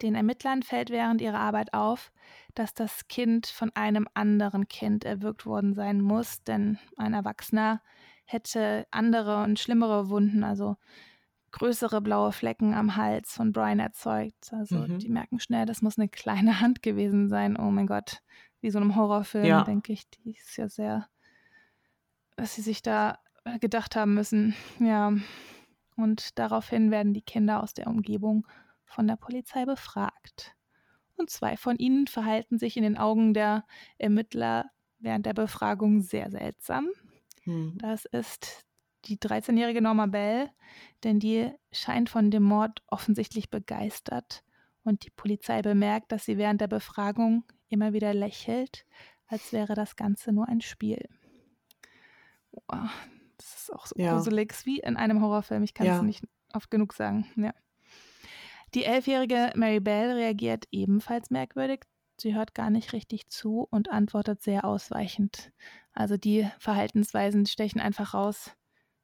Den 0.00 0.14
Ermittlern 0.14 0.62
fällt 0.62 0.90
während 0.90 1.20
ihrer 1.20 1.38
Arbeit 1.38 1.74
auf, 1.74 2.12
dass 2.54 2.74
das 2.74 3.06
Kind 3.08 3.46
von 3.46 3.70
einem 3.74 4.08
anderen 4.14 4.66
Kind 4.68 5.04
erwürgt 5.04 5.46
worden 5.46 5.74
sein 5.74 6.00
muss, 6.00 6.42
denn 6.42 6.78
ein 6.96 7.14
Erwachsener 7.14 7.82
hätte 8.24 8.86
andere 8.90 9.44
und 9.44 9.60
schlimmere 9.60 10.08
Wunden, 10.08 10.42
also 10.44 10.76
größere 11.52 12.00
blaue 12.00 12.32
Flecken 12.32 12.74
am 12.74 12.96
Hals 12.96 13.34
von 13.34 13.52
Brian 13.52 13.78
erzeugt. 13.78 14.52
Also 14.52 14.76
Mhm. 14.78 14.98
die 14.98 15.08
merken 15.08 15.38
schnell, 15.40 15.66
das 15.66 15.82
muss 15.82 15.98
eine 15.98 16.08
kleine 16.08 16.52
Hand 16.60 16.82
gewesen 16.82 17.28
sein. 17.28 17.56
Oh 17.58 17.70
mein 17.70 17.86
Gott, 17.86 18.18
wie 18.60 18.70
so 18.70 18.78
einem 18.78 18.96
Horrorfilm, 18.96 19.44
Ja. 19.46 19.62
denke 19.64 19.92
ich. 19.92 20.08
Die 20.10 20.32
ist 20.32 20.56
ja 20.56 20.68
sehr, 20.68 21.08
dass 22.36 22.54
sie 22.54 22.62
sich 22.62 22.82
da 22.82 23.18
äh, 23.44 23.58
gedacht 23.58 23.96
haben 23.96 24.14
müssen. 24.14 24.54
Ja. 24.78 25.12
Und 25.96 26.38
daraufhin 26.38 26.90
werden 26.90 27.12
die 27.14 27.22
Kinder 27.22 27.62
aus 27.62 27.74
der 27.74 27.86
Umgebung 27.86 28.46
von 28.86 29.06
der 29.06 29.16
Polizei 29.16 29.64
befragt. 29.64 30.54
Und 31.16 31.28
zwei 31.30 31.56
von 31.56 31.76
ihnen 31.76 32.06
verhalten 32.06 32.58
sich 32.58 32.76
in 32.76 32.82
den 32.82 32.96
Augen 32.96 33.34
der 33.34 33.64
Ermittler 33.98 34.70
während 34.98 35.26
der 35.26 35.34
Befragung 35.34 36.00
sehr 36.00 36.30
seltsam. 36.30 36.88
Hm. 37.44 37.76
Das 37.78 38.06
ist 38.06 38.64
die 39.04 39.18
13-jährige 39.18 39.82
Norma 39.82 40.06
Bell, 40.06 40.50
denn 41.04 41.18
die 41.20 41.50
scheint 41.72 42.08
von 42.10 42.30
dem 42.30 42.42
Mord 42.44 42.82
offensichtlich 42.86 43.50
begeistert 43.50 44.44
und 44.84 45.04
die 45.04 45.10
Polizei 45.10 45.62
bemerkt, 45.62 46.12
dass 46.12 46.24
sie 46.24 46.38
während 46.38 46.60
der 46.60 46.68
Befragung 46.68 47.44
immer 47.68 47.92
wieder 47.92 48.14
lächelt, 48.14 48.84
als 49.26 49.52
wäre 49.52 49.74
das 49.74 49.96
Ganze 49.96 50.32
nur 50.32 50.48
ein 50.48 50.60
Spiel. 50.60 51.08
Boah, 52.52 52.90
das 53.38 53.54
ist 53.62 53.72
auch 53.72 53.86
so 53.86 53.94
Ja. 53.94 54.10
gruselig 54.10 54.54
wie 54.64 54.78
in 54.80 54.96
einem 54.96 55.22
Horrorfilm. 55.22 55.62
Ich 55.62 55.74
kann 55.74 55.88
es 55.88 56.00
Ja. 56.00 56.02
nicht 56.02 56.24
oft 56.52 56.70
genug 56.70 56.92
sagen. 56.92 57.26
Ja. 57.36 57.54
Die 58.74 58.84
elfjährige 58.84 59.52
Mary 59.54 59.80
Bell 59.80 60.12
reagiert 60.12 60.66
ebenfalls 60.70 61.30
merkwürdig. 61.30 61.84
Sie 62.20 62.34
hört 62.34 62.54
gar 62.54 62.70
nicht 62.70 62.92
richtig 62.92 63.28
zu 63.28 63.66
und 63.70 63.90
antwortet 63.90 64.42
sehr 64.42 64.64
ausweichend. 64.64 65.52
Also 65.92 66.16
die 66.16 66.48
Verhaltensweisen 66.58 67.46
stechen 67.46 67.80
einfach 67.80 68.14
raus 68.14 68.52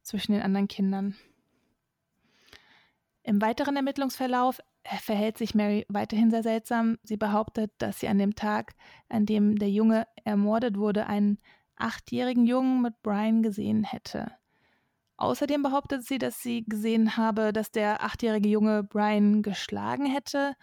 zwischen 0.09 0.33
den 0.33 0.43
anderen 0.43 0.69
Kindern. 0.69 1.15
Im 3.23 3.41
weiteren 3.43 3.77
Ermittlungsverlauf 3.77 4.61
äh, 4.85 4.97
verhält 4.97 5.39
sich 5.39 5.55
Mary 5.55 5.85
weiterhin 5.89 6.31
sehr 6.31 6.43
seltsam. 6.43 6.99
Sie 7.03 7.17
behauptet, 7.17 7.73
dass 7.79 8.01
sie 8.01 8.09
an 8.09 8.19
dem 8.19 8.35
Tag, 8.35 8.75
an 9.09 9.27
dem 9.27 9.57
der 9.57 9.71
Junge 9.71 10.07
ermordet 10.25 10.79
wurde, 10.79 11.07
einen 11.07 11.39
achtjährigen 11.77 12.47
Jungen 12.47 12.83
mit 12.83 13.01
Brian 13.03 13.43
gesehen 13.43 13.85
hätte. 13.85 14.33
Außerdem 15.19 15.63
behauptet 15.63 16.05
sie, 16.05 16.19
dass 16.19 16.41
sie 16.43 16.65
gesehen 16.65 17.17
habe, 17.17 17.53
dass 17.53 17.71
der 17.71 18.03
achtjährige 18.03 18.49
Junge 18.49 18.85
Brian 18.85 19.43
geschlagen 19.43 20.07
hätte 20.07 20.55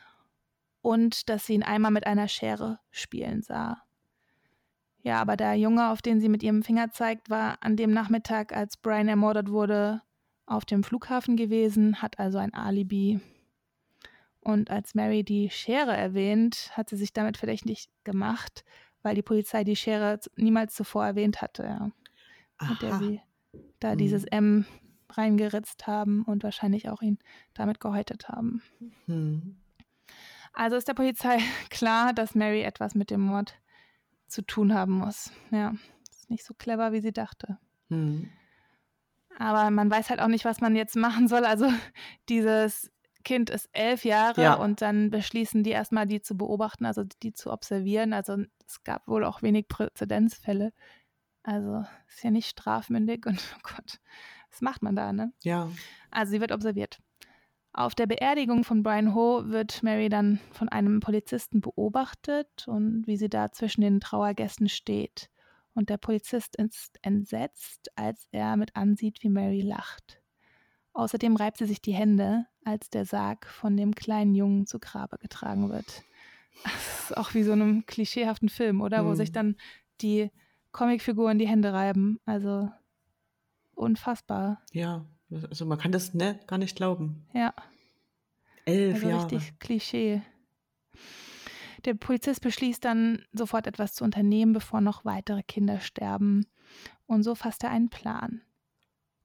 und 0.82 1.30
dass 1.30 1.46
sie 1.46 1.54
ihn 1.56 1.64
einmal 1.64 1.92
mit 1.92 2.08
einer 2.08 2.28
Schere 2.28 2.80
spielen 2.90 3.42
sah. 3.42 3.85
Ja, 5.06 5.22
aber 5.22 5.38
der 5.38 5.54
Junge, 5.54 5.92
auf 5.92 6.02
den 6.02 6.20
sie 6.20 6.30
mit 6.30 6.42
ihrem 6.42 6.64
Finger 6.64 6.90
zeigt, 6.90 7.30
war 7.30 7.58
an 7.62 7.78
dem 7.78 7.92
Nachmittag, 7.92 8.56
als 8.56 8.76
Brian 8.76 9.08
ermordet 9.08 9.52
wurde, 9.52 10.02
auf 10.48 10.66
dem 10.66 10.84
Flughafen 10.84 11.38
gewesen, 11.38 12.02
hat 12.02 12.18
also 12.18 12.40
ein 12.40 12.56
Alibi. 12.56 13.20
Und 14.42 14.72
als 14.72 14.96
Mary 14.96 15.24
die 15.24 15.52
Schere 15.52 15.96
erwähnt, 15.96 16.72
hat 16.74 16.90
sie 16.90 16.96
sich 16.98 17.14
damit 17.14 17.38
verdächtig 17.38 17.88
gemacht, 18.04 18.66
weil 19.04 19.14
die 19.14 19.22
Polizei 19.22 19.64
die 19.64 19.76
Schere 19.76 20.20
niemals 20.38 20.74
zuvor 20.74 21.06
erwähnt 21.06 21.40
hatte, 21.40 21.64
ja. 21.64 21.92
Mit 22.68 22.82
der 22.82 22.98
sie 22.98 23.22
da 23.80 23.94
Mhm. 23.94 23.98
dieses 24.00 24.24
M 24.24 24.66
reingeritzt 25.12 25.86
haben 25.86 26.24
und 26.24 26.44
wahrscheinlich 26.44 26.90
auch 26.90 27.04
ihn 27.04 27.20
damit 27.54 27.80
gehäutet 27.80 28.28
haben. 28.28 28.64
Hm. 29.06 29.58
Also 30.54 30.78
ist 30.78 30.88
der 30.88 30.96
Polizei 30.96 31.38
klar, 31.70 32.12
dass 32.12 32.34
Mary 32.34 32.64
etwas 32.64 32.96
mit 32.96 33.12
dem 33.12 33.22
Mord 33.22 33.54
zu 34.28 34.42
tun 34.42 34.74
haben 34.74 34.94
muss. 34.94 35.32
Ja, 35.52 35.74
ist 36.10 36.30
nicht 36.30 36.44
so 36.46 36.54
clever, 36.54 36.92
wie 36.92 37.02
sie 37.02 37.14
dachte. 37.14 37.58
Hm. 37.90 38.30
Aber 39.38 39.70
man 39.70 39.92
weiß 39.92 40.10
halt 40.10 40.22
auch 40.22 40.28
nicht, 40.28 40.46
was 40.46 40.62
man 40.62 40.76
jetzt 40.76 40.96
machen 40.96 41.28
soll. 41.28 41.46
Also 41.46 41.68
dieses 42.30 42.92
Kind 43.24 43.50
ist 43.50 43.70
elf 43.74 44.06
Jahre 44.06 44.42
Ja. 44.42 44.54
und 44.56 44.82
dann 44.82 45.10
beschließen 45.10 45.64
die 45.64 45.72
erstmal, 45.72 46.06
die 46.06 46.22
zu 46.22 46.38
beobachten, 46.38 46.86
also 46.86 47.04
die 47.24 47.34
zu 47.34 47.52
observieren. 47.52 48.14
Also 48.14 48.38
es 48.68 48.84
gab 48.84 49.08
wohl 49.08 49.24
auch 49.26 49.42
wenig 49.42 49.68
Präzedenzfälle. 49.68 50.72
Also 51.44 51.86
ist 52.08 52.24
ja 52.24 52.32
nicht 52.32 52.50
strafmündig 52.50 53.26
und 53.26 53.40
oh 53.58 53.60
Gott, 53.64 54.00
was 54.52 54.62
macht 54.62 54.82
man 54.82 54.96
da, 54.96 55.12
ne? 55.14 55.34
Ja. 55.44 55.70
Also 56.12 56.32
sie 56.32 56.42
wird 56.42 56.52
observiert. 56.52 57.00
Auf 57.78 57.94
der 57.94 58.08
Beerdigung 58.08 58.64
von 58.64 58.84
Brian 58.84 59.14
Ho 59.14 59.44
wird 59.48 59.84
Mary 59.84 60.08
dann 60.08 60.40
von 60.54 60.70
einem 60.70 61.02
Polizisten 61.02 61.60
beobachtet 61.60 62.70
und 62.70 63.06
wie 63.06 63.18
sie 63.18 63.28
da 63.28 63.52
zwischen 63.52 63.82
den 63.82 64.00
Trauergästen 64.00 64.70
steht. 64.70 65.30
Und 65.74 65.90
der 65.90 65.98
Polizist 65.98 66.56
ist 66.56 66.98
entsetzt, 67.02 67.92
als 67.98 68.30
er 68.32 68.56
mit 68.56 68.78
ansieht, 68.78 69.22
wie 69.24 69.30
Mary 69.30 69.60
lacht. 69.60 70.22
Außerdem 70.94 71.36
reibt 71.36 71.58
sie 71.58 71.66
sich 71.66 71.82
die 71.82 71.92
Hände, 71.92 72.46
als 72.64 72.90
der 72.90 73.04
Sarg 73.04 73.46
von 73.46 73.76
dem 73.76 73.94
kleinen 73.94 74.36
Jungen 74.36 74.66
zu 74.68 74.80
Grabe 74.80 75.18
getragen 75.18 75.70
wird. 75.70 76.04
Das 76.64 77.10
ist 77.10 77.18
auch 77.18 77.34
wie 77.34 77.44
so 77.44 77.52
einem 77.52 77.86
klischeehaften 77.86 78.48
Film, 78.48 78.80
oder? 78.80 79.04
Wo 79.04 79.10
Hm. 79.10 79.16
sich 79.18 79.34
dann 79.34 79.58
die 80.00 80.32
Comicfiguren 80.72 81.40
die 81.40 81.48
Hände 81.50 81.74
reiben. 81.74 82.22
Also 82.26 82.72
unfassbar. 83.74 84.62
Ja. 84.72 85.06
Also 85.50 85.66
man 85.66 85.78
kann 85.78 85.92
das 85.92 86.14
ne, 86.14 86.40
gar 86.48 86.58
nicht 86.58 86.76
glauben. 86.76 87.26
Ja. 87.34 87.54
Elf 88.66 88.96
Also 88.96 89.08
Jahre. 89.10 89.32
richtig 89.32 89.60
Klischee. 89.60 90.22
Der 91.86 91.94
Polizist 91.94 92.42
beschließt 92.42 92.84
dann 92.84 93.24
sofort 93.32 93.68
etwas 93.68 93.94
zu 93.94 94.04
unternehmen, 94.04 94.54
bevor 94.54 94.82
noch 94.82 95.06
weitere 95.06 95.44
Kinder 95.44 95.80
sterben. 95.80 96.46
Und 97.06 97.24
so 97.24 97.36
fasst 97.36 97.64
er 97.64 97.70
einen 97.70 97.90
Plan. 97.90 98.42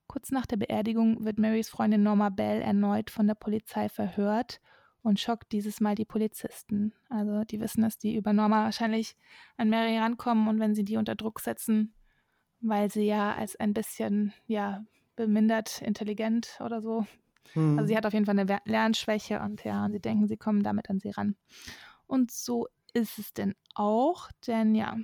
Kurz 0.06 0.30
nach 0.30 0.44
der 0.44 0.56
Beerdigung 0.56 1.24
wird 1.24 1.38
Marys 1.38 1.70
Freundin 1.70 2.02
Norma 2.02 2.28
Bell 2.28 2.60
erneut 2.60 3.10
von 3.10 3.26
der 3.26 3.34
Polizei 3.34 3.88
verhört 3.88 4.60
und 5.02 5.20
schockt 5.20 5.52
dieses 5.52 5.80
Mal 5.80 5.94
die 5.94 6.04
Polizisten. 6.04 6.92
Also 7.08 7.44
die 7.44 7.60
wissen, 7.60 7.82
dass 7.82 7.96
die 7.96 8.16
über 8.16 8.32
Norma 8.32 8.64
wahrscheinlich 8.64 9.16
an 9.56 9.70
Mary 9.70 9.96
rankommen 9.96 10.48
und 10.48 10.60
wenn 10.60 10.74
sie 10.74 10.84
die 10.84 10.96
unter 10.96 11.14
Druck 11.14 11.40
setzen, 11.40 11.94
weil 12.60 12.90
sie 12.90 13.04
ja 13.04 13.34
als 13.34 13.56
ein 13.56 13.72
bisschen, 13.72 14.34
ja, 14.46 14.84
bemindert, 15.16 15.82
intelligent 15.82 16.58
oder 16.60 16.80
so 16.82 17.06
Hm. 17.52 17.78
also 17.78 17.88
sie 17.88 17.96
hat 17.96 18.06
auf 18.06 18.12
jeden 18.12 18.26
Fall 18.26 18.38
eine 18.38 18.60
Lernschwäche 18.64 19.40
und 19.40 19.64
ja, 19.64 19.88
sie 19.90 20.00
denken, 20.00 20.28
sie 20.28 20.36
kommen 20.36 20.62
damit 20.62 20.90
an 20.90 21.00
sie 21.00 21.10
ran. 21.10 21.36
Und 22.06 22.30
so 22.30 22.68
ist 22.92 23.18
es 23.18 23.32
denn 23.32 23.54
auch, 23.74 24.30
denn 24.46 24.74
ja, 24.74 24.96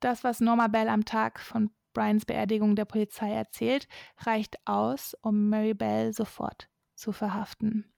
das, 0.00 0.24
was 0.24 0.40
Norma 0.40 0.68
Bell 0.68 0.88
am 0.88 1.04
Tag 1.04 1.40
von 1.40 1.70
Brians 1.92 2.24
Beerdigung 2.24 2.76
der 2.76 2.84
Polizei 2.84 3.32
erzählt, 3.32 3.88
reicht 4.18 4.56
aus, 4.66 5.14
um 5.22 5.48
Mary 5.48 5.74
Bell 5.74 6.12
sofort 6.14 6.68
zu 6.94 7.12
verhaften. 7.12 7.92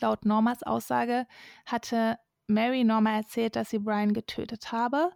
Laut 0.00 0.24
Normas 0.24 0.62
Aussage 0.62 1.26
hatte 1.64 2.18
Mary 2.46 2.84
Norma 2.84 3.16
erzählt, 3.16 3.56
dass 3.56 3.70
sie 3.70 3.78
Brian 3.78 4.12
getötet 4.12 4.70
habe. 4.72 5.10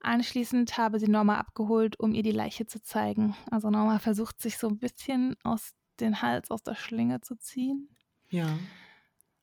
Anschließend 0.00 0.78
habe 0.78 0.98
sie 0.98 1.08
Norma 1.08 1.38
abgeholt, 1.38 2.00
um 2.00 2.14
ihr 2.14 2.22
die 2.22 2.30
Leiche 2.32 2.66
zu 2.66 2.82
zeigen. 2.82 3.36
Also 3.50 3.70
Norma 3.70 3.98
versucht 3.98 4.40
sich 4.40 4.56
so 4.56 4.68
ein 4.68 4.78
bisschen 4.78 5.36
aus 5.44 5.72
den 6.00 6.22
Hals 6.22 6.50
aus 6.50 6.62
der 6.62 6.74
Schlinge 6.74 7.20
zu 7.20 7.36
ziehen. 7.36 7.88
ja. 8.28 8.48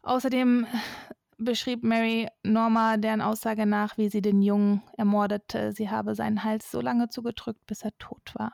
Außerdem 0.03 0.65
beschrieb 1.37 1.83
Mary 1.83 2.29
Norma 2.43 2.97
deren 2.97 3.21
Aussage 3.21 3.65
nach, 3.65 3.97
wie 3.97 4.09
sie 4.09 4.21
den 4.21 4.41
Jungen 4.41 4.81
ermordete. 4.97 5.73
Sie 5.73 5.89
habe 5.89 6.15
seinen 6.15 6.43
Hals 6.43 6.71
so 6.71 6.81
lange 6.81 7.09
zugedrückt, 7.09 7.65
bis 7.67 7.83
er 7.83 7.97
tot 7.97 8.33
war. 8.33 8.53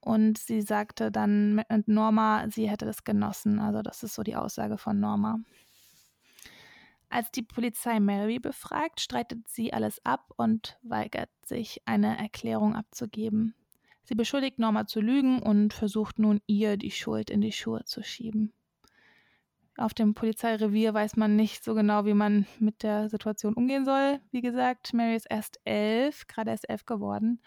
Und 0.00 0.38
sie 0.38 0.62
sagte 0.62 1.10
dann 1.12 1.56
mit 1.56 1.88
Norma, 1.88 2.46
sie 2.48 2.68
hätte 2.70 2.86
das 2.86 3.04
genossen. 3.04 3.58
Also 3.60 3.82
das 3.82 4.02
ist 4.02 4.14
so 4.14 4.22
die 4.22 4.36
Aussage 4.36 4.78
von 4.78 4.98
Norma. 4.98 5.40
Als 7.12 7.32
die 7.32 7.42
Polizei 7.42 7.98
Mary 7.98 8.38
befragt, 8.38 9.00
streitet 9.00 9.48
sie 9.48 9.72
alles 9.72 10.04
ab 10.06 10.32
und 10.36 10.78
weigert 10.82 11.30
sich, 11.44 11.82
eine 11.84 12.16
Erklärung 12.16 12.76
abzugeben. 12.76 13.56
Sie 14.04 14.14
beschuldigt 14.14 14.60
Norma 14.60 14.86
zu 14.86 15.00
lügen 15.00 15.42
und 15.42 15.72
versucht 15.72 16.20
nun, 16.20 16.40
ihr 16.46 16.76
die 16.76 16.92
Schuld 16.92 17.28
in 17.28 17.40
die 17.40 17.50
Schuhe 17.50 17.84
zu 17.84 18.04
schieben. 18.04 18.52
Auf 19.76 19.92
dem 19.92 20.14
Polizeirevier 20.14 20.94
weiß 20.94 21.16
man 21.16 21.34
nicht 21.34 21.64
so 21.64 21.74
genau, 21.74 22.04
wie 22.04 22.14
man 22.14 22.46
mit 22.60 22.84
der 22.84 23.08
Situation 23.08 23.54
umgehen 23.54 23.84
soll. 23.84 24.20
Wie 24.30 24.40
gesagt, 24.40 24.94
Mary 24.94 25.16
ist 25.16 25.26
erst 25.28 25.58
elf, 25.64 26.28
gerade 26.28 26.50
erst 26.50 26.68
elf 26.68 26.86
geworden. 26.86 27.42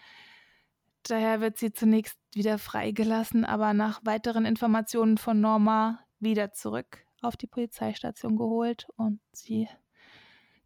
Daher 1.04 1.40
wird 1.40 1.58
sie 1.58 1.72
zunächst 1.72 2.18
wieder 2.34 2.58
freigelassen, 2.58 3.46
aber 3.46 3.74
nach 3.74 4.02
weiteren 4.04 4.46
Informationen 4.46 5.18
von 5.18 5.40
Norma 5.40 6.00
wieder 6.20 6.52
zurück 6.52 7.06
auf 7.24 7.38
die 7.38 7.48
Polizeistation 7.48 8.38
geholt 8.38 8.88
und 8.96 9.20
sie 9.32 9.68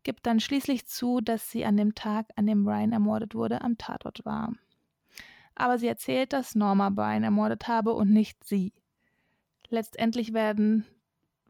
gibt 0.04 0.26
dann 0.26 0.40
schließlich 0.40 0.88
zu, 0.88 1.22
dass 1.22 1.52
sie 1.52 1.66
an 1.66 1.78
dem 1.78 1.94
Tag, 1.96 2.28
an 2.36 2.48
dem 2.48 2.64
Brian 2.64 2.94
ermordet 2.94 3.36
wurde, 3.36 3.62
am 3.62 3.78
Tatort 3.78 4.24
war. 4.26 4.54
Aber 5.56 5.78
sie 5.80 5.88
erzählt, 5.88 6.34
dass 6.34 6.56
Norma 6.56 6.90
Brian 6.90 7.24
ermordet 7.24 7.68
habe 7.68 7.94
und 7.94 8.12
nicht 8.12 8.44
sie. 8.44 8.74
Letztendlich 9.70 10.34
werden 10.34 10.86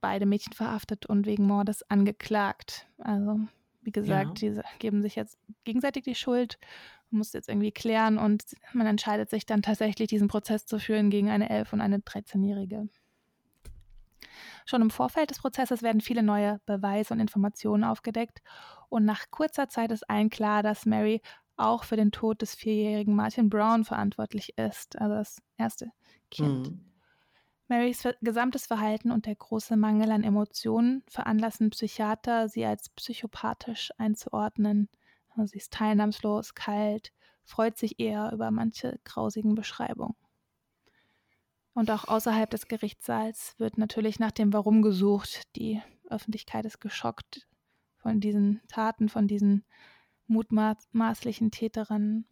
beide 0.01 0.26
Mädchen 0.26 0.53
verhaftet 0.53 1.05
und 1.05 1.26
wegen 1.26 1.45
Mordes 1.45 1.84
angeklagt. 1.89 2.88
Also, 2.97 3.39
wie 3.82 3.91
gesagt, 3.91 4.41
Ja. 4.41 4.49
diese 4.49 4.64
geben 4.80 5.01
sich 5.01 5.16
jetzt 5.16 5.38
gegenseitig 5.64 6.03
die 6.03 6.16
Schuld 6.16 6.58
Man 7.10 7.20
muss 7.20 7.32
jetzt 7.32 7.47
irgendwie 7.47 7.72
klären 7.72 8.18
und 8.18 8.43
man 8.74 8.86
entscheidet 8.86 9.30
sich 9.30 9.45
dann 9.45 9.62
tatsächlich, 9.62 10.10
diesen 10.10 10.28
Prozess 10.28 10.66
zu 10.66 10.78
führen 10.78 11.10
gegen 11.10 11.30
eine 11.30 11.49
11- 11.49 11.72
und 11.74 11.80
eine 11.80 11.99
13-Jährige. 11.99 12.89
Schon 14.65 14.81
im 14.81 14.89
Vorfeld 14.89 15.29
des 15.29 15.39
Prozesses 15.39 15.81
werden 15.83 16.01
viele 16.01 16.23
neue 16.23 16.59
Beweise 16.65 17.13
und 17.13 17.19
Informationen 17.19 17.83
aufgedeckt 17.83 18.41
und 18.89 19.05
nach 19.05 19.25
kurzer 19.31 19.69
Zeit 19.69 19.91
ist 19.91 20.09
allen 20.09 20.29
klar, 20.29 20.63
dass 20.63 20.85
Mary 20.85 21.21
auch 21.57 21.83
für 21.83 21.95
den 21.95 22.11
Tod 22.11 22.41
des 22.41 22.55
vierjährigen 22.55 23.15
Martin 23.15 23.49
Brown 23.49 23.83
verantwortlich 23.83 24.57
ist, 24.57 24.97
also 24.99 25.15
das 25.15 25.41
erste 25.57 25.91
Kind. 26.29 26.71
Mhm. 26.71 26.88
Marys 27.69 28.07
gesamtes 28.21 28.65
Verhalten 28.65 29.11
und 29.11 29.25
der 29.25 29.35
große 29.35 29.75
Mangel 29.75 30.11
an 30.11 30.23
Emotionen 30.23 31.03
veranlassen 31.09 31.69
Psychiater, 31.71 32.47
sie 32.47 32.65
als 32.65 32.89
psychopathisch 32.89 33.91
einzuordnen. 33.97 34.89
Also 35.29 35.47
sie 35.47 35.57
ist 35.57 35.73
teilnahmslos, 35.73 36.55
kalt, 36.55 37.11
freut 37.43 37.77
sich 37.77 37.99
eher 37.99 38.31
über 38.31 38.51
manche 38.51 38.99
grausigen 39.03 39.53
Beschreibungen. 39.53 40.15
Und 41.78 41.91
auch 41.91 42.07
außerhalb 42.07 42.49
des 42.49 42.67
Gerichtssaals 42.67 43.53
wird 43.59 43.78
natürlich 43.78 44.17
nach 44.17 44.32
dem 44.32 44.51
Warum 44.51 44.82
gesucht. 44.82 45.43
Die 45.55 45.80
Öffentlichkeit 46.09 46.65
ist 46.65 46.82
geschockt 46.82 47.47
von 47.97 48.19
diesen 48.19 48.61
Taten, 48.67 49.09
von 49.09 49.28
diesen 49.28 49.63
mutmaßlichen 50.25 51.51
Täterinnen. 51.51 52.25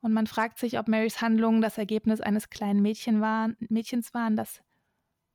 Und 0.00 0.12
man 0.12 0.26
fragt 0.26 0.58
sich, 0.58 0.76
ob 0.76 0.88
Marys 0.88 1.22
Handlungen 1.22 1.60
das 1.60 1.78
Ergebnis 1.78 2.20
eines 2.20 2.50
kleinen 2.50 2.82
Mädchen 2.82 3.20
waren, 3.20 3.56
Mädchens 3.60 4.12
waren, 4.12 4.34
das 4.34 4.60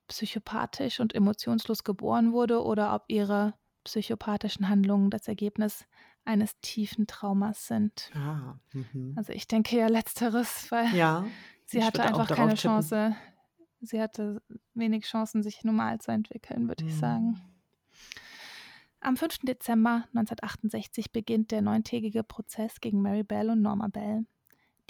psychopathisch 0.09 0.99
und 0.99 1.15
emotionslos 1.15 1.85
geboren 1.85 2.33
wurde, 2.33 2.61
oder 2.61 2.93
ob 2.93 3.05
ihre 3.07 3.53
psychopathischen 3.85 4.67
Handlungen 4.67 5.09
das 5.09 5.29
Ergebnis 5.29 5.85
eines 6.25 6.59
tiefen 6.59 7.07
Traumas 7.07 7.67
sind. 7.67 8.11
Ah, 8.15 8.59
mhm. 8.73 9.13
also 9.15 9.31
ich 9.31 9.47
denke 9.47 9.77
ja 9.77 9.87
letzteres, 9.87 10.69
weil 10.71 10.93
ja, 10.93 11.25
sie 11.73 11.83
hatte 11.83 12.03
einfach 12.03 12.27
keine 12.27 12.55
Chance. 12.55 13.15
Sie 13.81 14.01
hatte 14.01 14.41
wenig 14.73 15.05
Chancen, 15.05 15.43
sich 15.43 15.63
normal 15.63 15.99
zu 15.99 16.11
entwickeln, 16.11 16.67
würde 16.67 16.85
mhm. 16.85 16.89
ich 16.89 16.97
sagen. 16.97 17.41
Am 19.01 19.17
5. 19.17 19.39
Dezember 19.39 20.05
1968 20.13 21.11
beginnt 21.11 21.51
der 21.51 21.61
neuntägige 21.61 22.23
Prozess 22.23 22.79
gegen 22.79 23.01
Mary 23.01 23.23
Bell 23.23 23.49
und 23.49 23.61
Norma 23.61 23.89
Bell. 23.89 24.25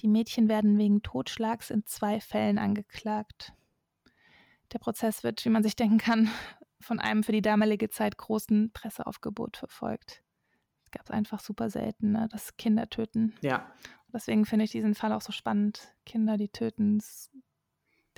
Die 0.02 0.08
Mädchen 0.08 0.50
werden 0.50 0.78
wegen 0.78 1.02
Totschlags 1.02 1.72
in 1.72 1.86
zwei 1.86 2.20
Fällen 2.20 2.60
angeklagt. 2.60 3.54
Der 4.72 4.80
Prozess 4.80 5.24
wird, 5.24 5.44
wie 5.46 5.50
man 5.50 5.64
sich 5.64 5.76
denken 5.76 5.98
kann, 5.98 6.30
von 6.80 7.00
einem 7.00 7.24
für 7.24 7.32
die 7.32 7.42
damalige 7.42 7.90
Zeit 7.90 8.18
großen 8.18 8.72
Presseaufgebot 8.72 9.58
verfolgt. 9.58 10.22
Es 10.86 10.92
gab 10.92 11.06
es 11.06 11.12
einfach 11.12 11.40
super 11.40 11.72
selten, 11.72 12.12
ne? 12.12 12.28
das 12.32 12.56
Kinder 12.58 12.90
töten. 12.90 13.34
Ja. 13.42 13.72
Deswegen 14.14 14.46
finde 14.46 14.66
ich 14.66 14.72
diesen 14.72 14.96
Fall 14.96 15.12
auch 15.12 15.22
so 15.22 15.32
spannend. 15.32 15.94
Kinder, 16.06 16.38
die 16.38 16.50
töten, 16.50 17.02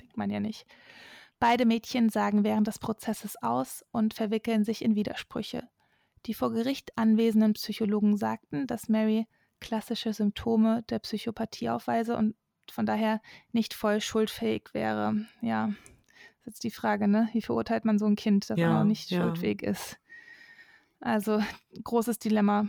denkt 0.00 0.16
man 0.16 0.30
ja 0.30 0.40
nicht. 0.40 0.66
Beide 1.38 1.66
Mädchen 1.66 2.08
sagen 2.08 2.44
während 2.44 2.66
des 2.66 2.78
Prozesses 2.78 3.42
aus 3.42 3.84
und 3.92 4.14
verwickeln 4.14 4.64
sich 4.64 4.82
in 4.82 4.94
Widersprüche. 4.94 5.68
Die 6.26 6.34
vor 6.34 6.52
Gericht 6.52 6.96
anwesenden 6.96 7.54
Psychologen 7.54 8.16
sagten, 8.16 8.66
dass 8.66 8.88
Mary 8.88 9.26
klassische 9.60 10.12
Symptome 10.12 10.82
der 10.90 10.98
Psychopathie 10.98 11.70
aufweise 11.70 12.16
und 12.16 12.34
von 12.70 12.84
daher 12.86 13.20
nicht 13.52 13.74
voll 13.74 14.00
schuldfähig 14.00 14.70
wäre. 14.72 15.26
Ja, 15.40 15.68
das 15.68 16.38
ist 16.38 16.46
jetzt 16.46 16.64
die 16.64 16.70
Frage, 16.70 17.08
ne? 17.08 17.28
Wie 17.32 17.42
verurteilt 17.42 17.84
man 17.84 17.98
so 17.98 18.06
ein 18.06 18.16
Kind, 18.16 18.50
das 18.50 18.58
ja, 18.58 18.80
auch 18.80 18.84
nicht 18.84 19.10
ja. 19.10 19.22
schuldfähig 19.22 19.62
ist? 19.62 19.98
Also, 21.00 21.42
großes 21.84 22.18
Dilemma. 22.18 22.68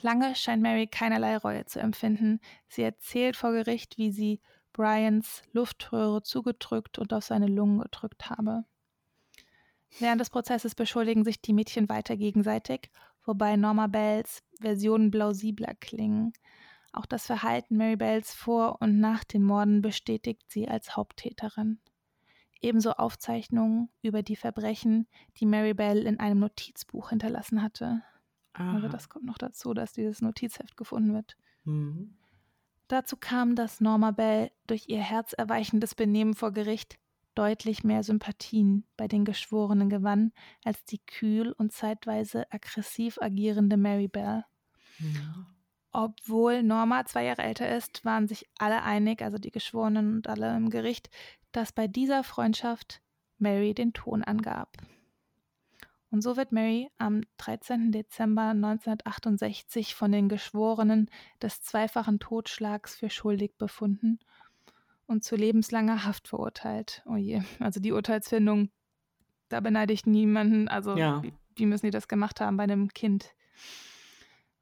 Lange 0.00 0.34
scheint 0.34 0.62
Mary 0.62 0.86
keinerlei 0.86 1.36
Reue 1.36 1.64
zu 1.66 1.80
empfinden. 1.80 2.40
Sie 2.68 2.82
erzählt 2.82 3.36
vor 3.36 3.52
Gericht, 3.52 3.98
wie 3.98 4.10
sie 4.10 4.40
Brians 4.72 5.42
Luftröhre 5.52 6.22
zugedrückt 6.22 6.98
und 6.98 7.12
auf 7.12 7.24
seine 7.24 7.46
Lungen 7.46 7.80
gedrückt 7.80 8.30
habe. 8.30 8.64
Während 9.98 10.20
des 10.20 10.30
Prozesses 10.30 10.74
beschuldigen 10.74 11.24
sich 11.24 11.42
die 11.42 11.52
Mädchen 11.52 11.88
weiter 11.88 12.16
gegenseitig 12.16 12.90
wobei 13.24 13.56
Norma 13.56 13.86
Bells 13.86 14.42
Versionen 14.60 15.10
plausibler 15.10 15.74
klingen. 15.80 16.32
Auch 16.92 17.06
das 17.06 17.26
Verhalten 17.26 17.76
Mary 17.76 17.96
Bells 17.96 18.34
vor 18.34 18.80
und 18.80 19.00
nach 19.00 19.24
den 19.24 19.42
Morden 19.42 19.82
bestätigt 19.82 20.42
sie 20.48 20.68
als 20.68 20.96
Haupttäterin. 20.96 21.80
Ebenso 22.60 22.92
Aufzeichnungen 22.92 23.88
über 24.02 24.22
die 24.22 24.36
Verbrechen, 24.36 25.08
die 25.38 25.46
Mary 25.46 25.74
Bell 25.74 26.06
in 26.06 26.20
einem 26.20 26.40
Notizbuch 26.40 27.10
hinterlassen 27.10 27.62
hatte. 27.62 28.02
Aha. 28.54 28.74
Also 28.74 28.88
das 28.88 29.08
kommt 29.08 29.24
noch 29.24 29.38
dazu, 29.38 29.74
dass 29.74 29.92
dieses 29.92 30.20
Notizheft 30.20 30.76
gefunden 30.76 31.14
wird. 31.14 31.36
Mhm. 31.64 32.16
Dazu 32.88 33.16
kam, 33.16 33.54
dass 33.54 33.80
Norma 33.80 34.10
Bell 34.10 34.50
durch 34.66 34.88
ihr 34.88 35.00
herzerweichendes 35.00 35.94
Benehmen 35.94 36.34
vor 36.34 36.52
Gericht 36.52 36.98
deutlich 37.34 37.84
mehr 37.84 38.02
Sympathien 38.02 38.84
bei 38.96 39.08
den 39.08 39.24
Geschworenen 39.24 39.88
gewann 39.88 40.32
als 40.64 40.84
die 40.84 40.98
kühl 40.98 41.52
und 41.52 41.72
zeitweise 41.72 42.50
aggressiv 42.52 43.18
agierende 43.20 43.78
Mary 43.78 44.08
Bell. 44.08 44.44
Ja. 44.98 45.46
Obwohl 45.92 46.62
Norma 46.62 47.04
zwei 47.04 47.24
Jahre 47.24 47.42
älter 47.42 47.74
ist, 47.74 48.04
waren 48.04 48.26
sich 48.26 48.46
alle 48.58 48.82
einig, 48.82 49.22
also 49.22 49.38
die 49.38 49.50
Geschworenen 49.50 50.16
und 50.16 50.28
alle 50.28 50.54
im 50.56 50.70
Gericht, 50.70 51.10
dass 51.52 51.72
bei 51.72 51.86
dieser 51.86 52.24
Freundschaft 52.24 53.02
Mary 53.38 53.74
den 53.74 53.92
Ton 53.92 54.22
angab. 54.22 54.76
Und 56.12 56.20
so 56.20 56.36
wird 56.36 56.52
Mary 56.52 56.90
am 56.98 57.22
13. 57.38 57.90
Dezember 57.90 58.50
1968 58.50 59.94
von 59.94 60.12
den 60.12 60.28
Geschworenen 60.28 61.08
des 61.40 61.62
zweifachen 61.62 62.18
Totschlags 62.18 62.94
für 62.96 63.08
schuldig 63.08 63.56
befunden 63.56 64.18
und 65.06 65.24
zu 65.24 65.36
lebenslanger 65.36 66.04
Haft 66.04 66.28
verurteilt. 66.28 67.02
Oh 67.06 67.16
je, 67.16 67.40
also 67.60 67.80
die 67.80 67.92
Urteilsfindung, 67.92 68.70
da 69.48 69.60
beneide 69.60 69.94
ich 69.94 70.04
niemanden. 70.04 70.68
Also 70.68 70.98
ja. 70.98 71.22
wie, 71.22 71.32
wie, 71.56 71.64
müssen 71.64 71.86
die 71.86 71.90
das 71.90 72.08
gemacht 72.08 72.42
haben 72.42 72.58
bei 72.58 72.64
einem 72.64 72.88
Kind? 72.88 73.30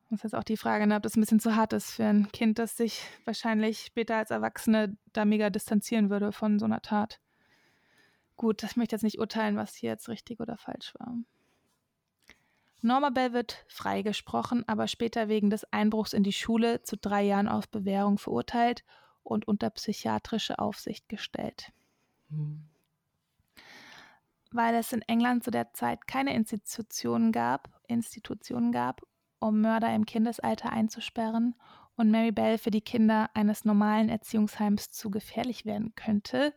Das 0.08 0.20
ist 0.20 0.22
jetzt 0.22 0.34
auch 0.36 0.44
die 0.44 0.56
Frage, 0.56 0.86
ne, 0.86 0.94
ob 0.94 1.02
das 1.02 1.16
ein 1.16 1.20
bisschen 1.20 1.40
zu 1.40 1.56
hart 1.56 1.72
ist 1.72 1.90
für 1.90 2.04
ein 2.04 2.30
Kind, 2.30 2.60
das 2.60 2.76
sich 2.76 3.02
wahrscheinlich 3.24 3.86
später 3.86 4.14
als 4.14 4.30
Erwachsene 4.30 4.96
da 5.12 5.24
mega 5.24 5.50
distanzieren 5.50 6.10
würde 6.10 6.30
von 6.30 6.60
so 6.60 6.66
einer 6.66 6.80
Tat. 6.80 7.18
Gut, 8.36 8.62
ich 8.62 8.76
möchte 8.76 8.94
jetzt 8.94 9.02
nicht 9.02 9.18
urteilen, 9.18 9.56
was 9.56 9.74
hier 9.74 9.90
jetzt 9.90 10.08
richtig 10.08 10.38
oder 10.38 10.56
falsch 10.56 10.94
war. 10.96 11.16
Norma 12.82 13.10
Bell 13.10 13.32
wird 13.32 13.64
freigesprochen, 13.68 14.66
aber 14.66 14.88
später 14.88 15.28
wegen 15.28 15.50
des 15.50 15.64
Einbruchs 15.72 16.12
in 16.12 16.22
die 16.22 16.32
Schule 16.32 16.82
zu 16.82 16.96
drei 16.96 17.22
Jahren 17.22 17.48
auf 17.48 17.68
Bewährung 17.68 18.18
verurteilt 18.18 18.84
und 19.22 19.46
unter 19.46 19.70
psychiatrische 19.70 20.58
Aufsicht 20.58 21.08
gestellt. 21.08 21.72
Mhm. 22.30 22.64
Weil 24.52 24.74
es 24.74 24.92
in 24.92 25.02
England 25.02 25.44
zu 25.44 25.50
der 25.50 25.72
Zeit 25.74 26.06
keine 26.06 26.34
Institutionen 26.34 27.32
gab, 27.32 27.68
Institutionen 27.86 28.72
gab, 28.72 29.02
um 29.38 29.60
Mörder 29.60 29.94
im 29.94 30.06
Kindesalter 30.06 30.70
einzusperren 30.70 31.54
und 31.96 32.10
Mary 32.10 32.32
Bell 32.32 32.58
für 32.58 32.70
die 32.70 32.80
Kinder 32.80 33.30
eines 33.34 33.64
normalen 33.64 34.08
Erziehungsheims 34.08 34.90
zu 34.90 35.10
gefährlich 35.10 35.66
werden 35.66 35.94
könnte, 35.94 36.54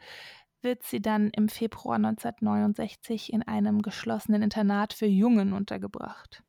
wird 0.63 0.83
sie 0.83 1.01
dann 1.01 1.29
im 1.29 1.49
Februar 1.49 1.95
1969 1.95 3.31
in 3.31 3.43
einem 3.43 3.81
geschlossenen 3.81 4.41
Internat 4.41 4.93
für 4.93 5.05
Jungen 5.05 5.53
untergebracht. 5.53 6.43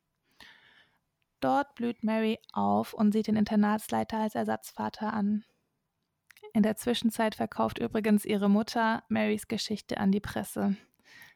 Dort 1.39 1.75
blüht 1.75 2.03
Mary 2.03 2.39
auf 2.53 2.93
und 2.93 3.11
sieht 3.11 3.27
den 3.27 3.35
Internatsleiter 3.35 4.17
als 4.17 4.35
Ersatzvater 4.35 5.13
an. 5.13 5.43
In 6.53 6.63
der 6.63 6.75
Zwischenzeit 6.75 7.35
verkauft 7.35 7.79
übrigens 7.79 8.25
ihre 8.25 8.49
Mutter 8.49 9.03
Marys 9.09 9.47
Geschichte 9.47 9.97
an 9.97 10.11
die 10.11 10.21
Presse. 10.21 10.77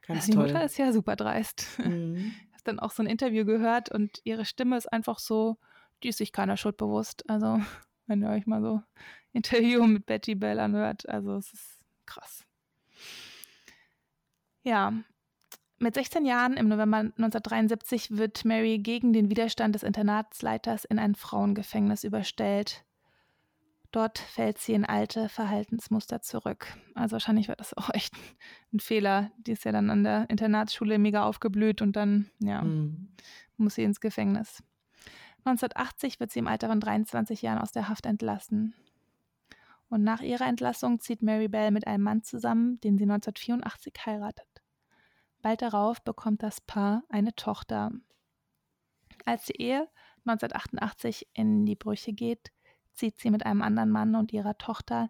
Ganz 0.07 0.21
also 0.21 0.31
die 0.31 0.37
toll. 0.37 0.47
Mutter 0.47 0.63
ist 0.63 0.77
ja 0.77 0.91
super 0.93 1.15
dreist. 1.15 1.67
Mhm. 1.79 2.33
Hast 2.53 2.67
dann 2.67 2.79
auch 2.79 2.91
so 2.91 3.03
ein 3.03 3.07
Interview 3.07 3.45
gehört 3.45 3.91
und 3.91 4.19
ihre 4.23 4.45
Stimme 4.45 4.77
ist 4.77 4.91
einfach 4.91 5.19
so, 5.19 5.57
die 6.03 6.07
ist 6.07 6.17
sich 6.17 6.31
keiner 6.31 6.57
Schuld 6.57 6.77
bewusst. 6.77 7.29
Also, 7.29 7.59
wenn 8.07 8.23
ihr 8.23 8.29
euch 8.29 8.47
mal 8.47 8.61
so 8.61 8.81
Interview 9.33 9.85
mit 9.85 10.05
Betty 10.05 10.35
Bell 10.35 10.59
anhört, 10.59 11.07
also 11.07 11.35
es 11.35 11.53
ist 11.53 11.79
krass. 12.05 12.45
Ja, 14.63 14.93
mit 15.81 15.95
16 15.95 16.25
Jahren 16.25 16.57
im 16.57 16.67
November 16.67 16.97
1973 16.97 18.17
wird 18.17 18.43
Mary 18.43 18.79
gegen 18.79 19.13
den 19.13 19.29
Widerstand 19.29 19.75
des 19.75 19.83
Internatsleiters 19.83 20.83
in 20.83 20.99
ein 20.99 21.15
Frauengefängnis 21.15 22.03
überstellt. 22.03 22.83
Dort 23.91 24.19
fällt 24.19 24.59
sie 24.59 24.73
in 24.73 24.85
alte 24.85 25.29
Verhaltensmuster 25.29 26.21
zurück. 26.21 26.67
Also 26.95 27.13
wahrscheinlich 27.13 27.47
war 27.47 27.55
das 27.55 27.73
auch 27.77 27.89
echt 27.93 28.13
ein 28.73 28.81
Fehler. 28.81 29.31
Die 29.37 29.53
ist 29.53 29.63
ja 29.63 29.71
dann 29.71 29.89
an 29.89 30.03
der 30.03 30.29
Internatsschule 30.29 30.99
mega 30.99 31.23
aufgeblüht 31.23 31.81
und 31.81 31.95
dann, 31.95 32.29
ja, 32.39 32.61
mhm. 32.61 33.07
muss 33.57 33.75
sie 33.75 33.83
ins 33.83 34.01
Gefängnis. 34.01 34.61
1980 35.45 36.19
wird 36.19 36.31
sie 36.31 36.39
im 36.39 36.47
Alter 36.47 36.67
von 36.67 36.81
23 36.81 37.41
Jahren 37.41 37.59
aus 37.59 37.71
der 37.71 37.87
Haft 37.87 38.05
entlassen. 38.05 38.75
Und 39.89 40.03
nach 40.03 40.21
ihrer 40.21 40.45
Entlassung 40.45 40.99
zieht 40.99 41.21
Mary 41.21 41.47
Bell 41.47 41.71
mit 41.71 41.87
einem 41.87 42.03
Mann 42.03 42.23
zusammen, 42.23 42.79
den 42.81 42.97
sie 42.97 43.03
1984 43.03 43.93
heiratet. 44.05 44.47
Bald 45.41 45.61
darauf 45.61 46.01
bekommt 46.03 46.43
das 46.43 46.61
Paar 46.61 47.03
eine 47.09 47.33
Tochter. 47.35 47.91
Als 49.25 49.45
die 49.45 49.61
Ehe 49.61 49.87
1988 50.25 51.27
in 51.33 51.65
die 51.65 51.75
Brüche 51.75 52.13
geht, 52.13 52.51
zieht 52.93 53.19
sie 53.19 53.31
mit 53.31 53.45
einem 53.45 53.61
anderen 53.61 53.89
Mann 53.89 54.15
und 54.15 54.33
ihrer 54.33 54.57
Tochter 54.57 55.09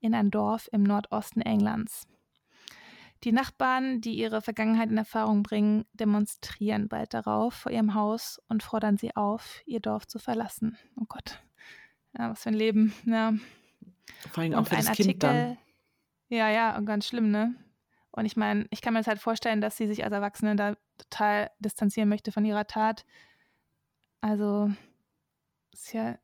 in 0.00 0.14
ein 0.14 0.30
Dorf 0.30 0.68
im 0.72 0.82
Nordosten 0.82 1.42
Englands. 1.42 2.06
Die 3.24 3.32
Nachbarn, 3.32 4.00
die 4.00 4.18
ihre 4.18 4.42
Vergangenheit 4.42 4.90
in 4.90 4.98
Erfahrung 4.98 5.42
bringen, 5.42 5.84
demonstrieren 5.94 6.88
bald 6.88 7.14
darauf 7.14 7.54
vor 7.54 7.72
ihrem 7.72 7.94
Haus 7.94 8.40
und 8.48 8.62
fordern 8.62 8.98
sie 8.98 9.16
auf, 9.16 9.62
ihr 9.66 9.80
Dorf 9.80 10.06
zu 10.06 10.18
verlassen. 10.18 10.76
Oh 10.96 11.06
Gott, 11.08 11.42
ja, 12.18 12.30
was 12.30 12.42
für 12.42 12.50
ein 12.50 12.54
Leben. 12.54 12.92
Ja. 13.04 13.32
Vor 14.30 14.42
allem 14.42 14.54
auch 14.54 14.66
für 14.66 14.76
das 14.76 14.88
Artikel, 14.88 15.12
Kind 15.12 15.22
dann. 15.22 15.58
Ja, 16.28 16.48
ja, 16.50 16.78
ganz 16.80 17.06
schlimm, 17.06 17.30
ne? 17.30 17.54
Und 18.10 18.24
ich 18.24 18.36
meine, 18.36 18.66
ich 18.70 18.80
kann 18.80 18.94
mir 18.94 19.00
das 19.00 19.06
halt 19.06 19.18
vorstellen, 19.18 19.60
dass 19.60 19.76
sie 19.76 19.86
sich 19.86 20.02
als 20.04 20.12
Erwachsene 20.12 20.56
da 20.56 20.76
total 20.96 21.50
distanzieren 21.58 22.08
möchte 22.08 22.32
von 22.32 22.44
ihrer 22.44 22.66
Tat. 22.66 23.04
Also, 24.20 24.70
ist 25.72 25.92
ja 25.92 26.18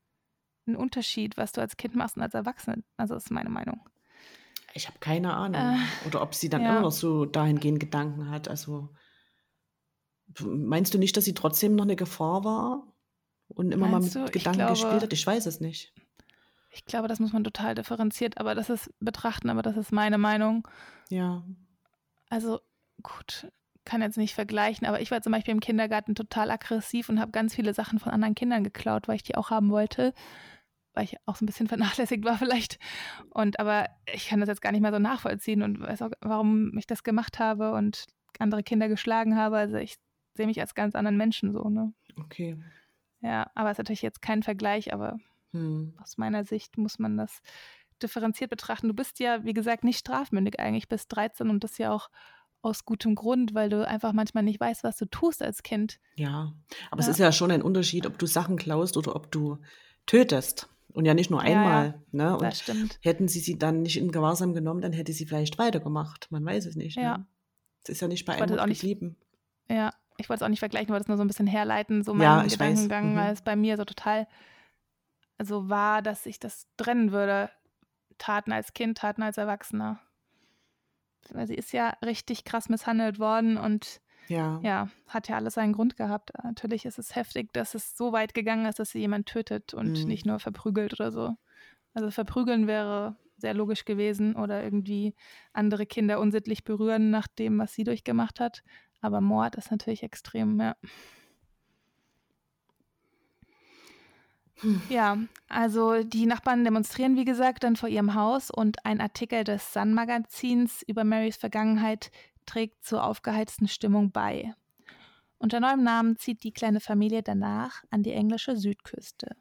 ein 0.66 0.76
Unterschied, 0.76 1.36
was 1.36 1.52
du 1.52 1.60
als 1.60 1.76
Kind 1.76 1.94
machst 1.94 2.16
und 2.16 2.22
als 2.22 2.34
Erwachsene. 2.34 2.82
Also, 2.96 3.14
ist 3.14 3.30
meine 3.30 3.50
Meinung. 3.50 3.80
Ich 4.74 4.88
habe 4.88 4.98
keine 5.00 5.34
Ahnung. 5.34 5.60
Äh, 5.60 6.06
Oder 6.06 6.22
ob 6.22 6.34
sie 6.34 6.48
dann 6.48 6.62
ja. 6.62 6.70
immer 6.70 6.80
noch 6.80 6.92
so 6.92 7.26
dahingehend 7.26 7.78
Gedanken 7.78 8.30
hat. 8.30 8.48
Also, 8.48 8.88
meinst 10.40 10.94
du 10.94 10.98
nicht, 10.98 11.16
dass 11.16 11.24
sie 11.26 11.34
trotzdem 11.34 11.74
noch 11.74 11.84
eine 11.84 11.96
Gefahr 11.96 12.42
war 12.44 12.86
und 13.48 13.70
immer 13.72 13.88
meinst 13.88 14.14
mal 14.14 14.22
mit 14.22 14.30
du? 14.30 14.38
Gedanken 14.38 14.58
glaube, 14.58 14.72
gespielt 14.72 15.02
hat? 15.02 15.12
Ich 15.12 15.26
weiß 15.26 15.44
es 15.44 15.60
nicht. 15.60 15.92
Ich 16.72 16.86
glaube, 16.86 17.06
das 17.06 17.20
muss 17.20 17.32
man 17.32 17.44
total 17.44 17.74
differenziert, 17.74 18.38
aber 18.38 18.54
das 18.54 18.70
ist 18.70 18.90
betrachten, 18.98 19.50
aber 19.50 19.62
das 19.62 19.76
ist 19.76 19.92
meine 19.92 20.18
Meinung. 20.18 20.66
Ja. 21.10 21.44
Also 22.30 22.60
gut, 23.02 23.52
kann 23.84 24.00
jetzt 24.00 24.16
nicht 24.16 24.34
vergleichen, 24.34 24.86
aber 24.86 25.00
ich 25.00 25.10
war 25.10 25.20
zum 25.20 25.32
Beispiel 25.32 25.52
im 25.52 25.60
Kindergarten 25.60 26.14
total 26.14 26.50
aggressiv 26.50 27.08
und 27.08 27.20
habe 27.20 27.30
ganz 27.30 27.54
viele 27.54 27.74
Sachen 27.74 27.98
von 27.98 28.10
anderen 28.10 28.34
Kindern 28.34 28.64
geklaut, 28.64 29.06
weil 29.06 29.16
ich 29.16 29.22
die 29.22 29.36
auch 29.36 29.50
haben 29.50 29.70
wollte, 29.70 30.14
weil 30.94 31.04
ich 31.04 31.16
auch 31.26 31.36
so 31.36 31.44
ein 31.44 31.46
bisschen 31.46 31.68
vernachlässigt 31.68 32.24
war 32.24 32.38
vielleicht. 32.38 32.78
Und 33.30 33.60
aber 33.60 33.88
ich 34.12 34.28
kann 34.28 34.40
das 34.40 34.48
jetzt 34.48 34.62
gar 34.62 34.72
nicht 34.72 34.82
mehr 34.82 34.92
so 34.92 34.98
nachvollziehen 34.98 35.62
und 35.62 35.80
weiß 35.80 36.00
auch, 36.02 36.10
warum 36.20 36.76
ich 36.78 36.86
das 36.86 37.02
gemacht 37.02 37.38
habe 37.38 37.72
und 37.72 38.06
andere 38.38 38.62
Kinder 38.62 38.88
geschlagen 38.88 39.36
habe. 39.36 39.58
Also 39.58 39.76
ich 39.76 39.96
sehe 40.34 40.46
mich 40.46 40.60
als 40.60 40.74
ganz 40.74 40.94
anderen 40.94 41.18
Menschen 41.18 41.52
so, 41.52 41.68
ne? 41.68 41.92
Okay. 42.18 42.56
Ja, 43.20 43.50
aber 43.54 43.70
es 43.70 43.74
ist 43.74 43.78
natürlich 43.78 44.02
jetzt 44.02 44.22
kein 44.22 44.42
Vergleich, 44.42 44.92
aber 44.92 45.18
hm. 45.52 45.94
aus 46.02 46.18
meiner 46.18 46.44
Sicht 46.44 46.78
muss 46.78 46.98
man 46.98 47.16
das 47.16 47.40
differenziert 48.02 48.50
betrachten. 48.50 48.88
Du 48.88 48.94
bist 48.94 49.20
ja, 49.20 49.44
wie 49.44 49.54
gesagt, 49.54 49.84
nicht 49.84 49.98
strafmündig 49.98 50.58
eigentlich, 50.58 50.88
bis 50.88 51.08
13 51.08 51.50
und 51.50 51.62
das 51.62 51.78
ja 51.78 51.92
auch 51.92 52.10
aus 52.62 52.84
gutem 52.84 53.14
Grund, 53.14 53.54
weil 53.54 53.68
du 53.68 53.86
einfach 53.86 54.12
manchmal 54.12 54.44
nicht 54.44 54.60
weißt, 54.60 54.84
was 54.84 54.96
du 54.96 55.06
tust 55.06 55.42
als 55.42 55.62
Kind. 55.62 55.98
Ja, 56.16 56.52
aber 56.90 57.00
ja. 57.00 57.06
es 57.06 57.08
ist 57.08 57.18
ja 57.18 57.32
schon 57.32 57.50
ein 57.50 57.62
Unterschied, 57.62 58.06
ob 58.06 58.18
du 58.18 58.26
Sachen 58.26 58.56
klaust 58.56 58.96
oder 58.96 59.16
ob 59.16 59.30
du 59.30 59.58
tötest. 60.06 60.68
Und 60.92 61.06
ja 61.06 61.14
nicht 61.14 61.30
nur 61.30 61.40
einmal. 61.40 61.86
Ja, 61.86 61.92
ja. 61.92 61.94
Ne? 62.12 62.32
Und 62.34 62.42
das 62.42 62.60
stimmt. 62.60 62.98
hätten 63.00 63.26
sie 63.26 63.40
sie 63.40 63.58
dann 63.58 63.80
nicht 63.80 63.96
in 63.96 64.12
Gewahrsam 64.12 64.52
genommen, 64.52 64.82
dann 64.82 64.92
hätte 64.92 65.12
sie 65.12 65.24
vielleicht 65.24 65.58
weitergemacht. 65.58 66.30
Man 66.30 66.44
weiß 66.44 66.66
es 66.66 66.76
nicht. 66.76 66.96
Ja. 66.96 67.18
Ne? 67.18 67.26
Es 67.82 67.88
ist 67.88 68.02
ja 68.02 68.08
nicht 68.08 68.26
bei 68.26 68.34
einem 68.34 68.56
geblieben. 68.56 69.16
Ja, 69.70 69.94
ich 70.18 70.28
wollte 70.28 70.42
es 70.42 70.46
auch 70.46 70.50
nicht 70.50 70.60
vergleichen, 70.60 70.90
wollte 70.90 71.02
es 71.02 71.08
nur 71.08 71.16
so 71.16 71.24
ein 71.24 71.28
bisschen 71.28 71.46
herleiten, 71.46 72.04
so 72.04 72.12
mein 72.12 72.22
ja, 72.22 72.42
Gedankengang, 72.42 73.14
mhm. 73.14 73.16
weil 73.16 73.32
es 73.32 73.42
bei 73.42 73.56
mir 73.56 73.76
so 73.76 73.84
total 73.84 74.28
so 75.44 75.68
war, 75.68 76.02
dass 76.02 76.26
ich 76.26 76.38
das 76.38 76.66
trennen 76.76 77.12
würde. 77.12 77.50
Taten 78.18 78.52
als 78.52 78.72
Kind, 78.72 78.98
Taten 78.98 79.22
als 79.22 79.38
Erwachsener. 79.38 80.00
Weil 81.30 81.46
sie 81.46 81.54
ist 81.54 81.72
ja 81.72 81.94
richtig 82.04 82.44
krass 82.44 82.68
misshandelt 82.68 83.18
worden 83.18 83.56
und 83.56 84.00
ja. 84.28 84.60
ja, 84.62 84.88
hat 85.08 85.28
ja 85.28 85.36
alles 85.36 85.54
seinen 85.54 85.72
Grund 85.72 85.96
gehabt. 85.96 86.32
Natürlich 86.42 86.84
ist 86.84 86.98
es 86.98 87.14
heftig, 87.14 87.52
dass 87.52 87.74
es 87.74 87.96
so 87.96 88.12
weit 88.12 88.34
gegangen 88.34 88.66
ist, 88.66 88.78
dass 88.78 88.90
sie 88.90 89.00
jemand 89.00 89.26
tötet 89.26 89.74
und 89.74 90.02
mhm. 90.02 90.08
nicht 90.08 90.26
nur 90.26 90.38
verprügelt 90.38 90.94
oder 90.94 91.10
so. 91.10 91.36
Also 91.94 92.10
verprügeln 92.10 92.66
wäre 92.66 93.16
sehr 93.36 93.54
logisch 93.54 93.84
gewesen 93.84 94.36
oder 94.36 94.62
irgendwie 94.62 95.14
andere 95.52 95.86
Kinder 95.86 96.20
unsittlich 96.20 96.64
berühren 96.64 97.10
nach 97.10 97.26
dem, 97.26 97.58
was 97.58 97.74
sie 97.74 97.84
durchgemacht 97.84 98.40
hat. 98.40 98.62
Aber 99.00 99.20
Mord 99.20 99.56
ist 99.56 99.70
natürlich 99.70 100.02
extrem, 100.02 100.60
ja. 100.60 100.76
Ja, 104.88 105.18
also 105.48 106.02
die 106.04 106.26
Nachbarn 106.26 106.64
demonstrieren, 106.64 107.16
wie 107.16 107.24
gesagt, 107.24 107.64
dann 107.64 107.76
vor 107.76 107.88
ihrem 107.88 108.14
Haus 108.14 108.50
und 108.50 108.84
ein 108.84 109.00
Artikel 109.00 109.44
des 109.44 109.72
Sun-Magazins 109.72 110.82
über 110.86 111.04
Marys 111.04 111.36
Vergangenheit 111.36 112.10
trägt 112.46 112.84
zur 112.84 113.04
aufgeheizten 113.04 113.66
Stimmung 113.66 114.12
bei. 114.12 114.54
Unter 115.38 115.58
neuem 115.58 115.82
Namen 115.82 116.16
zieht 116.16 116.44
die 116.44 116.52
kleine 116.52 116.80
Familie 116.80 117.22
danach 117.22 117.82
an 117.90 118.04
die 118.04 118.12
englische 118.12 118.56
Südküste. 118.56 119.36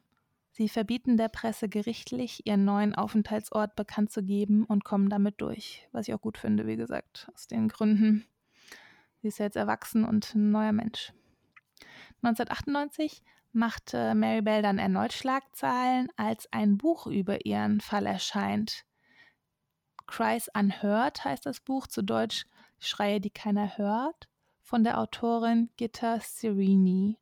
Sie 0.50 0.68
verbieten 0.68 1.16
der 1.16 1.28
Presse 1.28 1.68
gerichtlich, 1.68 2.46
ihren 2.46 2.64
neuen 2.64 2.94
Aufenthaltsort 2.94 3.76
bekannt 3.76 4.10
zu 4.10 4.22
geben 4.22 4.64
und 4.64 4.84
kommen 4.84 5.08
damit 5.08 5.40
durch, 5.40 5.88
was 5.92 6.08
ich 6.08 6.14
auch 6.14 6.20
gut 6.20 6.36
finde, 6.36 6.66
wie 6.66 6.76
gesagt, 6.76 7.30
aus 7.32 7.46
den 7.46 7.68
Gründen. 7.68 8.26
Sie 9.22 9.28
ist 9.28 9.38
ja 9.38 9.46
jetzt 9.46 9.56
erwachsen 9.56 10.04
und 10.04 10.34
ein 10.34 10.50
neuer 10.50 10.72
Mensch. 10.72 11.12
1998 12.22 13.22
machte 13.52 14.14
Mary 14.14 14.42
Bell 14.42 14.62
dann 14.62 14.78
erneut 14.78 15.12
Schlagzeilen, 15.12 16.08
als 16.16 16.52
ein 16.52 16.78
Buch 16.78 17.06
über 17.06 17.44
ihren 17.44 17.80
Fall 17.80 18.06
erscheint. 18.06 18.84
Cries 20.06 20.48
Unheard 20.54 21.24
heißt 21.24 21.46
das 21.46 21.60
Buch, 21.60 21.86
zu 21.86 22.02
Deutsch 22.02 22.44
Schreie, 22.78 23.20
die 23.20 23.30
keiner 23.30 23.78
hört, 23.78 24.28
von 24.62 24.84
der 24.84 24.98
Autorin 24.98 25.70
Gitta 25.76 26.18
Serini. 26.20 27.18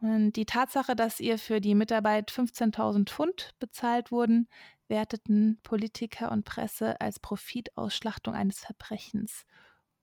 Und 0.00 0.32
die 0.32 0.46
Tatsache, 0.46 0.94
dass 0.94 1.20
ihr 1.20 1.38
für 1.38 1.60
die 1.60 1.74
Mitarbeit 1.74 2.30
15.000 2.30 3.08
Pfund 3.08 3.54
bezahlt 3.58 4.10
wurden, 4.10 4.48
werteten 4.86 5.60
Politiker 5.62 6.32
und 6.32 6.44
Presse 6.44 7.00
als 7.00 7.20
Profitausschlachtung 7.20 8.34
eines 8.34 8.60
Verbrechens. 8.60 9.44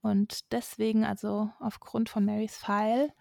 Und 0.05 0.51
deswegen, 0.51 1.03
also 1.03 1.49
aufgrund 1.59 2.09
von 2.09 2.25
Marys 2.25 2.55
Fall, 2.57 3.11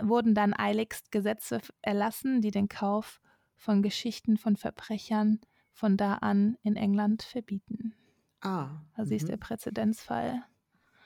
wurden 0.00 0.34
dann 0.34 0.54
eiligst 0.54 1.12
Gesetze 1.12 1.60
erlassen, 1.82 2.40
die 2.40 2.50
den 2.50 2.70
Kauf 2.70 3.20
von 3.58 3.82
Geschichten 3.82 4.38
von 4.38 4.56
Verbrechern 4.56 5.38
von 5.74 5.98
da 5.98 6.14
an 6.14 6.56
in 6.62 6.76
England 6.76 7.24
verbieten. 7.24 7.92
Ah. 8.40 8.70
Also 8.94 9.10
sie 9.10 9.16
ist 9.16 9.24
mhm. 9.24 9.32
der 9.32 9.36
Präzedenzfall. 9.36 10.42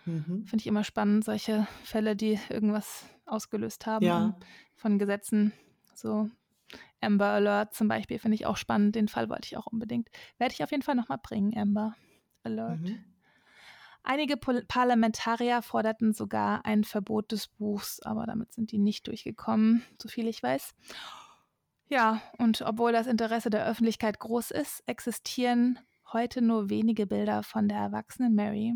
Mhm. 0.05 0.47
Finde 0.47 0.63
ich 0.63 0.69
immer 0.69 0.85
spannend, 0.85 1.25
solche 1.25 1.67
Fälle, 1.83 2.15
die 2.15 2.39
irgendwas 2.49 3.05
ausgelöst 3.27 3.87
haben 3.87 4.07
ja. 4.07 4.39
von 4.77 5.01
Gesetzen. 5.01 5.53
So 5.97 6.31
Amber 7.01 7.31
Alert 7.31 7.75
zum 7.75 7.89
Beispiel 7.89 8.21
finde 8.21 8.37
ich 8.37 8.47
auch 8.47 8.57
spannend. 8.57 8.95
Den 8.95 9.09
Fall 9.09 9.29
wollte 9.29 9.47
ich 9.47 9.57
auch 9.57 9.67
unbedingt. 9.67 10.11
Werde 10.39 10.55
ich 10.55 10.63
auf 10.63 10.71
jeden 10.71 10.85
Fall 10.85 10.95
nochmal 10.95 11.19
bringen, 11.21 11.59
Amber 11.59 11.97
Alert. 12.45 12.83
Mhm. 12.83 13.05
Einige 14.03 14.37
Parlamentarier 14.37 15.61
forderten 15.63 16.13
sogar 16.13 16.65
ein 16.65 16.85
Verbot 16.85 17.31
des 17.33 17.49
Buchs, 17.49 18.01
aber 18.01 18.27
damit 18.27 18.53
sind 18.53 18.73
die 18.73 18.79
nicht 18.79 19.07
durchgekommen, 19.07 19.85
soviel 20.01 20.29
ich 20.29 20.43
weiß. 20.43 20.75
Ja, 21.89 22.21
und 22.39 22.63
obwohl 22.63 22.93
das 22.93 23.07
Interesse 23.07 23.51
der 23.51 23.67
Öffentlichkeit 23.67 24.19
groß 24.19 24.51
ist, 24.51 24.83
existieren 24.87 25.79
heute 26.13 26.43
nur 26.43 26.71
wenige 26.71 27.07
Bilder 27.07 27.43
von 27.43 27.69
der 27.69 27.79
erwachsenen 27.79 28.35
Mary. 28.35 28.75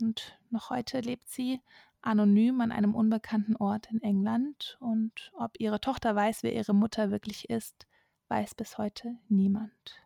Und 0.00 0.38
noch 0.50 0.70
heute 0.70 1.00
lebt 1.00 1.28
sie 1.28 1.60
anonym 2.02 2.60
an 2.60 2.72
einem 2.72 2.94
unbekannten 2.94 3.56
Ort 3.56 3.90
in 3.90 4.02
England. 4.02 4.76
Und 4.80 5.32
ob 5.34 5.58
ihre 5.58 5.80
Tochter 5.80 6.14
weiß, 6.14 6.42
wer 6.42 6.52
ihre 6.52 6.74
Mutter 6.74 7.10
wirklich 7.10 7.48
ist, 7.48 7.86
weiß 8.28 8.54
bis 8.54 8.78
heute 8.78 9.16
niemand. 9.28 10.02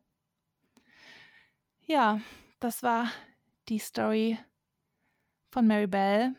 Ja, 1.87 2.21
das 2.61 2.83
war 2.83 3.09
die 3.69 3.79
Story 3.79 4.39
von 5.51 5.67
Mary 5.67 5.87
Bell. 5.87 6.35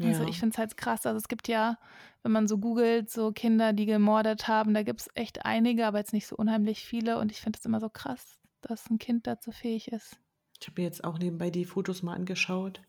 Also 0.00 0.24
ja. 0.24 0.28
ich 0.28 0.38
finde 0.38 0.52
es 0.52 0.58
halt 0.58 0.76
krass. 0.76 1.06
Also 1.06 1.16
es 1.16 1.28
gibt 1.28 1.48
ja, 1.48 1.78
wenn 2.22 2.32
man 2.32 2.48
so 2.48 2.58
googelt, 2.58 3.10
so 3.10 3.32
Kinder, 3.32 3.72
die 3.72 3.86
gemordet 3.86 4.48
haben, 4.48 4.74
da 4.74 4.82
gibt 4.82 5.00
es 5.00 5.10
echt 5.14 5.44
einige, 5.44 5.86
aber 5.86 5.98
jetzt 5.98 6.12
nicht 6.12 6.26
so 6.26 6.36
unheimlich 6.36 6.84
viele. 6.84 7.18
Und 7.18 7.32
ich 7.32 7.40
finde 7.40 7.58
es 7.58 7.64
immer 7.64 7.80
so 7.80 7.88
krass, 7.88 8.38
dass 8.60 8.90
ein 8.90 8.98
Kind 8.98 9.26
dazu 9.26 9.52
fähig 9.52 9.88
ist. 9.88 10.18
Ich 10.60 10.68
habe 10.68 10.80
mir 10.80 10.86
jetzt 10.86 11.04
auch 11.04 11.18
nebenbei 11.18 11.50
die 11.50 11.64
Fotos 11.64 12.02
mal 12.02 12.14
angeschaut. 12.14 12.82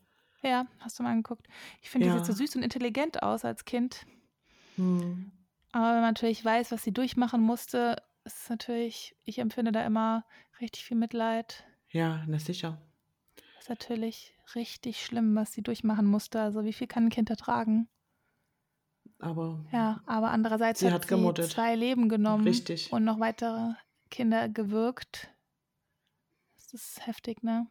Ja, 0.43 0.67
hast 0.79 0.99
du 0.99 1.03
mal 1.03 1.11
angeguckt. 1.11 1.47
Ich 1.81 1.89
finde, 1.89 2.07
ja. 2.07 2.13
die 2.13 2.19
sieht 2.19 2.27
so 2.27 2.33
süß 2.33 2.57
und 2.57 2.63
intelligent 2.63 3.23
aus 3.23 3.45
als 3.45 3.65
Kind. 3.65 4.05
Hm. 4.75 5.31
Aber 5.71 5.87
wenn 5.87 6.01
man 6.01 6.13
natürlich 6.13 6.43
weiß, 6.43 6.71
was 6.71 6.83
sie 6.83 6.93
durchmachen 6.93 7.41
musste, 7.41 8.01
ist 8.23 8.49
natürlich, 8.49 9.15
ich 9.23 9.39
empfinde 9.39 9.71
da 9.71 9.85
immer 9.85 10.25
richtig 10.59 10.85
viel 10.85 10.97
Mitleid. 10.97 11.63
Ja, 11.89 12.23
na 12.27 12.39
sicher 12.39 12.81
ist 13.67 13.69
natürlich 13.69 14.33
richtig 14.55 15.03
schlimm, 15.03 15.35
was 15.35 15.51
sie 15.51 15.61
durchmachen 15.61 16.05
musste. 16.05 16.39
Also 16.41 16.63
wie 16.63 16.71
viel 16.73 16.87
kann 16.87 17.05
ein 17.07 17.09
Kind 17.09 17.29
ertragen? 17.29 17.89
Aber 19.19 19.65
ja, 19.71 20.01
aber 20.05 20.31
andererseits 20.31 20.79
sie 20.79 20.91
hat, 20.91 21.07
gemottet. 21.07 21.45
sie 21.45 21.55
zwei 21.55 21.75
Leben 21.75 22.07
genommen 22.07 22.47
Richtig. 22.47 22.93
und 22.93 23.03
noch 23.03 23.19
weitere 23.19 23.73
Kinder 24.09 24.47
gewirkt. 24.47 25.33
Das 26.55 26.73
ist 26.73 27.05
heftig, 27.05 27.43
ne? 27.43 27.67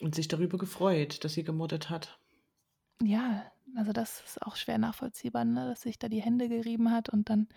Und 0.00 0.14
sich 0.14 0.28
darüber 0.28 0.56
gefreut, 0.58 1.24
dass 1.24 1.34
sie 1.34 1.44
gemottet 1.44 1.90
hat. 1.90 2.18
Ja, 3.02 3.50
Also 3.76 3.92
das 3.92 4.20
ist 4.24 4.42
auch 4.42 4.56
schwer 4.56 4.78
nachvollziehbar, 4.78 5.44
ne? 5.44 5.68
dass 5.68 5.82
sich 5.82 5.98
da 5.98 6.08
die 6.08 6.22
Hände 6.22 6.48
gerieben 6.48 6.90
hat 6.90 7.08
und 7.10 7.28
dann 7.28 7.48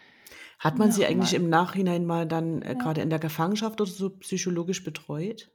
Hat 0.60 0.78
man 0.80 0.92
sie 0.92 1.06
eigentlich 1.06 1.34
nochmal. 1.34 1.44
im 1.44 1.50
Nachhinein 1.50 2.06
mal 2.06 2.26
dann 2.28 2.62
äh, 2.62 2.76
Ja. 2.76 2.78
gerade 2.78 3.02
in 3.02 3.10
der 3.10 3.20
Gefangenschaft 3.20 3.82
oder 3.82 3.92
so 3.92 4.10
psychologisch 4.20 4.84
betreut? 4.84 5.52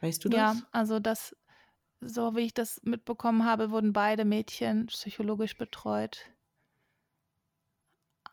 Weißt 0.00 0.24
du 0.24 0.28
Ja, 0.28 0.28
das? 0.30 0.66
also 0.72 1.00
das, 1.00 1.34
so 2.00 2.36
wie 2.36 2.40
ich 2.42 2.54
das 2.54 2.82
mitbekommen 2.84 3.44
habe, 3.46 3.70
wurden 3.72 3.92
beide 3.94 4.24
Mädchen 4.26 4.86
psychologisch 4.88 5.56
betreut. 5.58 6.32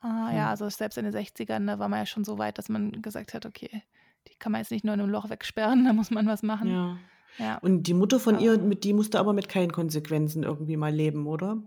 Ah, 0.01 0.31
ja, 0.33 0.49
Hm. 0.49 0.51
also 0.51 0.69
selbst 0.69 0.97
in 0.97 1.05
den 1.05 1.13
60ern, 1.13 1.65
da 1.67 1.79
war 1.79 1.87
man 1.89 1.99
ja 1.99 2.05
schon 2.05 2.23
so 2.25 2.37
weit, 2.37 2.57
dass 2.57 2.67
man 2.69 3.01
gesagt 3.01 3.33
hat, 3.33 3.45
okay, 3.45 3.83
die 4.27 4.35
kann 4.35 4.51
man 4.51 4.59
jetzt 4.61 4.71
nicht 4.71 4.83
nur 4.83 4.93
in 4.93 4.99
einem 5.01 5.09
Loch 5.09 5.29
wegsperren, 5.29 5.85
da 5.85 5.93
muss 5.93 6.11
man 6.11 6.27
was 6.27 6.43
machen. 6.43 6.77
Ja. 6.77 7.09
Ja, 7.37 7.61
Und 7.61 7.83
die 7.87 7.93
Mutter 7.93 8.19
von 8.19 8.39
ihr, 8.39 8.57
aber 8.57 8.59
mit 8.59 8.83
die 8.83 8.93
musste 8.93 9.19
aber 9.19 9.33
mit 9.33 9.49
keinen 9.49 9.71
Konsequenzen 9.71 10.43
irgendwie 10.43 10.77
mal 10.77 10.93
leben, 10.93 11.27
oder? 11.27 11.61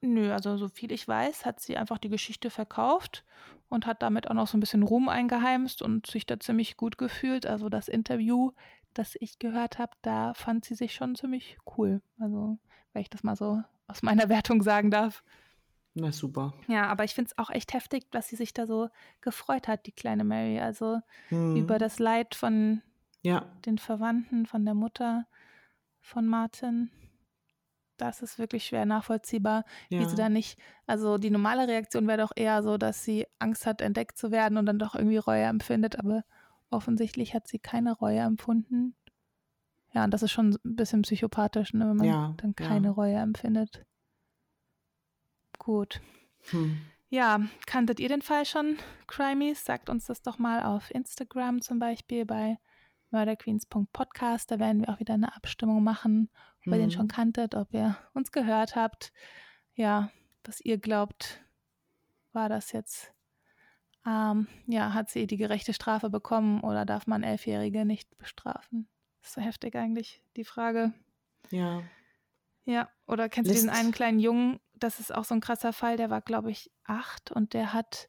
nö, 0.00 0.32
also 0.32 0.56
so 0.56 0.68
viel 0.68 0.92
ich 0.92 1.06
weiß, 1.08 1.44
hat 1.44 1.60
sie 1.60 1.76
einfach 1.76 1.98
die 1.98 2.08
Geschichte 2.08 2.50
verkauft 2.50 3.24
und 3.68 3.86
hat 3.86 4.02
damit 4.02 4.28
auch 4.30 4.34
noch 4.34 4.46
so 4.48 4.56
ein 4.56 4.60
bisschen 4.60 4.82
Ruhm 4.82 5.08
eingeheimst 5.08 5.82
und 5.82 6.06
sich 6.06 6.26
da 6.26 6.38
ziemlich 6.40 6.76
gut 6.76 6.98
gefühlt. 6.98 7.46
Also 7.46 7.68
das 7.68 7.88
Interview, 7.88 8.52
das 8.98 9.16
ich 9.20 9.38
gehört 9.38 9.78
habe, 9.78 9.92
da 10.02 10.34
fand 10.34 10.64
sie 10.64 10.74
sich 10.74 10.94
schon 10.94 11.14
ziemlich 11.14 11.58
cool. 11.76 12.02
Also, 12.18 12.58
wenn 12.92 13.02
ich 13.02 13.10
das 13.10 13.22
mal 13.22 13.36
so 13.36 13.62
aus 13.86 14.02
meiner 14.02 14.28
Wertung 14.28 14.62
sagen 14.62 14.90
darf. 14.90 15.22
Na 15.94 16.12
super. 16.12 16.52
Ja, 16.68 16.86
aber 16.86 17.04
ich 17.04 17.14
finde 17.14 17.30
es 17.30 17.38
auch 17.38 17.50
echt 17.50 17.72
heftig, 17.74 18.10
dass 18.10 18.28
sie 18.28 18.36
sich 18.36 18.52
da 18.52 18.66
so 18.66 18.88
gefreut 19.20 19.66
hat, 19.68 19.86
die 19.86 19.92
kleine 19.92 20.24
Mary. 20.24 20.60
Also 20.60 21.00
über 21.54 21.74
Hm. 21.74 21.78
das 21.78 21.98
Leid 21.98 22.34
von 22.34 22.82
Ja, 23.22 23.46
den 23.66 23.78
Verwandten, 23.78 24.46
von 24.46 24.64
der 24.64 24.74
Mutter 24.74 25.26
von 26.00 26.26
Martin. 26.26 26.90
Das 27.96 28.22
ist 28.22 28.38
wirklich 28.38 28.64
schwer 28.66 28.86
nachvollziehbar, 28.86 29.64
wie 29.90 30.04
sie 30.04 30.14
ja. 30.16 30.22
da 30.24 30.28
nicht, 30.28 30.58
also 30.86 31.18
die 31.18 31.30
normale 31.30 31.66
Reaktion 31.66 32.06
wäre 32.06 32.18
doch 32.18 32.30
eher 32.36 32.62
so, 32.62 32.78
dass 32.78 33.02
sie 33.02 33.26
Angst 33.40 33.66
hat, 33.66 33.80
entdeckt 33.80 34.16
zu 34.16 34.30
werden 34.30 34.56
und 34.56 34.66
dann 34.66 34.78
doch 34.78 34.94
irgendwie 34.94 35.16
Reue 35.16 35.42
empfindet, 35.44 35.98
aber 35.98 36.22
offensichtlich 36.70 37.34
hat 37.34 37.46
sie 37.48 37.58
keine 37.58 37.92
Reue 37.92 38.20
empfunden. 38.20 38.94
Ja, 39.92 40.04
und 40.04 40.12
das 40.12 40.22
ist 40.22 40.32
schon 40.32 40.58
ein 40.64 40.76
bisschen 40.76 41.02
psychopathisch, 41.02 41.72
ne, 41.72 41.88
wenn 41.88 41.96
man 41.96 42.06
Ja, 42.06 42.34
dann 42.36 42.54
keine 42.54 42.88
ja. 42.88 42.92
Reue 42.92 43.16
empfindet. 43.16 43.84
Gut. 45.58 46.00
Hm. 46.50 46.78
Ja, 47.10 47.40
kanntet 47.66 48.00
ihr 48.00 48.08
den 48.08 48.20
Fall 48.22 48.44
schon, 48.44 48.76
Crimies? 49.06 49.64
Sagt 49.64 49.88
uns 49.88 50.06
das 50.06 50.20
doch 50.22 50.38
mal 50.38 50.62
auf 50.62 50.90
Instagram 50.90 51.62
zum 51.62 51.78
Beispiel 51.78 52.26
bei 52.26 52.58
murderqueens.podcast. 53.10 54.50
Da 54.50 54.58
werden 54.58 54.82
wir 54.82 54.90
auch 54.90 55.00
wieder 55.00 55.14
eine 55.14 55.34
Abstimmung 55.34 55.82
machen, 55.82 56.28
ob 56.66 56.72
ihr 56.74 56.78
den 56.78 56.90
schon 56.90 57.02
Hm. 57.02 57.08
kanntet, 57.08 57.54
ob 57.54 57.72
ihr 57.72 57.96
uns 58.12 58.30
gehört 58.30 58.76
habt. 58.76 59.12
Ja, 59.74 60.10
was 60.44 60.60
ihr 60.60 60.76
glaubt, 60.78 61.40
war 62.32 62.48
das 62.50 62.72
jetzt, 62.72 63.14
ähm, 64.08 64.46
ja, 64.66 64.94
hat 64.94 65.10
sie 65.10 65.26
die 65.26 65.36
gerechte 65.36 65.74
Strafe 65.74 66.10
bekommen 66.10 66.60
oder 66.62 66.86
darf 66.86 67.06
man 67.06 67.22
Elfjährige 67.22 67.84
nicht 67.84 68.16
bestrafen? 68.18 68.88
Das 69.20 69.30
ist 69.30 69.34
so 69.34 69.40
heftig 69.42 69.76
eigentlich, 69.76 70.22
die 70.36 70.44
Frage. 70.44 70.94
Ja. 71.50 71.82
Ja, 72.64 72.88
oder 73.06 73.28
kennst 73.28 73.50
du 73.50 73.54
diesen 73.54 73.70
einen 73.70 73.92
kleinen 73.92 74.18
Jungen? 74.20 74.60
Das 74.74 75.00
ist 75.00 75.14
auch 75.14 75.24
so 75.24 75.34
ein 75.34 75.40
krasser 75.40 75.72
Fall, 75.72 75.96
der 75.96 76.10
war, 76.10 76.20
glaube 76.20 76.50
ich, 76.50 76.70
acht 76.84 77.32
und 77.32 77.54
der 77.54 77.72
hat 77.72 78.08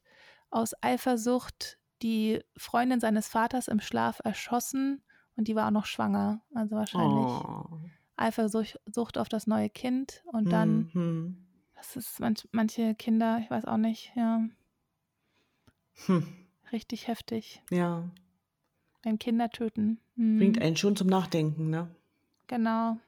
aus 0.50 0.74
Eifersucht 0.82 1.78
die 2.02 2.42
Freundin 2.56 3.00
seines 3.00 3.28
Vaters 3.28 3.68
im 3.68 3.80
Schlaf 3.80 4.20
erschossen 4.24 5.02
und 5.36 5.48
die 5.48 5.56
war 5.56 5.66
auch 5.66 5.72
noch 5.72 5.86
schwanger. 5.86 6.42
Also 6.54 6.76
wahrscheinlich 6.76 7.48
Oh. 7.48 7.90
Eifersucht 8.16 8.78
Sucht 8.86 9.18
auf 9.18 9.28
das 9.28 9.46
neue 9.46 9.70
Kind 9.70 10.22
und 10.26 10.52
dann, 10.52 10.90
Hm, 10.92 10.92
hm. 10.92 11.46
das 11.74 11.96
ist 11.96 12.20
manch, 12.20 12.48
manche 12.52 12.94
Kinder, 12.94 13.38
ich 13.42 13.50
weiß 13.50 13.64
auch 13.64 13.78
nicht, 13.78 14.12
ja, 14.16 14.42
Hm. 16.06 16.26
richtig 16.72 17.08
heftig. 17.08 17.62
Ja. 17.70 18.08
Wenn 19.02 19.18
Kinder 19.18 19.50
töten. 19.50 19.98
Bringt 20.16 20.60
einen 20.60 20.76
schon 20.76 20.94
zum 20.96 21.06
Nachdenken, 21.08 21.70
ne? 21.70 21.88
Genau. 22.48 22.98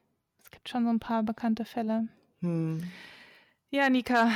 Es 0.43 0.51
gibt 0.51 0.69
schon 0.69 0.85
so 0.85 0.91
ein 0.91 1.01
paar 1.01 1.23
bekannte 1.23 1.65
Fälle. 1.65 2.09
Hm. 2.41 2.83
Ja, 3.71 3.89
Nika, 3.89 4.31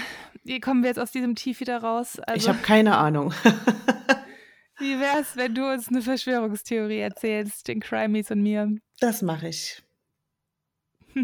wie 0.44 0.60
kommen 0.60 0.82
wir 0.82 0.88
jetzt 0.88 0.98
aus 0.98 1.12
diesem 1.12 1.34
Tief 1.34 1.60
wieder 1.60 1.78
raus? 1.82 2.16
Ich 2.18 2.28
Also, 2.28 2.48
habe 2.48 2.58
keine 2.60 2.96
Ahnung. 2.96 3.32
wie 4.78 4.98
wär's, 4.98 5.36
wenn 5.36 5.54
du 5.54 5.70
uns 5.70 5.88
eine 5.88 6.02
Verschwörungstheorie 6.02 6.98
erzählst, 7.00 7.68
den 7.68 7.80
Crimies 7.80 8.30
und 8.30 8.42
mir? 8.42 8.76
Das 9.00 9.22
mache 9.22 9.48
ich. 9.48 9.82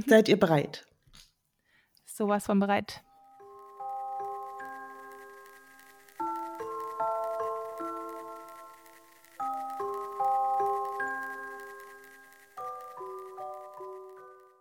Seid 0.06 0.28
ihr 0.28 0.38
bereit? 0.38 0.86
Sowas 2.04 2.46
von 2.46 2.58
bereit. 2.60 3.02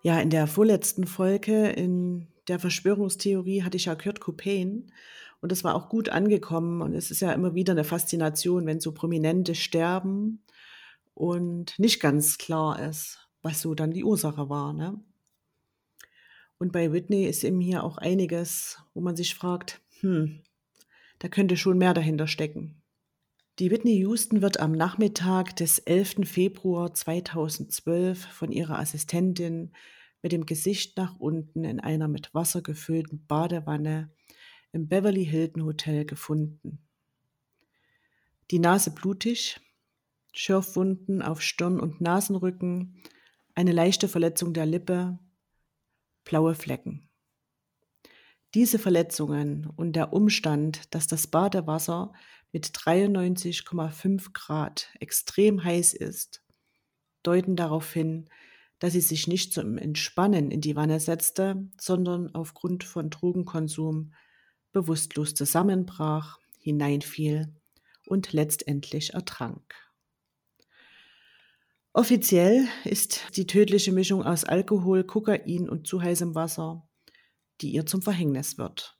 Ja, 0.03 0.19
in 0.19 0.31
der 0.31 0.47
vorletzten 0.47 1.05
Folge 1.05 1.69
in 1.69 2.27
der 2.47 2.59
Verschwörungstheorie 2.59 3.61
hatte 3.61 3.77
ich 3.77 3.85
ja 3.85 3.95
Kurt 3.95 4.19
Cobain 4.19 4.91
und 5.41 5.51
das 5.51 5.63
war 5.63 5.75
auch 5.75 5.89
gut 5.89 6.09
angekommen 6.09 6.81
und 6.81 6.95
es 6.95 7.11
ist 7.11 7.19
ja 7.19 7.31
immer 7.33 7.53
wieder 7.53 7.73
eine 7.73 7.83
Faszination, 7.83 8.65
wenn 8.65 8.79
so 8.79 8.93
Prominente 8.93 9.53
sterben 9.53 10.43
und 11.13 11.77
nicht 11.77 11.99
ganz 11.99 12.39
klar 12.39 12.81
ist, 12.81 13.29
was 13.43 13.61
so 13.61 13.75
dann 13.75 13.91
die 13.91 14.03
Ursache 14.03 14.49
war, 14.49 14.73
ne? 14.73 14.99
Und 16.57 16.71
bei 16.71 16.91
Whitney 16.91 17.25
ist 17.25 17.43
eben 17.43 17.59
hier 17.59 17.83
auch 17.83 17.97
einiges, 17.97 18.77
wo 18.93 19.01
man 19.01 19.15
sich 19.15 19.33
fragt, 19.33 19.81
hm, 20.01 20.41
da 21.19 21.27
könnte 21.27 21.57
schon 21.57 21.77
mehr 21.77 21.93
dahinter 21.93 22.27
stecken. 22.27 22.80
Die 23.59 23.69
Whitney 23.69 23.97
Houston 23.97 24.41
wird 24.41 24.61
am 24.61 24.71
Nachmittag 24.71 25.57
des 25.57 25.77
11. 25.79 26.21
Februar 26.23 26.93
2012 26.93 28.25
von 28.25 28.51
ihrer 28.51 28.79
Assistentin 28.79 29.73
mit 30.21 30.31
dem 30.31 30.45
Gesicht 30.45 30.97
nach 30.97 31.19
unten 31.19 31.65
in 31.65 31.81
einer 31.81 32.07
mit 32.07 32.33
Wasser 32.33 32.61
gefüllten 32.61 33.25
Badewanne 33.27 34.09
im 34.71 34.87
Beverly 34.87 35.25
Hilton 35.25 35.65
Hotel 35.65 36.05
gefunden. 36.05 36.79
Die 38.51 38.59
Nase 38.59 38.91
blutig, 38.91 39.59
Schürfwunden 40.31 41.21
auf 41.21 41.41
Stirn 41.41 41.79
und 41.79 41.99
Nasenrücken, 41.99 43.03
eine 43.53 43.73
leichte 43.73 44.07
Verletzung 44.07 44.53
der 44.53 44.65
Lippe, 44.65 45.19
blaue 46.23 46.55
Flecken. 46.55 47.09
Diese 48.53 48.79
Verletzungen 48.79 49.65
und 49.75 49.93
der 49.95 50.13
Umstand, 50.13 50.93
dass 50.95 51.07
das 51.07 51.27
Badewasser 51.27 52.13
mit 52.51 52.67
93,5 52.67 54.33
Grad 54.33 54.89
extrem 54.99 55.63
heiß 55.63 55.93
ist, 55.93 56.43
deuten 57.23 57.55
darauf 57.55 57.91
hin, 57.93 58.29
dass 58.79 58.93
sie 58.93 59.01
sich 59.01 59.27
nicht 59.27 59.53
zum 59.53 59.77
Entspannen 59.77 60.49
in 60.49 60.59
die 60.59 60.75
Wanne 60.75 60.99
setzte, 60.99 61.69
sondern 61.79 62.33
aufgrund 62.33 62.83
von 62.83 63.09
Drogenkonsum 63.09 64.13
bewusstlos 64.71 65.33
zusammenbrach, 65.33 66.39
hineinfiel 66.59 67.53
und 68.05 68.33
letztendlich 68.33 69.13
ertrank. 69.13 69.75
Offiziell 71.93 72.67
ist 72.85 73.35
die 73.35 73.45
tödliche 73.45 73.91
Mischung 73.91 74.23
aus 74.23 74.45
Alkohol, 74.45 75.03
Kokain 75.03 75.69
und 75.69 75.87
zu 75.87 76.01
heißem 76.01 76.35
Wasser, 76.35 76.87
die 77.59 77.71
ihr 77.71 77.85
zum 77.85 78.01
Verhängnis 78.01 78.57
wird. 78.57 78.97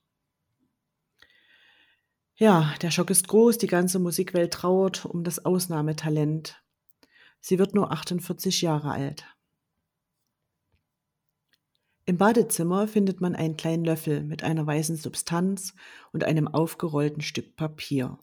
Ja, 2.41 2.73
der 2.81 2.89
Schock 2.89 3.11
ist 3.11 3.27
groß, 3.27 3.59
die 3.59 3.67
ganze 3.67 3.99
Musikwelt 3.99 4.51
trauert 4.51 5.05
um 5.05 5.23
das 5.23 5.45
Ausnahmetalent. 5.45 6.59
Sie 7.39 7.59
wird 7.59 7.75
nur 7.75 7.91
48 7.91 8.63
Jahre 8.63 8.89
alt. 8.89 9.25
Im 12.05 12.17
Badezimmer 12.17 12.87
findet 12.87 13.21
man 13.21 13.35
einen 13.35 13.57
kleinen 13.57 13.85
Löffel 13.85 14.23
mit 14.23 14.41
einer 14.41 14.65
weißen 14.65 14.95
Substanz 14.95 15.75
und 16.13 16.23
einem 16.23 16.47
aufgerollten 16.47 17.21
Stück 17.21 17.55
Papier. 17.55 18.17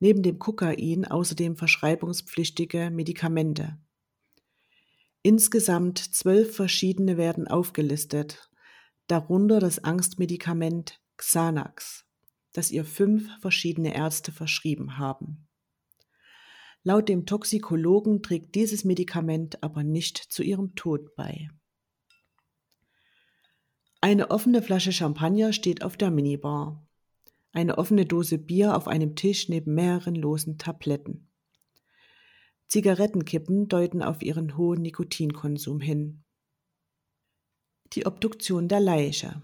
Neben 0.00 0.22
dem 0.22 0.38
Kokain 0.38 1.04
außerdem 1.04 1.56
verschreibungspflichtige 1.56 2.88
Medikamente. 2.88 3.76
Insgesamt 5.22 5.98
zwölf 5.98 6.56
verschiedene 6.56 7.18
werden 7.18 7.46
aufgelistet, 7.46 8.48
darunter 9.06 9.60
das 9.60 9.84
Angstmedikament 9.84 10.98
Xanax, 11.18 12.06
das 12.52 12.70
ihr 12.70 12.84
fünf 12.84 13.28
verschiedene 13.40 13.94
Ärzte 13.94 14.32
verschrieben 14.32 14.98
haben. 14.98 15.48
Laut 16.84 17.08
dem 17.08 17.26
Toxikologen 17.26 18.22
trägt 18.22 18.54
dieses 18.54 18.84
Medikament 18.84 19.62
aber 19.62 19.84
nicht 19.84 20.18
zu 20.18 20.42
ihrem 20.42 20.74
Tod 20.74 21.14
bei. 21.14 21.48
Eine 24.00 24.32
offene 24.32 24.62
Flasche 24.62 24.92
Champagner 24.92 25.52
steht 25.52 25.84
auf 25.84 25.96
der 25.96 26.10
Minibar. 26.10 26.84
Eine 27.52 27.78
offene 27.78 28.04
Dose 28.04 28.36
Bier 28.36 28.76
auf 28.76 28.88
einem 28.88 29.14
Tisch 29.14 29.48
neben 29.48 29.74
mehreren 29.74 30.16
losen 30.16 30.58
Tabletten. 30.58 31.30
Zigarettenkippen 32.66 33.68
deuten 33.68 34.02
auf 34.02 34.22
ihren 34.22 34.56
hohen 34.56 34.82
Nikotinkonsum 34.82 35.80
hin. 35.80 36.24
Die 37.92 38.06
Obduktion 38.06 38.66
der 38.66 38.80
Leiche. 38.80 39.42